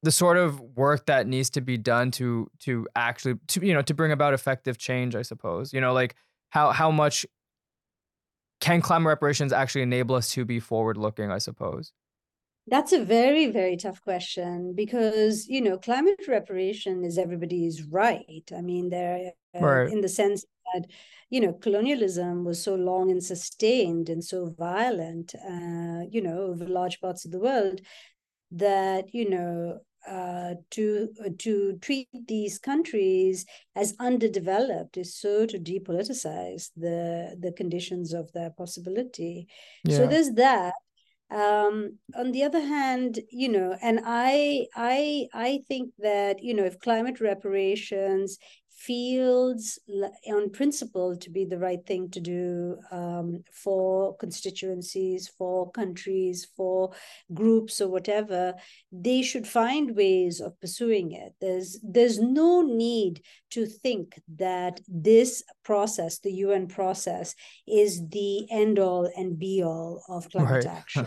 the 0.02 0.12
sort 0.12 0.36
of 0.36 0.60
work 0.76 1.06
that 1.06 1.26
needs 1.26 1.50
to 1.50 1.60
be 1.60 1.76
done 1.76 2.10
to 2.10 2.50
to 2.60 2.86
actually 2.94 3.34
to 3.48 3.64
you 3.66 3.72
know 3.72 3.82
to 3.82 3.94
bring 3.94 4.12
about 4.12 4.34
effective 4.34 4.78
change 4.78 5.16
i 5.16 5.22
suppose? 5.22 5.72
You 5.72 5.80
know 5.80 5.92
like 5.92 6.14
how 6.50 6.70
how 6.70 6.90
much 6.90 7.26
can 8.60 8.80
climate 8.80 9.08
reparations 9.08 9.52
actually 9.52 9.82
enable 9.82 10.14
us 10.14 10.30
to 10.30 10.44
be 10.44 10.60
forward 10.60 10.96
looking 10.96 11.30
i 11.30 11.38
suppose 11.38 11.92
that's 12.66 12.92
a 12.92 13.04
very 13.04 13.46
very 13.46 13.76
tough 13.76 14.02
question 14.02 14.74
because 14.74 15.46
you 15.46 15.60
know 15.60 15.78
climate 15.78 16.20
reparation 16.28 17.04
is 17.04 17.18
everybody's 17.18 17.82
right 17.84 18.50
i 18.56 18.60
mean 18.60 18.90
they're 18.90 19.32
uh, 19.54 19.60
right. 19.60 19.92
in 19.92 20.00
the 20.00 20.08
sense 20.08 20.44
that 20.74 20.86
you 21.30 21.40
know 21.40 21.52
colonialism 21.52 22.44
was 22.44 22.62
so 22.62 22.74
long 22.74 23.10
and 23.10 23.24
sustained 23.24 24.08
and 24.08 24.22
so 24.22 24.54
violent 24.58 25.34
uh, 25.34 26.02
you 26.10 26.20
know 26.20 26.42
over 26.42 26.66
large 26.66 27.00
parts 27.00 27.24
of 27.24 27.30
the 27.30 27.38
world 27.38 27.80
that 28.50 29.14
you 29.14 29.28
know 29.28 29.78
uh, 30.08 30.54
to 30.70 31.08
uh, 31.24 31.30
to 31.38 31.78
treat 31.80 32.08
these 32.26 32.58
countries 32.58 33.44
as 33.76 33.94
underdeveloped 34.00 34.96
is 34.96 35.14
so 35.14 35.46
to 35.46 35.58
depoliticize 35.58 36.70
the 36.76 37.36
the 37.38 37.52
conditions 37.52 38.12
of 38.12 38.32
their 38.32 38.50
possibility. 38.50 39.46
Yeah. 39.84 39.96
So 39.96 40.06
there's 40.06 40.32
that. 40.32 40.74
Um, 41.30 41.98
on 42.16 42.32
the 42.32 42.42
other 42.44 42.60
hand, 42.60 43.20
you 43.30 43.50
know, 43.50 43.76
and 43.82 44.00
I 44.04 44.66
I 44.74 45.26
I 45.34 45.60
think 45.68 45.92
that 45.98 46.42
you 46.42 46.54
know 46.54 46.64
if 46.64 46.78
climate 46.78 47.20
reparations 47.20 48.38
feels 48.78 49.78
on 50.28 50.50
principle 50.50 51.16
to 51.16 51.30
be 51.30 51.44
the 51.44 51.58
right 51.58 51.84
thing 51.84 52.08
to 52.10 52.20
do 52.20 52.78
um, 52.92 53.42
for 53.52 54.16
constituencies, 54.18 55.28
for 55.36 55.70
countries, 55.72 56.46
for 56.56 56.92
groups 57.34 57.80
or 57.80 57.88
whatever, 57.88 58.54
they 58.92 59.20
should 59.20 59.46
find 59.46 59.96
ways 59.96 60.40
of 60.40 60.58
pursuing 60.60 61.10
it. 61.10 61.34
There's 61.40 61.80
there's 61.82 62.20
no 62.20 62.62
need 62.62 63.20
to 63.50 63.66
think 63.66 64.20
that 64.36 64.80
this 64.86 65.42
process, 65.64 66.20
the 66.20 66.32
UN 66.46 66.68
process, 66.68 67.34
is 67.66 68.08
the 68.08 68.46
end 68.50 68.78
all 68.78 69.10
and 69.16 69.38
be 69.38 69.62
all 69.62 70.02
of 70.08 70.30
climate 70.30 70.64
right. 70.64 70.66
action. 70.78 71.06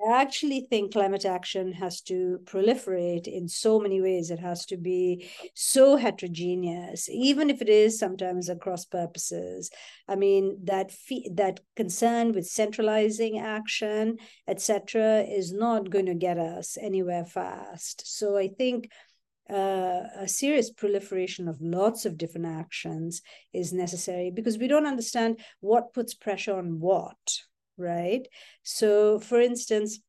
I 0.00 0.20
actually 0.22 0.60
think 0.60 0.92
climate 0.92 1.24
action 1.24 1.72
has 1.72 2.00
to 2.02 2.38
proliferate 2.44 3.26
in 3.26 3.48
so 3.48 3.80
many 3.80 4.00
ways. 4.00 4.30
It 4.30 4.38
has 4.38 4.64
to 4.66 4.76
be 4.76 5.28
so 5.54 5.96
heterogeneous, 5.96 7.08
even 7.08 7.50
if 7.50 7.60
it 7.60 7.68
is 7.68 7.98
sometimes 7.98 8.48
across 8.48 8.84
purposes. 8.84 9.70
I 10.06 10.14
mean, 10.14 10.58
that 10.64 10.92
fee- 10.92 11.30
that 11.34 11.60
concern 11.74 12.32
with 12.32 12.46
centralizing 12.46 13.40
action, 13.40 14.18
etc., 14.46 15.22
is 15.22 15.52
not 15.52 15.90
going 15.90 16.06
to 16.06 16.14
get 16.14 16.38
us 16.38 16.78
anywhere 16.80 17.24
fast. 17.24 18.02
So 18.06 18.36
I 18.36 18.48
think 18.48 18.90
uh, 19.50 20.02
a 20.16 20.28
serious 20.28 20.70
proliferation 20.70 21.48
of 21.48 21.60
lots 21.60 22.06
of 22.06 22.18
different 22.18 22.46
actions 22.46 23.20
is 23.52 23.72
necessary 23.72 24.30
because 24.30 24.58
we 24.58 24.68
don't 24.68 24.86
understand 24.86 25.40
what 25.58 25.92
puts 25.92 26.14
pressure 26.14 26.56
on 26.56 26.78
what 26.78 27.16
right? 27.78 28.26
So, 28.62 29.18
for 29.18 29.40
instance, 29.40 30.00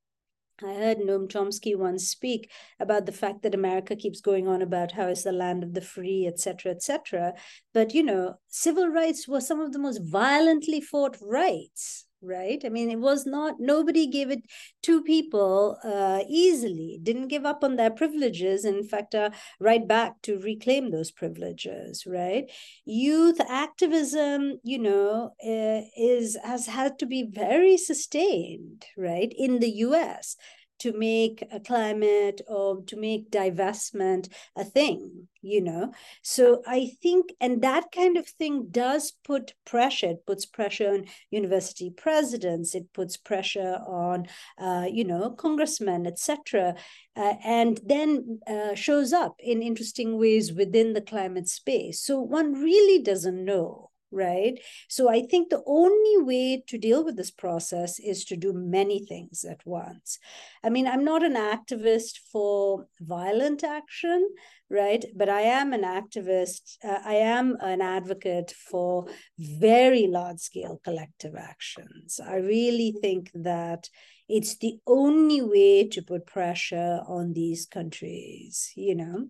I 0.61 0.73
heard 0.73 0.97
Noam 0.97 1.29
Chomsky 1.29 1.77
once 1.77 2.09
speak 2.09 2.51
about 2.79 3.05
the 3.05 3.13
fact 3.13 3.43
that 3.43 3.55
America 3.55 3.95
keeps 3.95 4.19
going 4.19 4.47
on 4.47 4.61
about 4.61 4.91
how 4.91 5.07
it's 5.07 5.23
the 5.23 5.31
land 5.31 5.63
of 5.63 5.73
the 5.73 5.81
free, 5.81 6.27
et 6.27 6.37
cetera, 6.39 6.71
et 6.71 6.83
cetera. 6.83 7.33
But, 7.73 7.93
you 7.93 8.03
know, 8.03 8.35
civil 8.49 8.89
rights 8.89 9.25
were 9.27 9.39
some 9.39 9.61
of 9.61 9.71
the 9.71 9.79
most 9.79 10.01
violently 10.03 10.81
fought 10.81 11.15
rights 11.21 12.05
right? 12.21 12.61
I 12.65 12.69
mean 12.69 12.89
it 12.91 12.99
was 12.99 13.25
not 13.25 13.55
nobody 13.59 14.05
gave 14.07 14.29
it 14.29 14.43
to 14.83 15.01
people 15.01 15.77
uh, 15.83 16.21
easily 16.27 16.99
didn't 17.01 17.27
give 17.29 17.45
up 17.45 17.63
on 17.63 17.75
their 17.77 17.89
privileges 17.91 18.65
in 18.65 18.83
fact 18.83 19.15
uh, 19.15 19.29
right 19.59 19.87
back 19.87 20.21
to 20.23 20.37
reclaim 20.39 20.91
those 20.91 21.11
privileges 21.11 22.05
right? 22.05 22.45
Youth 22.85 23.39
activism 23.41 24.59
you 24.63 24.79
know 24.79 25.31
uh, 25.45 25.81
is 25.97 26.37
has 26.43 26.67
had 26.67 26.99
to 26.99 27.05
be 27.05 27.23
very 27.23 27.77
sustained 27.77 28.85
right 28.97 29.33
in 29.37 29.59
the 29.59 29.69
us 29.69 30.35
to 30.79 30.93
make 30.93 31.43
a 31.51 31.59
climate 31.59 32.41
or 32.47 32.81
to 32.83 32.95
make 32.95 33.31
divestment 33.31 34.29
a 34.55 34.63
thing 34.63 35.27
you 35.41 35.61
know? 35.61 35.93
So 36.21 36.61
i 36.67 36.91
think 37.01 37.33
and 37.39 37.61
that 37.61 37.91
kind 37.91 38.17
of 38.17 38.27
thing 38.27 38.67
does 38.71 39.13
put 39.23 39.53
pressure. 39.65 40.07
It 40.07 40.25
puts 40.25 40.45
pressure 40.45 40.89
on 40.89 41.05
university 41.31 41.89
presidents. 41.91 42.75
It 42.75 42.91
puts 42.93 43.17
pressure 43.17 43.79
on 43.87 44.27
uh, 44.57 44.87
you 44.91 45.03
know 45.03 45.31
congressmen 45.31 46.05
etc 46.05 46.75
uh, 47.15 47.33
and 47.43 47.79
then 47.85 48.39
uh, 48.47 48.75
shows 48.75 49.13
up 49.13 49.35
in 49.39 49.61
interesting 49.61 50.17
ways 50.17 50.53
within 50.53 50.93
the 50.93 51.01
climate 51.01 51.47
space. 51.47 52.01
So 52.01 52.19
one 52.19 52.53
really 52.53 53.01
doesn't 53.01 53.43
know 53.43 53.88
right? 54.11 54.59
So 54.87 55.09
I 55.09 55.21
think 55.21 55.49
the 55.49 55.63
only 55.65 56.23
way 56.23 56.63
to 56.67 56.77
deal 56.77 57.03
with 57.03 57.15
this 57.15 57.31
process 57.31 57.99
is 57.99 58.25
to 58.25 58.35
do 58.35 58.53
many 58.53 59.05
things 59.05 59.43
at 59.43 59.65
once. 59.65 60.19
I 60.63 60.69
mean, 60.69 60.87
I'm 60.87 61.03
not 61.03 61.23
an 61.23 61.35
activist 61.35 62.17
for 62.31 62.87
violent 62.99 63.63
action, 63.63 64.27
right? 64.69 65.03
But 65.15 65.29
I 65.29 65.41
am 65.41 65.73
an 65.73 65.83
activist, 65.83 66.77
uh, 66.83 66.99
I 67.05 67.15
am 67.15 67.57
an 67.61 67.81
advocate 67.81 68.51
for 68.51 69.07
very 69.37 70.07
large 70.07 70.39
scale 70.39 70.79
collective 70.83 71.35
actions. 71.35 72.19
I 72.19 72.35
really 72.35 72.95
think 73.01 73.31
that 73.33 73.89
it's 74.27 74.57
the 74.57 74.79
only 74.85 75.41
way 75.41 75.87
to 75.87 76.01
put 76.03 76.27
pressure 76.27 77.01
on 77.07 77.33
these 77.33 77.65
countries, 77.65 78.71
you 78.75 78.95
know? 78.95 79.27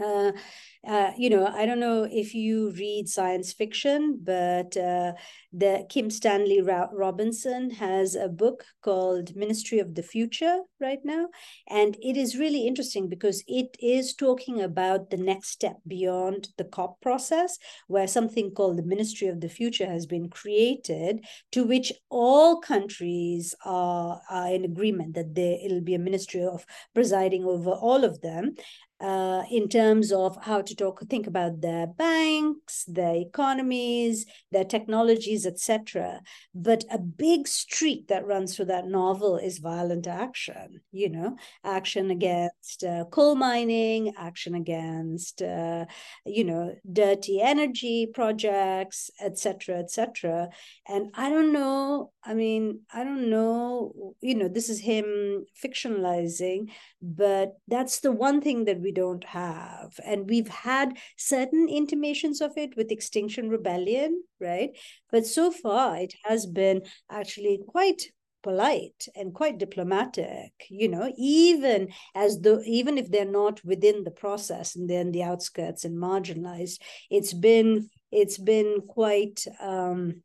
Uh, 0.00 0.32
uh, 0.86 1.10
you 1.18 1.28
know, 1.28 1.46
I 1.46 1.66
don't 1.66 1.80
know 1.80 2.08
if 2.10 2.34
you 2.34 2.70
read 2.72 3.08
science 3.08 3.52
fiction, 3.52 4.20
but 4.22 4.76
uh, 4.76 5.12
the 5.52 5.86
Kim 5.90 6.08
Stanley 6.08 6.62
Robinson 6.62 7.70
has 7.70 8.14
a 8.14 8.28
book 8.28 8.64
called 8.82 9.34
Ministry 9.34 9.80
of 9.80 9.94
the 9.94 10.02
Future 10.02 10.60
right 10.80 11.00
now, 11.04 11.28
and 11.68 11.96
it 12.00 12.16
is 12.16 12.38
really 12.38 12.66
interesting 12.66 13.08
because 13.08 13.42
it 13.48 13.76
is 13.80 14.14
talking 14.14 14.60
about 14.60 15.10
the 15.10 15.16
next 15.16 15.48
step 15.48 15.78
beyond 15.86 16.48
the 16.58 16.64
COP 16.64 17.00
process, 17.00 17.58
where 17.88 18.06
something 18.06 18.52
called 18.52 18.78
the 18.78 18.82
Ministry 18.82 19.26
of 19.26 19.40
the 19.40 19.48
Future 19.48 19.86
has 19.86 20.06
been 20.06 20.28
created, 20.30 21.24
to 21.52 21.64
which 21.64 21.92
all 22.08 22.60
countries 22.60 23.54
are, 23.64 24.20
are 24.30 24.48
in 24.48 24.64
agreement 24.64 25.14
that 25.14 25.34
there 25.34 25.58
it'll 25.62 25.80
be 25.80 25.94
a 25.94 25.98
ministry 25.98 26.44
of 26.44 26.64
presiding 26.94 27.44
over 27.44 27.70
all 27.70 28.04
of 28.04 28.20
them, 28.20 28.54
uh, 29.00 29.42
in 29.50 29.68
terms 29.68 30.10
of 30.10 30.36
how 30.42 30.60
to 30.60 30.74
talk, 30.74 31.00
think 31.08 31.26
about 31.26 31.60
their 31.60 31.86
banks, 31.86 32.84
their 32.88 33.14
economies, 33.14 34.26
their 34.50 34.64
technologies, 34.64 35.46
etc. 35.46 36.20
But 36.54 36.84
a 36.90 36.98
big 36.98 37.46
streak 37.46 38.08
that 38.08 38.26
runs 38.26 38.56
through 38.56 38.66
that 38.66 38.86
novel 38.86 39.36
is 39.36 39.58
violent 39.58 40.06
action. 40.06 40.80
You 40.90 41.10
know, 41.10 41.36
action 41.64 42.10
against 42.10 42.82
uh, 42.82 43.04
coal 43.10 43.36
mining, 43.36 44.14
action 44.18 44.54
against, 44.54 45.42
uh, 45.42 45.86
you 46.26 46.44
know, 46.44 46.74
dirty 46.92 47.40
energy 47.40 48.08
projects, 48.12 49.10
etc., 49.20 49.78
etc. 49.78 50.48
And 50.88 51.10
I 51.14 51.30
don't 51.30 51.52
know. 51.52 52.10
I 52.24 52.34
mean, 52.34 52.80
I 52.92 53.04
don't 53.04 53.30
know. 53.30 54.14
You 54.20 54.34
know, 54.34 54.48
this 54.48 54.68
is 54.68 54.80
him 54.80 55.46
fictionalizing, 55.64 56.70
but 57.00 57.58
that's 57.68 58.00
the 58.00 58.12
one 58.12 58.40
thing 58.40 58.64
that 58.64 58.80
we 58.80 58.92
don't 58.92 59.24
have. 59.24 59.98
And 60.04 60.28
we've 60.28 60.48
had 60.48 60.98
certain 61.16 61.68
intimations 61.68 62.40
of 62.40 62.52
it 62.56 62.76
with 62.76 62.90
Extinction 62.90 63.48
Rebellion, 63.50 64.22
right? 64.40 64.70
But 65.10 65.26
so 65.26 65.50
far, 65.50 65.96
it 65.96 66.14
has 66.24 66.46
been 66.46 66.82
actually 67.10 67.60
quite 67.66 68.02
polite 68.42 69.08
and 69.16 69.34
quite 69.34 69.58
diplomatic 69.58 70.52
you 70.70 70.88
know 70.88 71.12
even 71.18 71.88
as 72.14 72.40
though 72.40 72.60
even 72.64 72.96
if 72.96 73.10
they're 73.10 73.24
not 73.24 73.62
within 73.64 74.04
the 74.04 74.12
process 74.12 74.76
and 74.76 74.88
they're 74.88 75.00
in 75.00 75.10
the 75.10 75.24
outskirts 75.24 75.84
and 75.84 75.98
marginalized 75.98 76.78
it's 77.10 77.34
been 77.34 77.90
it's 78.12 78.38
been 78.38 78.80
quite 78.86 79.44
um 79.60 80.22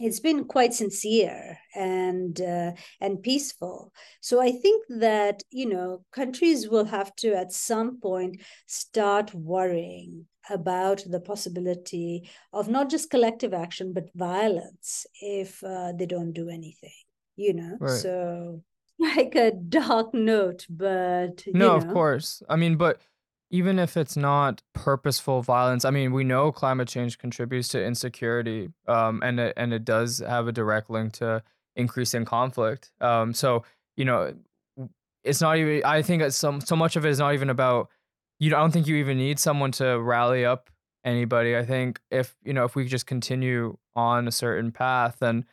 it's 0.00 0.20
been 0.20 0.44
quite 0.44 0.72
sincere 0.72 1.58
and 1.74 2.40
uh, 2.40 2.72
and 3.00 3.22
peaceful 3.22 3.92
so 4.20 4.40
i 4.40 4.50
think 4.50 4.84
that 4.88 5.42
you 5.50 5.68
know 5.68 6.04
countries 6.12 6.68
will 6.68 6.84
have 6.84 7.14
to 7.16 7.34
at 7.34 7.52
some 7.52 8.00
point 8.00 8.40
start 8.66 9.34
worrying 9.34 10.26
about 10.50 11.02
the 11.06 11.20
possibility 11.20 12.28
of 12.52 12.68
not 12.68 12.88
just 12.88 13.10
collective 13.10 13.52
action 13.52 13.92
but 13.92 14.08
violence 14.14 15.06
if 15.20 15.62
uh, 15.64 15.92
they 15.92 16.06
don't 16.06 16.32
do 16.32 16.48
anything 16.48 16.90
you 17.36 17.52
know 17.52 17.76
right. 17.80 17.90
so 18.00 18.62
like 18.98 19.34
a 19.34 19.52
dark 19.52 20.12
note 20.14 20.66
but 20.68 21.42
no 21.46 21.68
know. 21.68 21.76
of 21.76 21.88
course 21.88 22.42
i 22.48 22.56
mean 22.56 22.76
but 22.76 23.00
even 23.50 23.78
if 23.78 23.96
it's 23.96 24.16
not 24.16 24.62
purposeful 24.74 25.42
violence, 25.42 25.84
I 25.84 25.90
mean, 25.90 26.12
we 26.12 26.24
know 26.24 26.52
climate 26.52 26.88
change 26.88 27.18
contributes 27.18 27.68
to 27.68 27.82
insecurity, 27.82 28.70
um, 28.86 29.22
and 29.22 29.40
it 29.40 29.54
and 29.56 29.72
it 29.72 29.84
does 29.84 30.18
have 30.18 30.48
a 30.48 30.52
direct 30.52 30.90
link 30.90 31.14
to 31.14 31.42
increasing 31.76 32.24
conflict. 32.24 32.90
Um, 33.00 33.32
so 33.32 33.64
you 33.96 34.04
know, 34.04 34.34
it's 35.24 35.40
not 35.40 35.56
even. 35.56 35.82
I 35.84 36.02
think 36.02 36.30
some 36.32 36.60
so 36.60 36.76
much 36.76 36.96
of 36.96 37.06
it 37.06 37.10
is 37.10 37.18
not 37.18 37.34
even 37.34 37.50
about. 37.50 37.88
You 38.40 38.50
know, 38.50 38.58
i 38.58 38.60
don't 38.60 38.70
think 38.70 38.86
you 38.86 38.96
even 38.96 39.18
need 39.18 39.40
someone 39.40 39.72
to 39.72 39.98
rally 40.00 40.44
up 40.44 40.70
anybody. 41.04 41.56
I 41.56 41.64
think 41.64 42.00
if 42.10 42.36
you 42.44 42.52
know 42.52 42.64
if 42.64 42.76
we 42.76 42.86
just 42.86 43.06
continue 43.06 43.76
on 43.96 44.28
a 44.28 44.32
certain 44.32 44.70
path, 44.70 45.16
then 45.20 45.44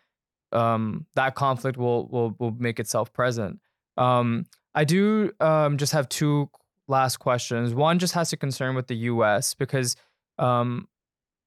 um, 0.51 1.05
that 1.15 1.35
conflict 1.35 1.77
will 1.77 2.07
will 2.07 2.35
will 2.39 2.51
make 2.51 2.79
itself 2.79 3.13
present. 3.13 3.59
Um, 3.97 4.45
I 4.75 4.83
do 4.83 5.31
um, 5.39 5.77
just 5.77 5.93
have 5.93 6.09
two 6.09 6.49
last 6.87 7.17
questions. 7.17 7.73
One 7.73 7.99
just 7.99 8.13
has 8.13 8.29
to 8.29 8.37
concern 8.37 8.75
with 8.75 8.87
the 8.87 8.95
U.S. 8.95 9.53
because 9.53 9.95
um, 10.37 10.87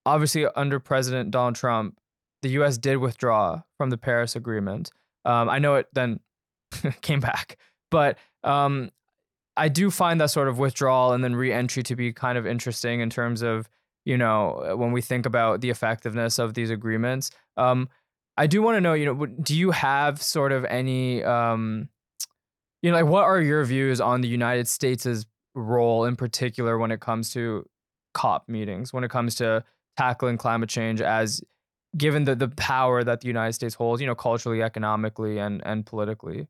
obviously 0.05 0.47
under 0.57 0.80
President 0.80 1.30
Donald 1.30 1.55
Trump, 1.55 1.99
the 2.43 2.51
U.S. 2.51 2.78
did 2.78 2.97
withdraw 2.97 3.62
from 3.76 3.91
the 3.91 3.99
Paris 3.99 4.36
Agreement. 4.36 4.91
Um, 5.24 5.49
I 5.49 5.59
know 5.59 5.74
it 5.76 5.86
then 5.93 6.20
came 7.01 7.20
back, 7.20 7.59
but 7.91 8.18
um, 8.45 8.91
I 9.57 9.68
do 9.68 9.91
find 9.91 10.20
that 10.20 10.30
sort 10.30 10.49
of 10.49 10.59
withdrawal 10.59 11.12
and 11.12 11.22
then 11.22 11.34
re-entry 11.34 11.82
to 11.84 11.97
be 11.97 12.12
kind 12.12 12.39
of 12.39 12.47
interesting 12.47 13.01
in 13.01 13.11
terms 13.11 13.43
of 13.43 13.68
you 14.05 14.16
know 14.16 14.74
when 14.76 14.93
we 14.93 15.03
think 15.03 15.26
about 15.26 15.61
the 15.61 15.70
effectiveness 15.70 16.39
of 16.39 16.55
these 16.55 16.70
agreements. 16.70 17.30
Um, 17.57 17.89
I 18.39 18.47
do 18.47 18.62
want 18.62 18.76
to 18.76 18.80
know, 18.80 18.95
you 18.95 19.05
know, 19.05 19.26
do 19.26 19.57
you 19.57 19.72
have 19.72 20.22
sort 20.22 20.53
of 20.53 20.64
any 20.66 21.24
um, 21.24 21.89
you 22.83 22.91
know, 22.91 22.97
like 22.97 23.07
what 23.07 23.24
are 23.24 23.41
your 23.41 23.64
views 23.64 24.01
on 24.01 24.20
the 24.20 24.29
United 24.29 24.68
States' 24.68 25.24
role 25.55 26.05
in 26.05 26.16
particular 26.16 26.79
when 26.79 26.91
it 26.91 27.01
comes 27.01 27.33
to 27.33 27.64
COP 28.14 28.49
meetings, 28.49 28.93
when 28.93 29.05
it 29.05 29.11
comes 29.11 29.35
to 29.37 29.64
tackling 29.97 30.39
climate 30.39 30.68
change 30.68 31.01
as 31.01 31.43
given 31.97 32.24
the, 32.24 32.35
the 32.35 32.49
power 32.49 33.03
that 33.03 33.20
the 33.20 33.26
United 33.26 33.53
States 33.53 33.74
holds, 33.74 34.01
you 34.01 34.07
know, 34.07 34.14
culturally, 34.14 34.62
economically, 34.62 35.39
and, 35.39 35.62
and 35.64 35.87
politically? 35.87 36.47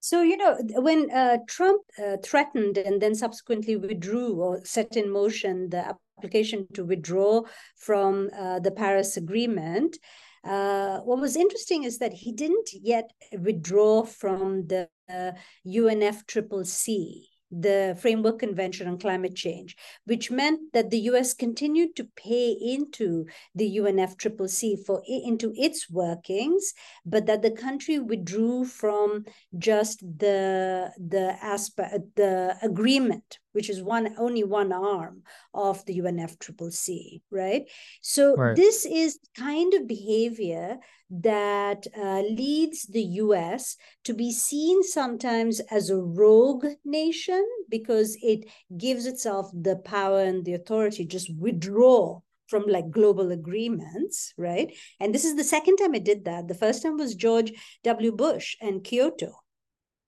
So, 0.00 0.22
you 0.22 0.36
know, 0.36 0.58
when 0.76 1.10
uh, 1.10 1.38
Trump 1.46 1.82
uh, 2.02 2.16
threatened 2.24 2.78
and 2.78 3.00
then 3.00 3.14
subsequently 3.14 3.76
withdrew 3.76 4.34
or 4.34 4.64
set 4.64 4.96
in 4.96 5.10
motion 5.10 5.68
the 5.68 5.94
application 6.18 6.66
to 6.74 6.84
withdraw 6.84 7.42
from 7.76 8.30
uh, 8.36 8.60
the 8.60 8.70
Paris 8.70 9.16
Agreement, 9.16 9.98
uh, 10.44 11.00
what 11.00 11.20
was 11.20 11.36
interesting 11.36 11.84
is 11.84 11.98
that 11.98 12.12
he 12.12 12.32
didn't 12.32 12.70
yet 12.72 13.10
withdraw 13.38 14.04
from 14.04 14.66
the 14.68 14.88
uh, 15.12 15.32
UNFCCC, 15.66 17.26
the 17.50 17.98
Framework 18.00 18.38
Convention 18.38 18.88
on 18.88 18.98
Climate 18.98 19.34
Change, 19.34 19.76
which 20.04 20.30
meant 20.30 20.72
that 20.72 20.90
the 20.90 21.00
US 21.10 21.34
continued 21.34 21.94
to 21.96 22.08
pay 22.16 22.52
into 22.52 23.26
the 23.54 23.78
UNFCCC 23.78 24.86
for 24.86 25.02
into 25.06 25.52
its 25.56 25.90
workings, 25.90 26.72
but 27.04 27.26
that 27.26 27.42
the 27.42 27.50
country 27.50 27.98
withdrew 27.98 28.64
from 28.64 29.24
just 29.58 30.00
the 30.00 30.90
the 30.96 31.36
aspect 31.42 32.16
the 32.16 32.56
agreement 32.62 33.38
which 33.52 33.70
is 33.70 33.82
one 33.82 34.14
only 34.18 34.44
one 34.44 34.72
arm 34.72 35.22
of 35.54 35.84
the 35.86 35.98
UNFCCC, 35.98 37.20
right? 37.30 37.64
So 38.00 38.36
right. 38.36 38.56
this 38.56 38.86
is 38.86 39.18
kind 39.36 39.74
of 39.74 39.86
behavior 39.86 40.78
that 41.10 41.86
uh, 41.96 42.22
leads 42.22 42.86
the 42.86 43.02
US 43.02 43.76
to 44.04 44.14
be 44.14 44.32
seen 44.32 44.82
sometimes 44.82 45.60
as 45.70 45.90
a 45.90 45.96
rogue 45.96 46.66
nation 46.84 47.44
because 47.68 48.16
it 48.22 48.44
gives 48.76 49.06
itself 49.06 49.50
the 49.52 49.76
power 49.76 50.20
and 50.20 50.44
the 50.44 50.54
authority 50.54 51.04
just 51.04 51.34
withdraw 51.36 52.20
from 52.50 52.66
like 52.66 52.90
global 52.90 53.30
agreements, 53.30 54.34
right? 54.36 54.74
And 54.98 55.14
this 55.14 55.24
is 55.24 55.36
the 55.36 55.44
second 55.44 55.76
time 55.76 55.94
it 55.94 56.04
did 56.04 56.24
that. 56.24 56.48
The 56.48 56.54
first 56.54 56.82
time 56.82 56.96
was 56.96 57.14
George 57.14 57.52
W. 57.84 58.12
Bush 58.12 58.56
and 58.60 58.82
Kyoto, 58.82 59.32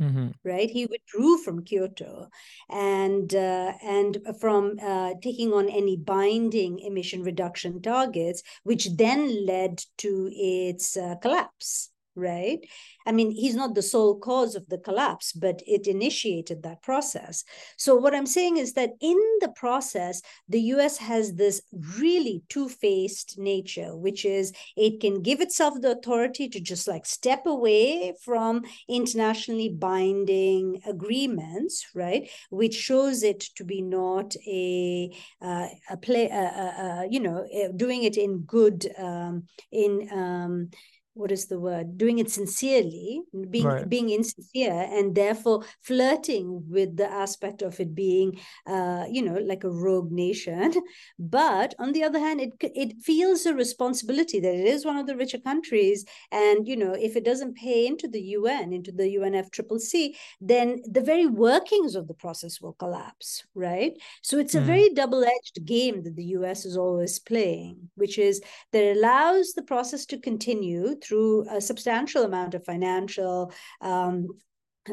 Mm-hmm. 0.02 0.28
Right, 0.44 0.68
he 0.68 0.86
withdrew 0.86 1.38
from 1.38 1.62
Kyoto, 1.62 2.28
and 2.68 3.32
uh, 3.32 3.72
and 3.84 4.18
from 4.40 4.76
uh, 4.82 5.14
taking 5.22 5.52
on 5.52 5.68
any 5.68 5.96
binding 5.96 6.80
emission 6.80 7.22
reduction 7.22 7.80
targets, 7.80 8.42
which 8.64 8.88
then 8.96 9.46
led 9.46 9.84
to 9.98 10.28
its 10.32 10.96
uh, 10.96 11.14
collapse. 11.22 11.90
Right? 12.14 12.58
I 13.06 13.12
mean, 13.12 13.30
he's 13.30 13.54
not 13.54 13.74
the 13.74 13.82
sole 13.82 14.18
cause 14.18 14.54
of 14.54 14.68
the 14.68 14.78
collapse, 14.78 15.32
but 15.32 15.62
it 15.66 15.86
initiated 15.86 16.62
that 16.62 16.82
process. 16.82 17.44
So, 17.76 17.96
what 17.96 18.14
I'm 18.14 18.26
saying 18.26 18.58
is 18.58 18.74
that 18.74 18.90
in 19.00 19.18
the 19.40 19.52
process, 19.54 20.22
the 20.48 20.60
US 20.60 20.98
has 20.98 21.34
this 21.34 21.62
really 21.98 22.42
two 22.48 22.68
faced 22.68 23.38
nature, 23.38 23.96
which 23.96 24.24
is 24.24 24.52
it 24.76 25.00
can 25.00 25.22
give 25.22 25.40
itself 25.40 25.74
the 25.80 25.92
authority 25.92 26.48
to 26.48 26.60
just 26.60 26.86
like 26.88 27.06
step 27.06 27.46
away 27.46 28.14
from 28.24 28.62
internationally 28.88 29.68
binding 29.68 30.80
agreements, 30.86 31.86
right? 31.94 32.28
Which 32.50 32.74
shows 32.74 33.22
it 33.22 33.40
to 33.56 33.64
be 33.64 33.82
not 33.82 34.34
a, 34.46 35.10
uh, 35.40 35.68
a 35.90 35.96
play, 35.96 36.30
uh, 36.30 36.36
uh, 36.36 36.74
uh 36.82 37.02
you 37.10 37.20
know, 37.20 37.46
doing 37.76 38.04
it 38.04 38.16
in 38.16 38.40
good, 38.40 38.90
um, 38.98 39.44
in, 39.70 40.08
um, 40.12 40.70
what 41.14 41.30
is 41.30 41.46
the 41.46 41.58
word 41.58 41.98
doing 41.98 42.18
it 42.18 42.30
sincerely 42.30 43.22
being 43.50 43.66
right. 43.66 43.88
being 43.88 44.08
insincere 44.08 44.88
and 44.90 45.14
therefore 45.14 45.62
flirting 45.80 46.62
with 46.68 46.96
the 46.96 47.10
aspect 47.10 47.60
of 47.60 47.78
it 47.80 47.94
being 47.94 48.38
uh, 48.66 49.04
you 49.10 49.22
know 49.22 49.34
like 49.34 49.64
a 49.64 49.70
rogue 49.70 50.10
nation 50.10 50.72
but 51.18 51.74
on 51.78 51.92
the 51.92 52.02
other 52.02 52.18
hand 52.18 52.40
it 52.40 52.52
it 52.60 52.96
feels 53.02 53.44
a 53.44 53.54
responsibility 53.54 54.40
that 54.40 54.54
it 54.54 54.66
is 54.66 54.86
one 54.86 54.96
of 54.96 55.06
the 55.06 55.16
richer 55.16 55.38
countries 55.38 56.04
and 56.30 56.66
you 56.66 56.76
know 56.76 56.92
if 56.92 57.14
it 57.14 57.24
doesn't 57.24 57.56
pay 57.56 57.86
into 57.86 58.08
the 58.08 58.22
UN 58.38 58.72
into 58.72 58.92
the 58.92 59.16
UNFCCC 59.16 60.14
then 60.40 60.80
the 60.90 61.00
very 61.00 61.26
workings 61.26 61.94
of 61.94 62.08
the 62.08 62.14
process 62.14 62.60
will 62.60 62.72
collapse 62.74 63.44
right 63.54 63.98
so 64.22 64.38
it's 64.38 64.54
a 64.54 64.60
mm. 64.60 64.64
very 64.64 64.88
double-edged 64.90 65.64
game 65.64 66.02
that 66.02 66.16
the 66.16 66.32
US 66.36 66.64
is 66.64 66.76
always 66.76 67.18
playing 67.18 67.90
which 67.96 68.18
is 68.18 68.40
that 68.72 68.82
it 68.82 68.96
allows 68.96 69.52
the 69.52 69.62
process 69.62 70.06
to 70.06 70.18
continue 70.18 70.96
through 71.02 71.46
a 71.50 71.60
substantial 71.60 72.24
amount 72.24 72.54
of 72.54 72.64
financial 72.64 73.52
um, 73.80 74.28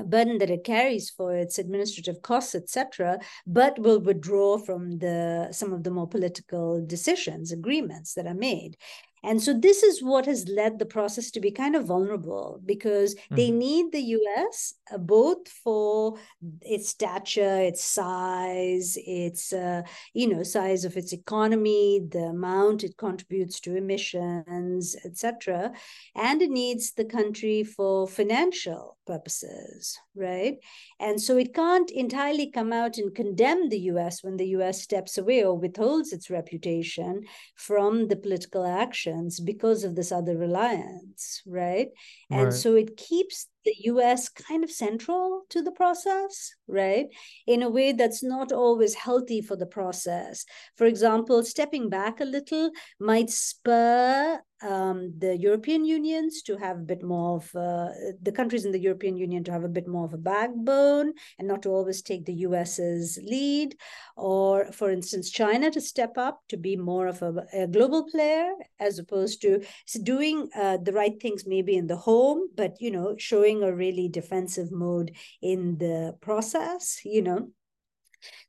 burden 0.06 0.38
that 0.38 0.52
it 0.52 0.64
carries 0.64 1.10
for 1.10 1.36
its 1.36 1.58
administrative 1.58 2.22
costs 2.22 2.54
etc 2.54 3.18
but 3.48 3.80
will 3.80 4.00
withdraw 4.00 4.58
from 4.58 5.00
the 5.00 5.48
some 5.52 5.74
of 5.74 5.84
the 5.84 5.90
more 5.90 6.08
political 6.08 6.86
decisions 6.86 7.52
agreements 7.52 8.14
that 8.14 8.28
are 8.28 8.36
made 8.36 8.78
and 9.24 9.42
so 9.42 9.54
this 9.54 9.84
is 9.84 10.02
what 10.02 10.26
has 10.26 10.48
led 10.48 10.80
the 10.80 10.86
process 10.86 11.32
to 11.32 11.40
be 11.40 11.52
kind 11.52 11.76
of 11.76 11.86
vulnerable 11.86 12.62
because 12.66 13.16
mm-hmm. 13.16 13.36
they 13.36 13.52
need 13.52 13.92
the 13.92 14.02
US 14.20 14.74
uh, 14.94 14.98
both 14.98 15.48
for 15.48 16.18
its 16.62 16.90
stature, 16.90 17.60
its 17.62 17.84
size, 17.84 18.98
its 19.06 19.54
uh, 19.54 19.82
you 20.14 20.28
know 20.28 20.44
size 20.44 20.86
of 20.86 20.98
its 20.98 21.14
economy, 21.14 22.02
the 22.10 22.26
amount 22.26 22.84
it 22.84 22.98
contributes 22.98 23.60
to 23.62 23.76
emissions, 23.76 24.96
etc. 25.06 25.72
And 26.16 26.42
it 26.42 26.50
needs 26.50 26.94
the 26.94 27.06
country 27.06 27.64
for 27.64 28.08
financial 28.08 28.98
purposes, 29.06 29.98
right? 30.16 30.58
And 31.00 31.22
so 31.22 31.38
it 31.38 31.54
can't 31.54 31.90
entirely 31.92 32.52
come 32.52 32.72
out 32.72 32.98
and 32.98 33.14
condemn 33.14 33.70
the 33.70 33.80
US 33.94 34.24
when 34.24 34.38
the 34.38 34.50
US 34.60 34.82
steps 34.82 35.18
away 35.18 35.44
or 35.44 35.58
withholds 35.58 36.14
its 36.14 36.30
reputation 36.30 37.24
from 37.56 38.08
the 38.08 38.16
political 38.16 38.66
actions 39.10 39.40
because 39.40 39.84
of 39.84 39.96
this 39.96 40.12
other 40.12 40.38
reliance, 40.38 41.42
right? 41.46 41.90
And 42.30 42.46
right. 42.46 42.54
so 42.54 42.76
it 42.76 42.98
keeps 42.98 43.48
the 43.70 43.90
US 43.92 44.30
kind 44.30 44.64
of 44.64 44.72
central 44.72 45.44
to 45.50 45.62
the 45.62 45.72
process, 45.72 46.52
right? 46.68 47.06
In 47.46 47.62
a 47.62 47.70
way 47.70 47.92
that's 47.92 48.24
not 48.24 48.52
always 48.52 48.96
healthy 48.96 49.42
for 49.42 49.56
the 49.56 49.68
process. 49.68 50.46
For 50.76 50.86
example, 50.86 51.44
stepping 51.44 51.90
back 51.90 52.20
a 52.20 52.26
little 52.26 52.72
might 53.00 53.30
spur 53.30 54.42
um, 54.62 55.14
the 55.18 55.38
European 55.38 55.86
unions 55.86 56.42
to 56.44 56.58
have 56.58 56.78
a 56.78 56.90
bit 56.92 57.02
more 57.02 57.38
of 57.38 57.56
uh, 57.56 57.90
the 58.22 58.32
countries 58.32 58.66
in 58.66 58.72
the 58.72 58.80
European 58.80 59.16
Union 59.16 59.44
to 59.46 59.52
have 59.52 59.64
a 59.64 59.70
bit 59.70 59.88
more 59.88 60.06
of 60.06 60.14
a 60.14 60.18
backbone 60.18 61.14
and 61.38 61.48
not 61.48 61.62
to 61.64 61.70
always 61.70 62.02
take 62.02 62.26
the 62.26 62.34
US's 62.34 63.18
lead, 63.24 63.76
or 64.18 64.72
for 64.72 64.92
instance, 64.92 65.30
China 65.30 65.72
to 65.72 65.80
step 65.80 66.18
up 66.18 66.42
to 66.50 66.58
be 66.58 66.76
more 66.76 67.08
of 67.08 67.22
a, 67.22 67.46
a 67.54 67.68
global 67.68 68.04
player 68.10 68.52
as 68.80 69.00
opposed 69.00 69.42
to 69.42 69.62
doing 70.04 70.50
uh, 70.56 70.78
the 70.78 70.94
right 70.94 71.22
things 71.22 71.46
maybe 71.48 71.78
in 71.78 71.88
the 71.88 71.96
home, 71.96 72.50
but 72.56 72.76
you 72.80 72.92
know 72.92 73.16
showing 73.18 73.59
a 73.64 73.76
really 73.76 74.08
defensive 74.10 74.72
mode 74.72 75.16
in 75.42 75.78
the 75.78 76.16
process. 76.22 77.00
You 77.04 77.22
know, 77.22 77.50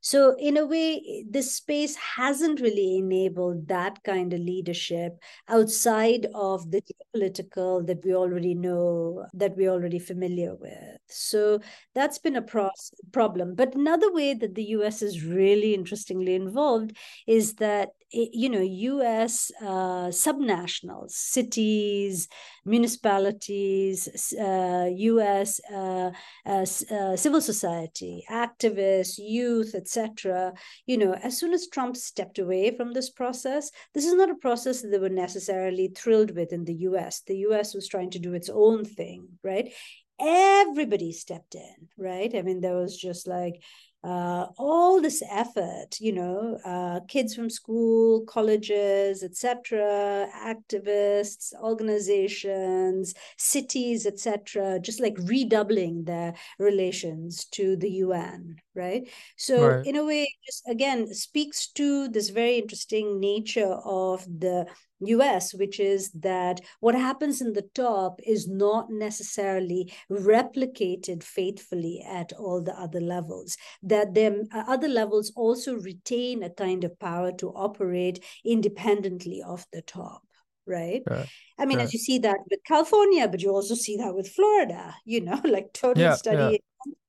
so, 0.01 0.35
in 0.37 0.57
a 0.57 0.65
way, 0.65 1.25
this 1.29 1.55
space 1.55 1.95
hasn't 1.95 2.59
really 2.59 2.97
enabled 2.97 3.67
that 3.67 4.03
kind 4.03 4.33
of 4.33 4.39
leadership 4.39 5.17
outside 5.47 6.27
of 6.33 6.71
the 6.71 6.81
political 7.13 7.83
that 7.83 8.03
we 8.03 8.13
already 8.15 8.53
know, 8.55 9.25
that 9.33 9.55
we're 9.55 9.69
already 9.69 9.99
familiar 9.99 10.55
with. 10.55 10.97
So, 11.07 11.59
that's 11.93 12.17
been 12.17 12.35
a 12.35 12.41
pro- 12.41 12.69
problem. 13.11 13.55
But 13.55 13.75
another 13.75 14.11
way 14.11 14.33
that 14.33 14.55
the 14.55 14.65
US 14.75 15.01
is 15.01 15.23
really 15.23 15.73
interestingly 15.73 16.35
involved 16.35 16.97
is 17.27 17.55
that 17.55 17.89
you 18.11 18.49
know, 18.49 18.61
U.S. 18.61 19.51
Uh, 19.61 20.09
subnationals, 20.09 21.11
cities, 21.11 22.27
municipalities, 22.65 24.33
uh, 24.39 24.89
U.S. 24.93 25.59
Uh, 25.71 26.11
uh, 26.45 26.65
uh, 26.91 27.15
civil 27.15 27.41
society, 27.41 28.23
activists, 28.29 29.17
youth, 29.17 29.73
etc. 29.75 30.53
You 30.85 30.97
know, 30.97 31.13
as 31.13 31.37
soon 31.37 31.53
as 31.53 31.67
Trump 31.67 31.95
stepped 31.95 32.39
away 32.39 32.75
from 32.75 32.93
this 32.93 33.09
process, 33.09 33.71
this 33.93 34.05
is 34.05 34.13
not 34.13 34.29
a 34.29 34.35
process 34.35 34.81
that 34.81 34.89
they 34.89 34.99
were 34.99 35.09
necessarily 35.09 35.87
thrilled 35.95 36.35
with 36.35 36.51
in 36.51 36.65
the 36.65 36.75
U.S. 36.89 37.21
The 37.25 37.37
U.S. 37.37 37.73
was 37.73 37.87
trying 37.87 38.11
to 38.11 38.19
do 38.19 38.33
its 38.33 38.49
own 38.49 38.83
thing, 38.83 39.27
right? 39.43 39.71
Everybody 40.19 41.13
stepped 41.13 41.55
in, 41.55 41.87
right? 41.97 42.35
I 42.35 42.43
mean, 42.43 42.61
there 42.61 42.75
was 42.75 42.95
just 42.95 43.27
like 43.27 43.63
uh, 44.03 44.47
all 44.57 44.99
this 44.99 45.21
effort, 45.29 45.99
you 45.99 46.11
know, 46.11 46.57
uh, 46.65 47.01
kids 47.07 47.35
from 47.35 47.49
school, 47.49 48.21
colleges, 48.25 49.23
etc., 49.23 50.27
activists, 50.43 51.53
organizations, 51.61 53.13
cities, 53.37 54.07
etc., 54.07 54.79
just 54.79 54.99
like 54.99 55.15
redoubling 55.19 56.03
their 56.05 56.33
relations 56.57 57.45
to 57.45 57.75
the 57.75 57.89
UN, 58.05 58.55
right? 58.73 59.07
So, 59.37 59.67
right. 59.67 59.85
in 59.85 59.95
a 59.95 60.05
way, 60.05 60.27
just 60.45 60.67
again 60.67 61.13
speaks 61.13 61.67
to 61.73 62.07
this 62.07 62.29
very 62.29 62.57
interesting 62.57 63.19
nature 63.19 63.73
of 63.85 64.25
the 64.25 64.65
US, 65.01 65.53
which 65.53 65.79
is 65.79 66.11
that 66.11 66.61
what 66.79 66.95
happens 66.95 67.41
in 67.41 67.53
the 67.53 67.67
top 67.73 68.19
is 68.25 68.47
not 68.47 68.89
necessarily 68.89 69.91
replicated 70.09 71.23
faithfully 71.23 72.03
at 72.07 72.33
all 72.33 72.61
the 72.61 72.77
other 72.79 73.01
levels, 73.01 73.57
that 73.83 74.13
the 74.13 74.47
uh, 74.53 74.63
other 74.67 74.87
levels 74.87 75.31
also 75.35 75.75
retain 75.75 76.43
a 76.43 76.49
kind 76.49 76.83
of 76.83 76.97
power 76.99 77.31
to 77.33 77.49
operate 77.49 78.23
independently 78.45 79.41
of 79.43 79.65
the 79.71 79.81
top 79.81 80.23
right? 80.67 81.01
Yeah. 81.09 81.25
I 81.57 81.65
mean, 81.65 81.79
yeah. 81.79 81.85
as 81.85 81.93
you 81.93 81.99
see 81.99 82.19
that 82.19 82.37
with 82.49 82.59
California, 82.63 83.27
but 83.27 83.41
you 83.41 83.49
also 83.49 83.73
see 83.73 83.97
that 83.97 84.13
with 84.15 84.29
Florida, 84.29 84.95
you 85.05 85.19
know, 85.19 85.41
like 85.43 85.73
total 85.73 86.03
yeah, 86.03 86.13
study 86.13 86.61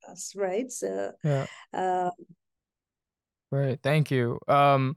us, 0.08 0.34
right? 0.34 0.70
So, 0.70 1.12
yeah. 1.22 1.46
Uh, 1.72 2.10
right. 3.50 3.78
Thank 3.82 4.10
you. 4.10 4.38
Um, 4.48 4.96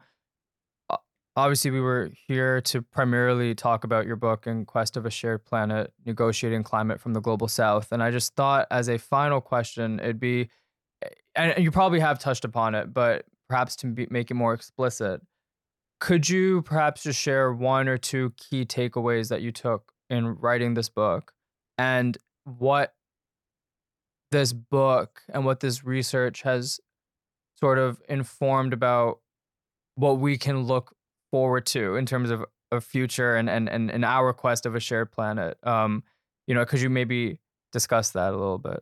obviously 1.35 1.71
we 1.71 1.81
were 1.81 2.09
here 2.27 2.61
to 2.61 2.81
primarily 2.81 3.53
talk 3.53 3.83
about 3.83 4.05
your 4.05 4.15
book 4.15 4.47
in 4.47 4.65
quest 4.65 4.95
of 4.97 5.05
a 5.05 5.09
shared 5.09 5.43
planet 5.45 5.91
negotiating 6.05 6.63
climate 6.63 6.99
from 6.99 7.13
the 7.13 7.21
global 7.21 7.47
south 7.47 7.91
and 7.91 8.01
i 8.01 8.11
just 8.11 8.35
thought 8.35 8.67
as 8.71 8.89
a 8.89 8.97
final 8.97 9.41
question 9.41 9.99
it'd 9.99 10.19
be 10.19 10.49
and 11.35 11.61
you 11.63 11.71
probably 11.71 11.99
have 11.99 12.19
touched 12.19 12.45
upon 12.45 12.73
it 12.73 12.93
but 12.93 13.25
perhaps 13.47 13.75
to 13.75 13.87
be, 13.87 14.07
make 14.09 14.31
it 14.31 14.35
more 14.35 14.53
explicit 14.53 15.21
could 15.99 16.29
you 16.29 16.61
perhaps 16.61 17.03
just 17.03 17.19
share 17.19 17.51
one 17.53 17.87
or 17.87 17.97
two 17.97 18.33
key 18.37 18.65
takeaways 18.65 19.29
that 19.29 19.41
you 19.41 19.51
took 19.51 19.93
in 20.09 20.35
writing 20.35 20.73
this 20.73 20.89
book? 20.89 21.31
And 21.77 22.17
what 22.43 22.93
this 24.31 24.53
book 24.53 25.21
and 25.33 25.45
what 25.45 25.61
this 25.61 25.83
research 25.83 26.41
has 26.41 26.79
sort 27.59 27.77
of 27.77 28.01
informed 28.09 28.73
about 28.73 29.19
what 29.95 30.19
we 30.19 30.37
can 30.37 30.63
look 30.63 30.94
forward 31.35 31.65
to 31.65 31.97
in 31.97 32.05
terms 32.05 32.29
of 32.29 32.45
a 32.71 32.79
future 32.79 33.35
and 33.35 33.49
and 33.49 33.69
and, 33.69 34.05
our 34.05 34.31
quest 34.31 34.65
of 34.65 34.73
a 34.73 34.79
shared 34.79 35.11
planet 35.11 35.57
um 35.63 36.01
you 36.47 36.55
know 36.55 36.63
could 36.65 36.79
you 36.79 36.89
maybe 36.89 37.37
discuss 37.73 38.11
that 38.11 38.29
a 38.29 38.37
little 38.37 38.57
bit 38.57 38.81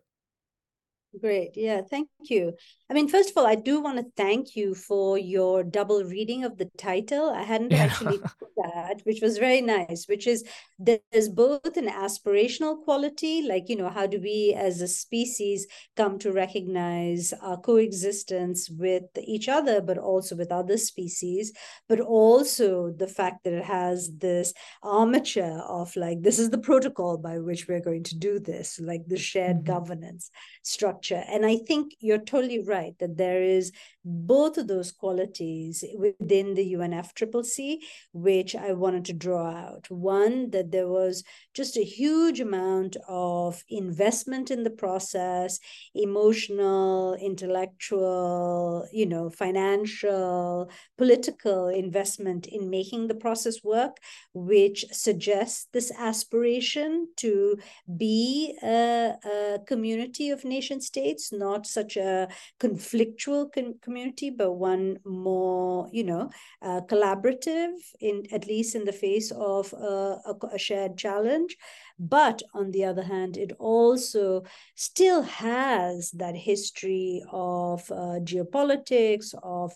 Great. 1.22 1.52
Yeah, 1.56 1.82
thank 1.82 2.10
you. 2.24 2.54
I 2.90 2.94
mean, 2.94 3.08
first 3.08 3.30
of 3.30 3.38
all, 3.38 3.46
I 3.46 3.56
do 3.56 3.82
want 3.82 3.98
to 3.98 4.06
thank 4.18 4.56
you 4.56 4.74
for 4.74 5.18
your 5.18 5.64
double 5.64 6.04
reading 6.04 6.44
of 6.44 6.58
the 6.58 6.70
title. 6.78 7.30
I 7.30 7.44
hadn't 7.44 7.72
yeah. 7.72 7.84
actually 7.84 8.20
that, 8.58 9.02
which 9.04 9.22
was 9.22 9.38
very 9.38 9.62
nice, 9.62 10.06
which 10.08 10.26
is 10.26 10.44
there's 10.80 11.30
both 11.30 11.78
an 11.78 11.88
aspirational 11.88 12.84
quality, 12.84 13.44
like, 13.44 13.70
you 13.70 13.76
know, 13.76 13.90
how 13.90 14.08
do 14.08 14.20
we 14.20 14.56
as 14.58 14.82
a 14.82 14.88
species 14.88 15.68
come 15.96 16.18
to 16.20 16.32
recognize 16.32 17.32
our 17.42 17.58
coexistence 17.58 18.70
with 18.72 19.04
each 19.22 19.48
other, 19.48 19.82
but 19.82 20.00
also 20.00 20.36
with 20.36 20.52
other 20.52 20.78
species, 20.78 21.54
but 21.88 22.00
also 22.00 22.92
the 22.98 23.08
fact 23.08 23.44
that 23.44 23.54
it 23.54 23.66
has 23.66 24.10
this 24.18 24.52
armature 24.82 25.62
of 25.68 25.96
like, 25.96 26.22
this 26.24 26.40
is 26.40 26.50
the 26.50 26.58
protocol 26.58 27.18
by 27.18 27.38
which 27.38 27.68
we're 27.68 27.80
going 27.80 28.04
to 28.04 28.18
do 28.18 28.40
this, 28.40 28.80
like 28.82 29.06
the 29.08 29.18
shared 29.18 29.58
mm-hmm. 29.58 29.74
governance 29.74 30.32
structure 30.64 31.03
And 31.12 31.46
I 31.46 31.58
think 31.58 31.96
you're 32.00 32.18
totally 32.18 32.60
right 32.60 32.98
that 33.00 33.18
there 33.18 33.42
is 33.42 33.72
both 34.06 34.58
of 34.58 34.68
those 34.68 34.92
qualities 34.92 35.84
within 35.98 36.54
the 36.54 36.74
UNFCCC, 36.74 37.78
which 38.12 38.56
I 38.56 38.74
wanted 38.74 39.06
to 39.06 39.14
draw 39.14 39.50
out. 39.50 39.90
One, 39.90 40.50
that 40.52 40.72
there 40.72 40.90
was 40.90 41.24
just 41.54 41.78
a 41.78 41.84
huge 41.84 42.40
amount 42.40 42.98
of 43.08 43.64
investment 43.70 44.52
in 44.52 44.64
the 44.64 44.70
process, 44.70 45.60
emotional, 45.96 47.16
intellectual, 47.16 48.88
you 48.92 49.06
know, 49.06 49.30
financial, 49.30 50.70
political 50.98 51.70
investment 51.70 52.48
in 52.48 52.70
making 52.70 53.08
the 53.08 53.16
process 53.16 53.64
work, 53.64 53.98
which 54.34 54.86
suggests 54.92 55.68
this 55.72 55.92
aspiration 55.98 57.08
to 57.18 57.58
be 57.98 58.58
a, 58.64 59.14
a 59.26 59.60
community 59.66 60.30
of 60.30 60.44
nation 60.44 60.82
states, 60.94 61.32
not 61.34 61.66
such 61.66 61.98
a 61.98 62.28
conflictual 62.60 63.52
con- 63.52 63.76
community, 63.82 64.30
but 64.30 64.52
one 64.54 65.00
more, 65.06 65.90
you 65.92 66.04
know, 66.04 66.30
uh, 66.62 66.82
collaborative 66.92 67.74
in 68.00 68.24
at 68.32 68.48
least 68.48 68.76
in 68.76 68.86
the 68.86 68.94
face 69.06 69.32
of 69.32 69.74
a, 69.74 70.36
a 70.52 70.60
shared 70.60 70.98
challenge. 70.98 71.58
But 72.00 72.42
on 72.54 72.72
the 72.72 72.86
other 72.86 73.04
hand, 73.04 73.38
it 73.38 73.52
also 73.60 74.44
still 74.76 75.22
has 75.22 76.12
that 76.12 76.36
history 76.36 77.24
of 77.32 77.90
uh, 77.92 78.20
geopolitics, 78.24 79.34
of, 79.44 79.74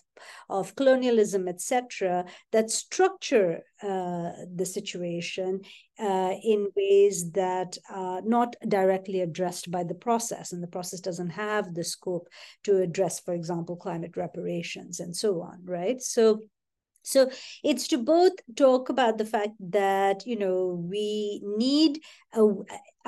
of 0.48 0.74
colonialism, 0.74 1.48
etc., 1.48 2.24
that 2.52 2.70
structure 2.70 3.62
uh, 3.82 4.32
the 4.54 4.66
situation 4.66 5.60
uh, 5.98 6.34
in 6.42 6.68
ways 6.76 7.30
that 7.32 7.78
are 7.88 8.20
not 8.22 8.56
directly 8.66 9.20
addressed 9.20 9.70
by 9.70 9.84
the 9.84 9.94
process. 9.94 10.52
And 10.52 10.62
the 10.62 10.68
process 10.68 11.00
doesn't 11.00 11.30
have 11.30 11.74
the 11.74 11.84
scope 11.84 12.28
to 12.64 12.78
address, 12.78 13.20
for 13.20 13.34
example, 13.34 13.76
climate 13.76 14.16
reparations 14.16 15.00
and 15.00 15.14
so 15.14 15.40
on, 15.42 15.60
right? 15.64 16.00
So 16.02 16.42
so 17.02 17.30
it's 17.64 17.88
to 17.88 17.98
both 17.98 18.32
talk 18.56 18.88
about 18.88 19.18
the 19.18 19.24
fact 19.24 19.52
that 19.60 20.26
you 20.26 20.38
know 20.38 20.84
we 20.90 21.42
need 21.56 22.00
a, 22.34 22.40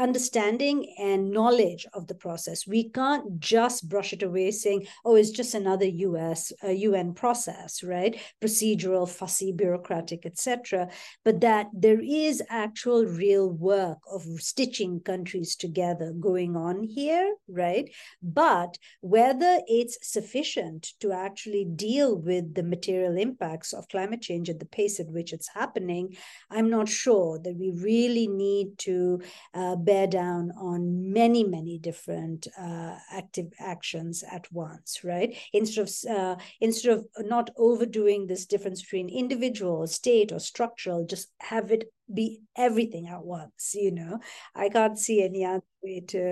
understanding 0.01 0.95
and 0.99 1.31
knowledge 1.31 1.87
of 1.93 2.07
the 2.07 2.15
process. 2.15 2.67
We 2.67 2.89
can't 2.89 3.39
just 3.39 3.89
brush 3.89 4.13
it 4.13 4.23
away 4.23 4.51
saying, 4.51 4.87
oh, 5.05 5.15
it's 5.15 5.31
just 5.31 5.55
another 5.55 5.85
US, 5.85 6.53
uh, 6.65 6.71
UN 6.71 7.13
process, 7.13 7.83
right? 7.83 8.19
Procedural, 8.43 9.09
fussy, 9.09 9.53
bureaucratic, 9.53 10.25
etc. 10.25 10.89
But 11.25 11.43
that 11.43 11.69
there 11.75 12.01
is 12.01 12.43
actual 12.49 13.05
real 13.05 13.51
work 13.51 13.99
of 14.11 14.23
stitching 14.39 15.01
countries 15.01 15.55
together 15.55 16.13
going 16.19 16.57
on 16.57 16.83
here, 16.83 17.35
right? 17.47 17.91
But 18.23 18.79
whether 19.03 19.61
it's 19.67 19.99
sufficient 20.03 20.95
to 21.01 21.13
actually 21.13 21.67
deal 21.67 22.17
with 22.17 22.55
the 22.55 22.63
material 22.63 23.19
impacts 23.19 23.75
of 23.75 23.89
climate 23.89 24.23
change 24.23 24.49
at 24.49 24.61
the 24.61 24.67
pace 24.67 24.99
at 24.99 25.09
which 25.11 25.35
it's 25.35 25.49
happening, 25.49 26.17
I'm 26.51 26.71
not 26.71 26.89
sure 26.89 27.39
that 27.39 27.57
we 27.57 27.71
really 27.71 28.27
need 28.27 28.79
to 28.79 29.21
uh, 29.53 29.77
bear 29.91 30.07
down 30.07 30.53
on 30.57 31.13
many, 31.13 31.43
many 31.43 31.77
different 31.77 32.47
uh, 32.57 32.95
active 33.11 33.49
actions 33.59 34.23
at 34.31 34.47
once, 34.53 35.01
right? 35.03 35.37
Instead 35.53 35.83
of 35.83 35.91
uh, 36.17 36.37
instead 36.61 36.93
of 36.93 37.07
not 37.19 37.51
overdoing 37.57 38.29
this 38.29 38.47
difference 38.47 38.83
between 38.83 39.09
individual, 39.09 39.89
state, 39.89 40.31
or 40.31 40.39
structural, 40.39 41.05
just 41.05 41.33
have 41.41 41.73
it 41.73 41.93
be 42.13 42.41
everything 42.57 43.07
at 43.07 43.25
once 43.25 43.73
you 43.75 43.93
know 43.93 44.19
i 44.57 44.69
can't 44.69 44.99
see 44.99 45.23
any 45.23 45.45
other 45.45 45.63
way 45.81 46.03
to 46.09 46.23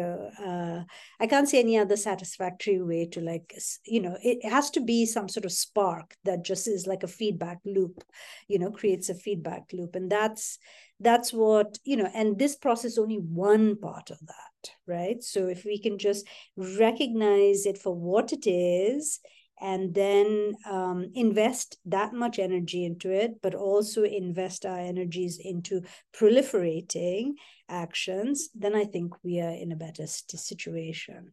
uh, 0.44 0.82
i 1.20 1.26
can't 1.26 1.48
see 1.48 1.61
any 1.61 1.78
other 1.78 1.96
satisfactory 1.96 2.82
way 2.82 3.06
to 3.06 3.20
like 3.20 3.54
you 3.86 4.00
know 4.00 4.16
it 4.22 4.44
has 4.44 4.70
to 4.70 4.80
be 4.80 5.06
some 5.06 5.28
sort 5.28 5.44
of 5.44 5.52
spark 5.52 6.16
that 6.24 6.44
just 6.44 6.66
is 6.66 6.88
like 6.88 7.04
a 7.04 7.14
feedback 7.20 7.59
loop 7.64 8.02
you 8.48 8.59
know 8.59 8.72
creates 8.72 9.09
a 9.09 9.14
feedback 9.14 9.64
loop 9.72 9.94
and 9.94 10.11
that's 10.11 10.59
that's 11.01 11.32
what 11.32 11.78
you 11.84 11.96
know 11.96 12.11
and 12.14 12.38
this 12.38 12.57
process 12.57 12.99
only 12.99 13.16
one 13.16 13.76
part 13.76 14.11
of 14.11 14.18
that 14.20 14.70
right 14.86 15.22
so 15.22 15.46
if 15.46 15.64
we 15.64 15.78
can 15.78 15.99
just 15.99 16.26
recognize 16.57 17.66
it 17.66 17.78
for 17.78 17.94
what 17.94 18.32
it 18.32 18.46
is 18.46 19.20
and 19.61 19.94
then 19.94 20.55
um, 20.70 21.11
invest 21.14 21.78
that 21.86 22.12
much 22.12 22.38
energy 22.38 22.84
into 22.84 23.11
it, 23.11 23.42
but 23.42 23.55
also 23.55 24.05
invest 24.05 24.64
our 24.64 24.78
energies 24.78 25.38
into 25.42 25.82
proliferating 26.14 27.32
actions, 27.68 28.51
then 28.55 28.74
I 28.74 28.84
think 28.84 29.14
we 29.22 29.40
are 29.40 29.51
in 29.51 29.72
a 29.72 29.76
better 29.76 30.07
situation. 30.07 31.32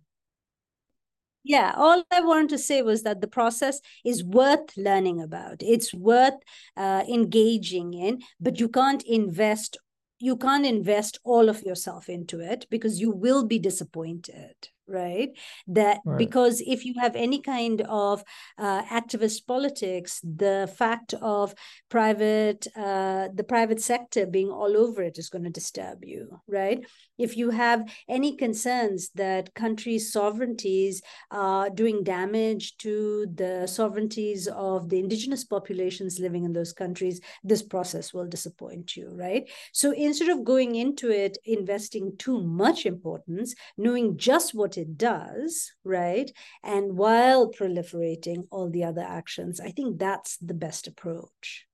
Yeah, 1.47 1.73
all 1.77 2.03
I 2.09 2.21
wanted 2.21 2.49
to 2.49 2.57
say 2.57 2.81
was 2.81 3.03
that 3.03 3.21
the 3.21 3.27
process 3.27 3.79
is 4.03 4.23
worth 4.23 4.75
learning 4.75 5.21
about. 5.21 5.61
It's 5.61 5.93
worth 5.93 6.33
uh, 6.75 7.03
engaging 7.07 7.93
in, 7.93 8.23
but 8.39 8.59
you 8.59 8.67
can't 8.67 9.03
invest 9.03 9.77
you 10.17 10.37
can't 10.37 10.65
invest 10.65 11.19
all 11.25 11.49
of 11.49 11.61
yourself 11.63 12.07
into 12.07 12.39
it 12.39 12.65
because 12.69 13.01
you 13.01 13.11
will 13.11 13.45
be 13.45 13.59
disappointed 13.59 14.55
right? 14.87 15.29
That 15.67 15.99
right. 16.05 16.17
because 16.17 16.61
if 16.65 16.85
you 16.85 16.93
have 16.99 17.15
any 17.15 17.41
kind 17.41 17.81
of 17.81 18.23
uh, 18.57 18.83
activist 18.83 19.47
politics 19.47 20.19
the 20.23 20.71
fact 20.77 21.13
of 21.21 21.55
private 21.89 22.67
uh, 22.75 23.29
the 23.33 23.43
private 23.43 23.81
sector 23.81 24.25
being 24.25 24.49
all 24.49 24.77
over 24.77 25.01
it 25.01 25.17
is 25.17 25.29
going 25.29 25.43
to 25.43 25.49
disturb 25.49 26.03
you 26.03 26.39
right? 26.47 26.85
If 27.17 27.37
you 27.37 27.49
have 27.49 27.89
any 28.07 28.35
concerns 28.35 29.09
that 29.15 29.53
countries 29.53 30.11
sovereignties 30.11 31.01
are 31.31 31.69
doing 31.69 32.03
damage 32.03 32.77
to 32.77 33.27
the 33.33 33.67
sovereignties 33.67 34.47
of 34.47 34.89
the 34.89 34.99
indigenous 34.99 35.43
populations 35.43 36.19
living 36.19 36.43
in 36.43 36.53
those 36.53 36.73
countries 36.73 37.21
this 37.43 37.63
process 37.63 38.13
will 38.13 38.27
disappoint 38.27 38.95
you 38.95 39.09
right? 39.11 39.49
So 39.71 39.91
instead 39.91 40.29
of 40.29 40.43
going 40.43 40.75
into 40.75 41.09
it 41.09 41.37
investing 41.45 42.13
too 42.17 42.41
much 42.41 42.85
importance 42.85 43.55
knowing 43.77 44.17
just 44.17 44.53
what 44.53 44.74
it 44.77 44.97
does, 44.97 45.71
right? 45.83 46.31
And 46.63 46.97
while 46.97 47.51
proliferating 47.51 48.47
all 48.51 48.69
the 48.69 48.83
other 48.83 49.01
actions, 49.01 49.59
I 49.59 49.71
think 49.71 49.99
that's 49.99 50.37
the 50.37 50.53
best 50.53 50.87
approach, 50.87 51.65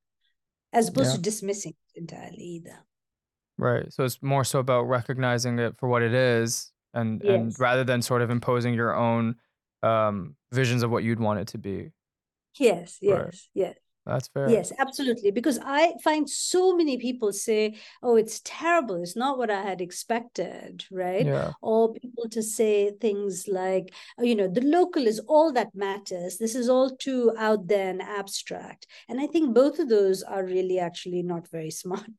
as 0.73 0.89
opposed 0.89 1.11
yeah. 1.11 1.15
to 1.15 1.21
dismissing 1.21 1.73
it 1.93 1.99
entirely 1.99 2.43
either. 2.43 2.85
Right. 3.57 3.91
So 3.93 4.03
it's 4.03 4.21
more 4.21 4.43
so 4.43 4.59
about 4.59 4.87
recognizing 4.87 5.59
it 5.59 5.77
for 5.77 5.87
what 5.87 6.01
it 6.01 6.13
is, 6.13 6.71
and 6.93 7.21
yes. 7.23 7.33
and 7.33 7.59
rather 7.59 7.83
than 7.83 8.01
sort 8.01 8.21
of 8.21 8.29
imposing 8.29 8.73
your 8.73 8.95
own 8.95 9.35
um, 9.83 10.35
visions 10.51 10.83
of 10.83 10.91
what 10.91 11.03
you'd 11.03 11.19
want 11.19 11.39
it 11.39 11.47
to 11.49 11.57
be. 11.57 11.89
Yes. 12.57 12.97
Yes. 13.01 13.19
Right. 13.19 13.35
Yes. 13.53 13.75
That's 14.11 14.27
fair. 14.27 14.49
Yes, 14.49 14.73
absolutely. 14.77 15.31
Because 15.31 15.59
I 15.63 15.93
find 16.03 16.29
so 16.29 16.75
many 16.75 16.97
people 16.97 17.31
say, 17.31 17.75
oh, 18.03 18.17
it's 18.17 18.41
terrible. 18.43 19.01
It's 19.01 19.15
not 19.15 19.37
what 19.37 19.49
I 19.49 19.61
had 19.61 19.79
expected, 19.79 20.85
right? 20.91 21.25
Yeah. 21.25 21.51
Or 21.61 21.93
people 21.93 22.27
to 22.29 22.43
say 22.43 22.91
things 22.99 23.47
like, 23.47 23.93
oh, 24.19 24.23
you 24.23 24.35
know, 24.35 24.49
the 24.49 24.61
local 24.61 25.07
is 25.07 25.19
all 25.27 25.53
that 25.53 25.73
matters. 25.73 26.37
This 26.37 26.55
is 26.55 26.67
all 26.67 26.89
too 26.89 27.33
out 27.37 27.67
there 27.67 27.89
and 27.89 28.01
abstract. 28.01 28.85
And 29.07 29.21
I 29.21 29.27
think 29.27 29.53
both 29.55 29.79
of 29.79 29.87
those 29.87 30.23
are 30.23 30.43
really 30.43 30.79
actually 30.79 31.23
not 31.23 31.47
very 31.49 31.71
smart 31.83 32.11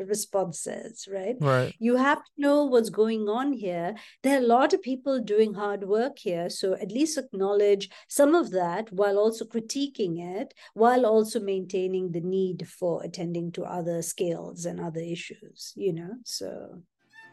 responses, 0.00 1.06
right? 1.12 1.36
Right. 1.38 1.74
You 1.78 1.96
have 1.96 2.18
to 2.18 2.30
know 2.38 2.64
what's 2.64 2.90
going 2.90 3.28
on 3.28 3.52
here. 3.52 3.94
There 4.22 4.38
are 4.38 4.44
a 4.44 4.46
lot 4.56 4.72
of 4.72 4.80
people 4.80 5.20
doing 5.20 5.52
hard 5.52 5.84
work 5.84 6.18
here. 6.18 6.48
So 6.48 6.74
at 6.74 6.90
least 6.90 7.18
acknowledge 7.18 7.90
some 8.08 8.34
of 8.34 8.50
that 8.52 8.90
while 8.90 9.18
also 9.18 9.44
critiquing 9.44 10.14
it, 10.40 10.54
while 10.72 11.04
also 11.04 11.25
also 11.26 11.40
maintaining 11.40 12.12
the 12.12 12.20
need 12.20 12.68
for 12.68 13.02
attending 13.02 13.50
to 13.50 13.64
other 13.64 14.00
skills 14.00 14.64
and 14.64 14.80
other 14.80 15.00
issues, 15.00 15.72
you 15.74 15.92
know? 15.92 16.10
So. 16.24 16.82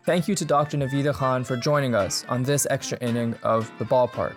Thank 0.04 0.28
you 0.28 0.34
to 0.34 0.46
Dr. 0.46 0.78
Naveeda 0.78 1.14
Khan 1.14 1.44
for 1.44 1.56
joining 1.56 1.94
us 1.94 2.26
on 2.28 2.42
this 2.42 2.66
extra 2.72 2.98
inning 3.02 3.36
of 3.44 3.72
The 3.78 3.86
Ballpark. 3.86 4.36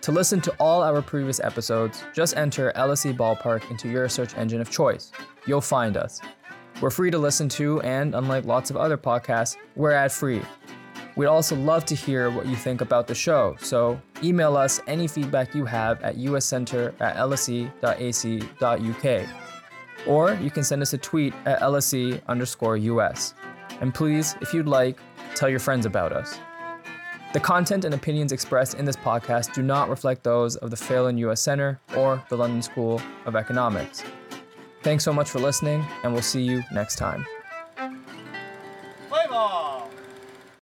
To 0.00 0.12
listen 0.12 0.40
to 0.40 0.54
all 0.58 0.82
our 0.82 1.02
previous 1.02 1.38
episodes, 1.38 2.02
just 2.14 2.34
enter 2.34 2.72
LSE 2.76 3.14
Ballpark 3.14 3.70
into 3.70 3.90
your 3.90 4.08
search 4.08 4.34
engine 4.38 4.62
of 4.62 4.70
choice. 4.70 5.12
You'll 5.46 5.60
find 5.60 5.98
us. 5.98 6.18
We're 6.80 6.90
free 6.90 7.10
to 7.10 7.18
listen 7.18 7.48
to, 7.50 7.82
and 7.82 8.14
unlike 8.14 8.46
lots 8.46 8.70
of 8.70 8.78
other 8.78 8.96
podcasts, 8.96 9.56
we're 9.76 9.92
ad 9.92 10.12
free. 10.12 10.40
We'd 11.18 11.26
also 11.26 11.56
love 11.56 11.84
to 11.86 11.96
hear 11.96 12.30
what 12.30 12.46
you 12.46 12.54
think 12.54 12.80
about 12.80 13.08
the 13.08 13.14
show, 13.14 13.56
so 13.58 14.00
email 14.22 14.56
us 14.56 14.80
any 14.86 15.08
feedback 15.08 15.52
you 15.52 15.64
have 15.64 16.00
at 16.04 16.16
uscenter 16.16 16.94
at 17.00 17.16
lse.ac.uk. 17.16 17.76
Or 20.06 20.34
you 20.34 20.50
can 20.52 20.62
send 20.62 20.80
us 20.80 20.92
a 20.92 20.98
tweet 20.98 21.34
at 21.44 21.58
lse 21.58 22.24
underscore 22.28 22.76
us. 22.76 23.34
And 23.80 23.92
please, 23.92 24.36
if 24.40 24.54
you'd 24.54 24.68
like, 24.68 24.96
tell 25.34 25.48
your 25.48 25.58
friends 25.58 25.86
about 25.86 26.12
us. 26.12 26.38
The 27.32 27.40
content 27.40 27.84
and 27.84 27.94
opinions 27.94 28.30
expressed 28.30 28.74
in 28.74 28.84
this 28.84 28.94
podcast 28.94 29.52
do 29.52 29.62
not 29.62 29.88
reflect 29.88 30.22
those 30.22 30.54
of 30.54 30.70
the 30.70 30.76
Phelan 30.76 31.18
U.S. 31.18 31.42
Center 31.42 31.80
or 31.96 32.24
the 32.28 32.36
London 32.36 32.62
School 32.62 33.02
of 33.26 33.34
Economics. 33.34 34.04
Thanks 34.84 35.02
so 35.02 35.12
much 35.12 35.28
for 35.28 35.40
listening, 35.40 35.84
and 36.04 36.12
we'll 36.12 36.22
see 36.22 36.42
you 36.42 36.62
next 36.72 36.94
time. 36.94 37.26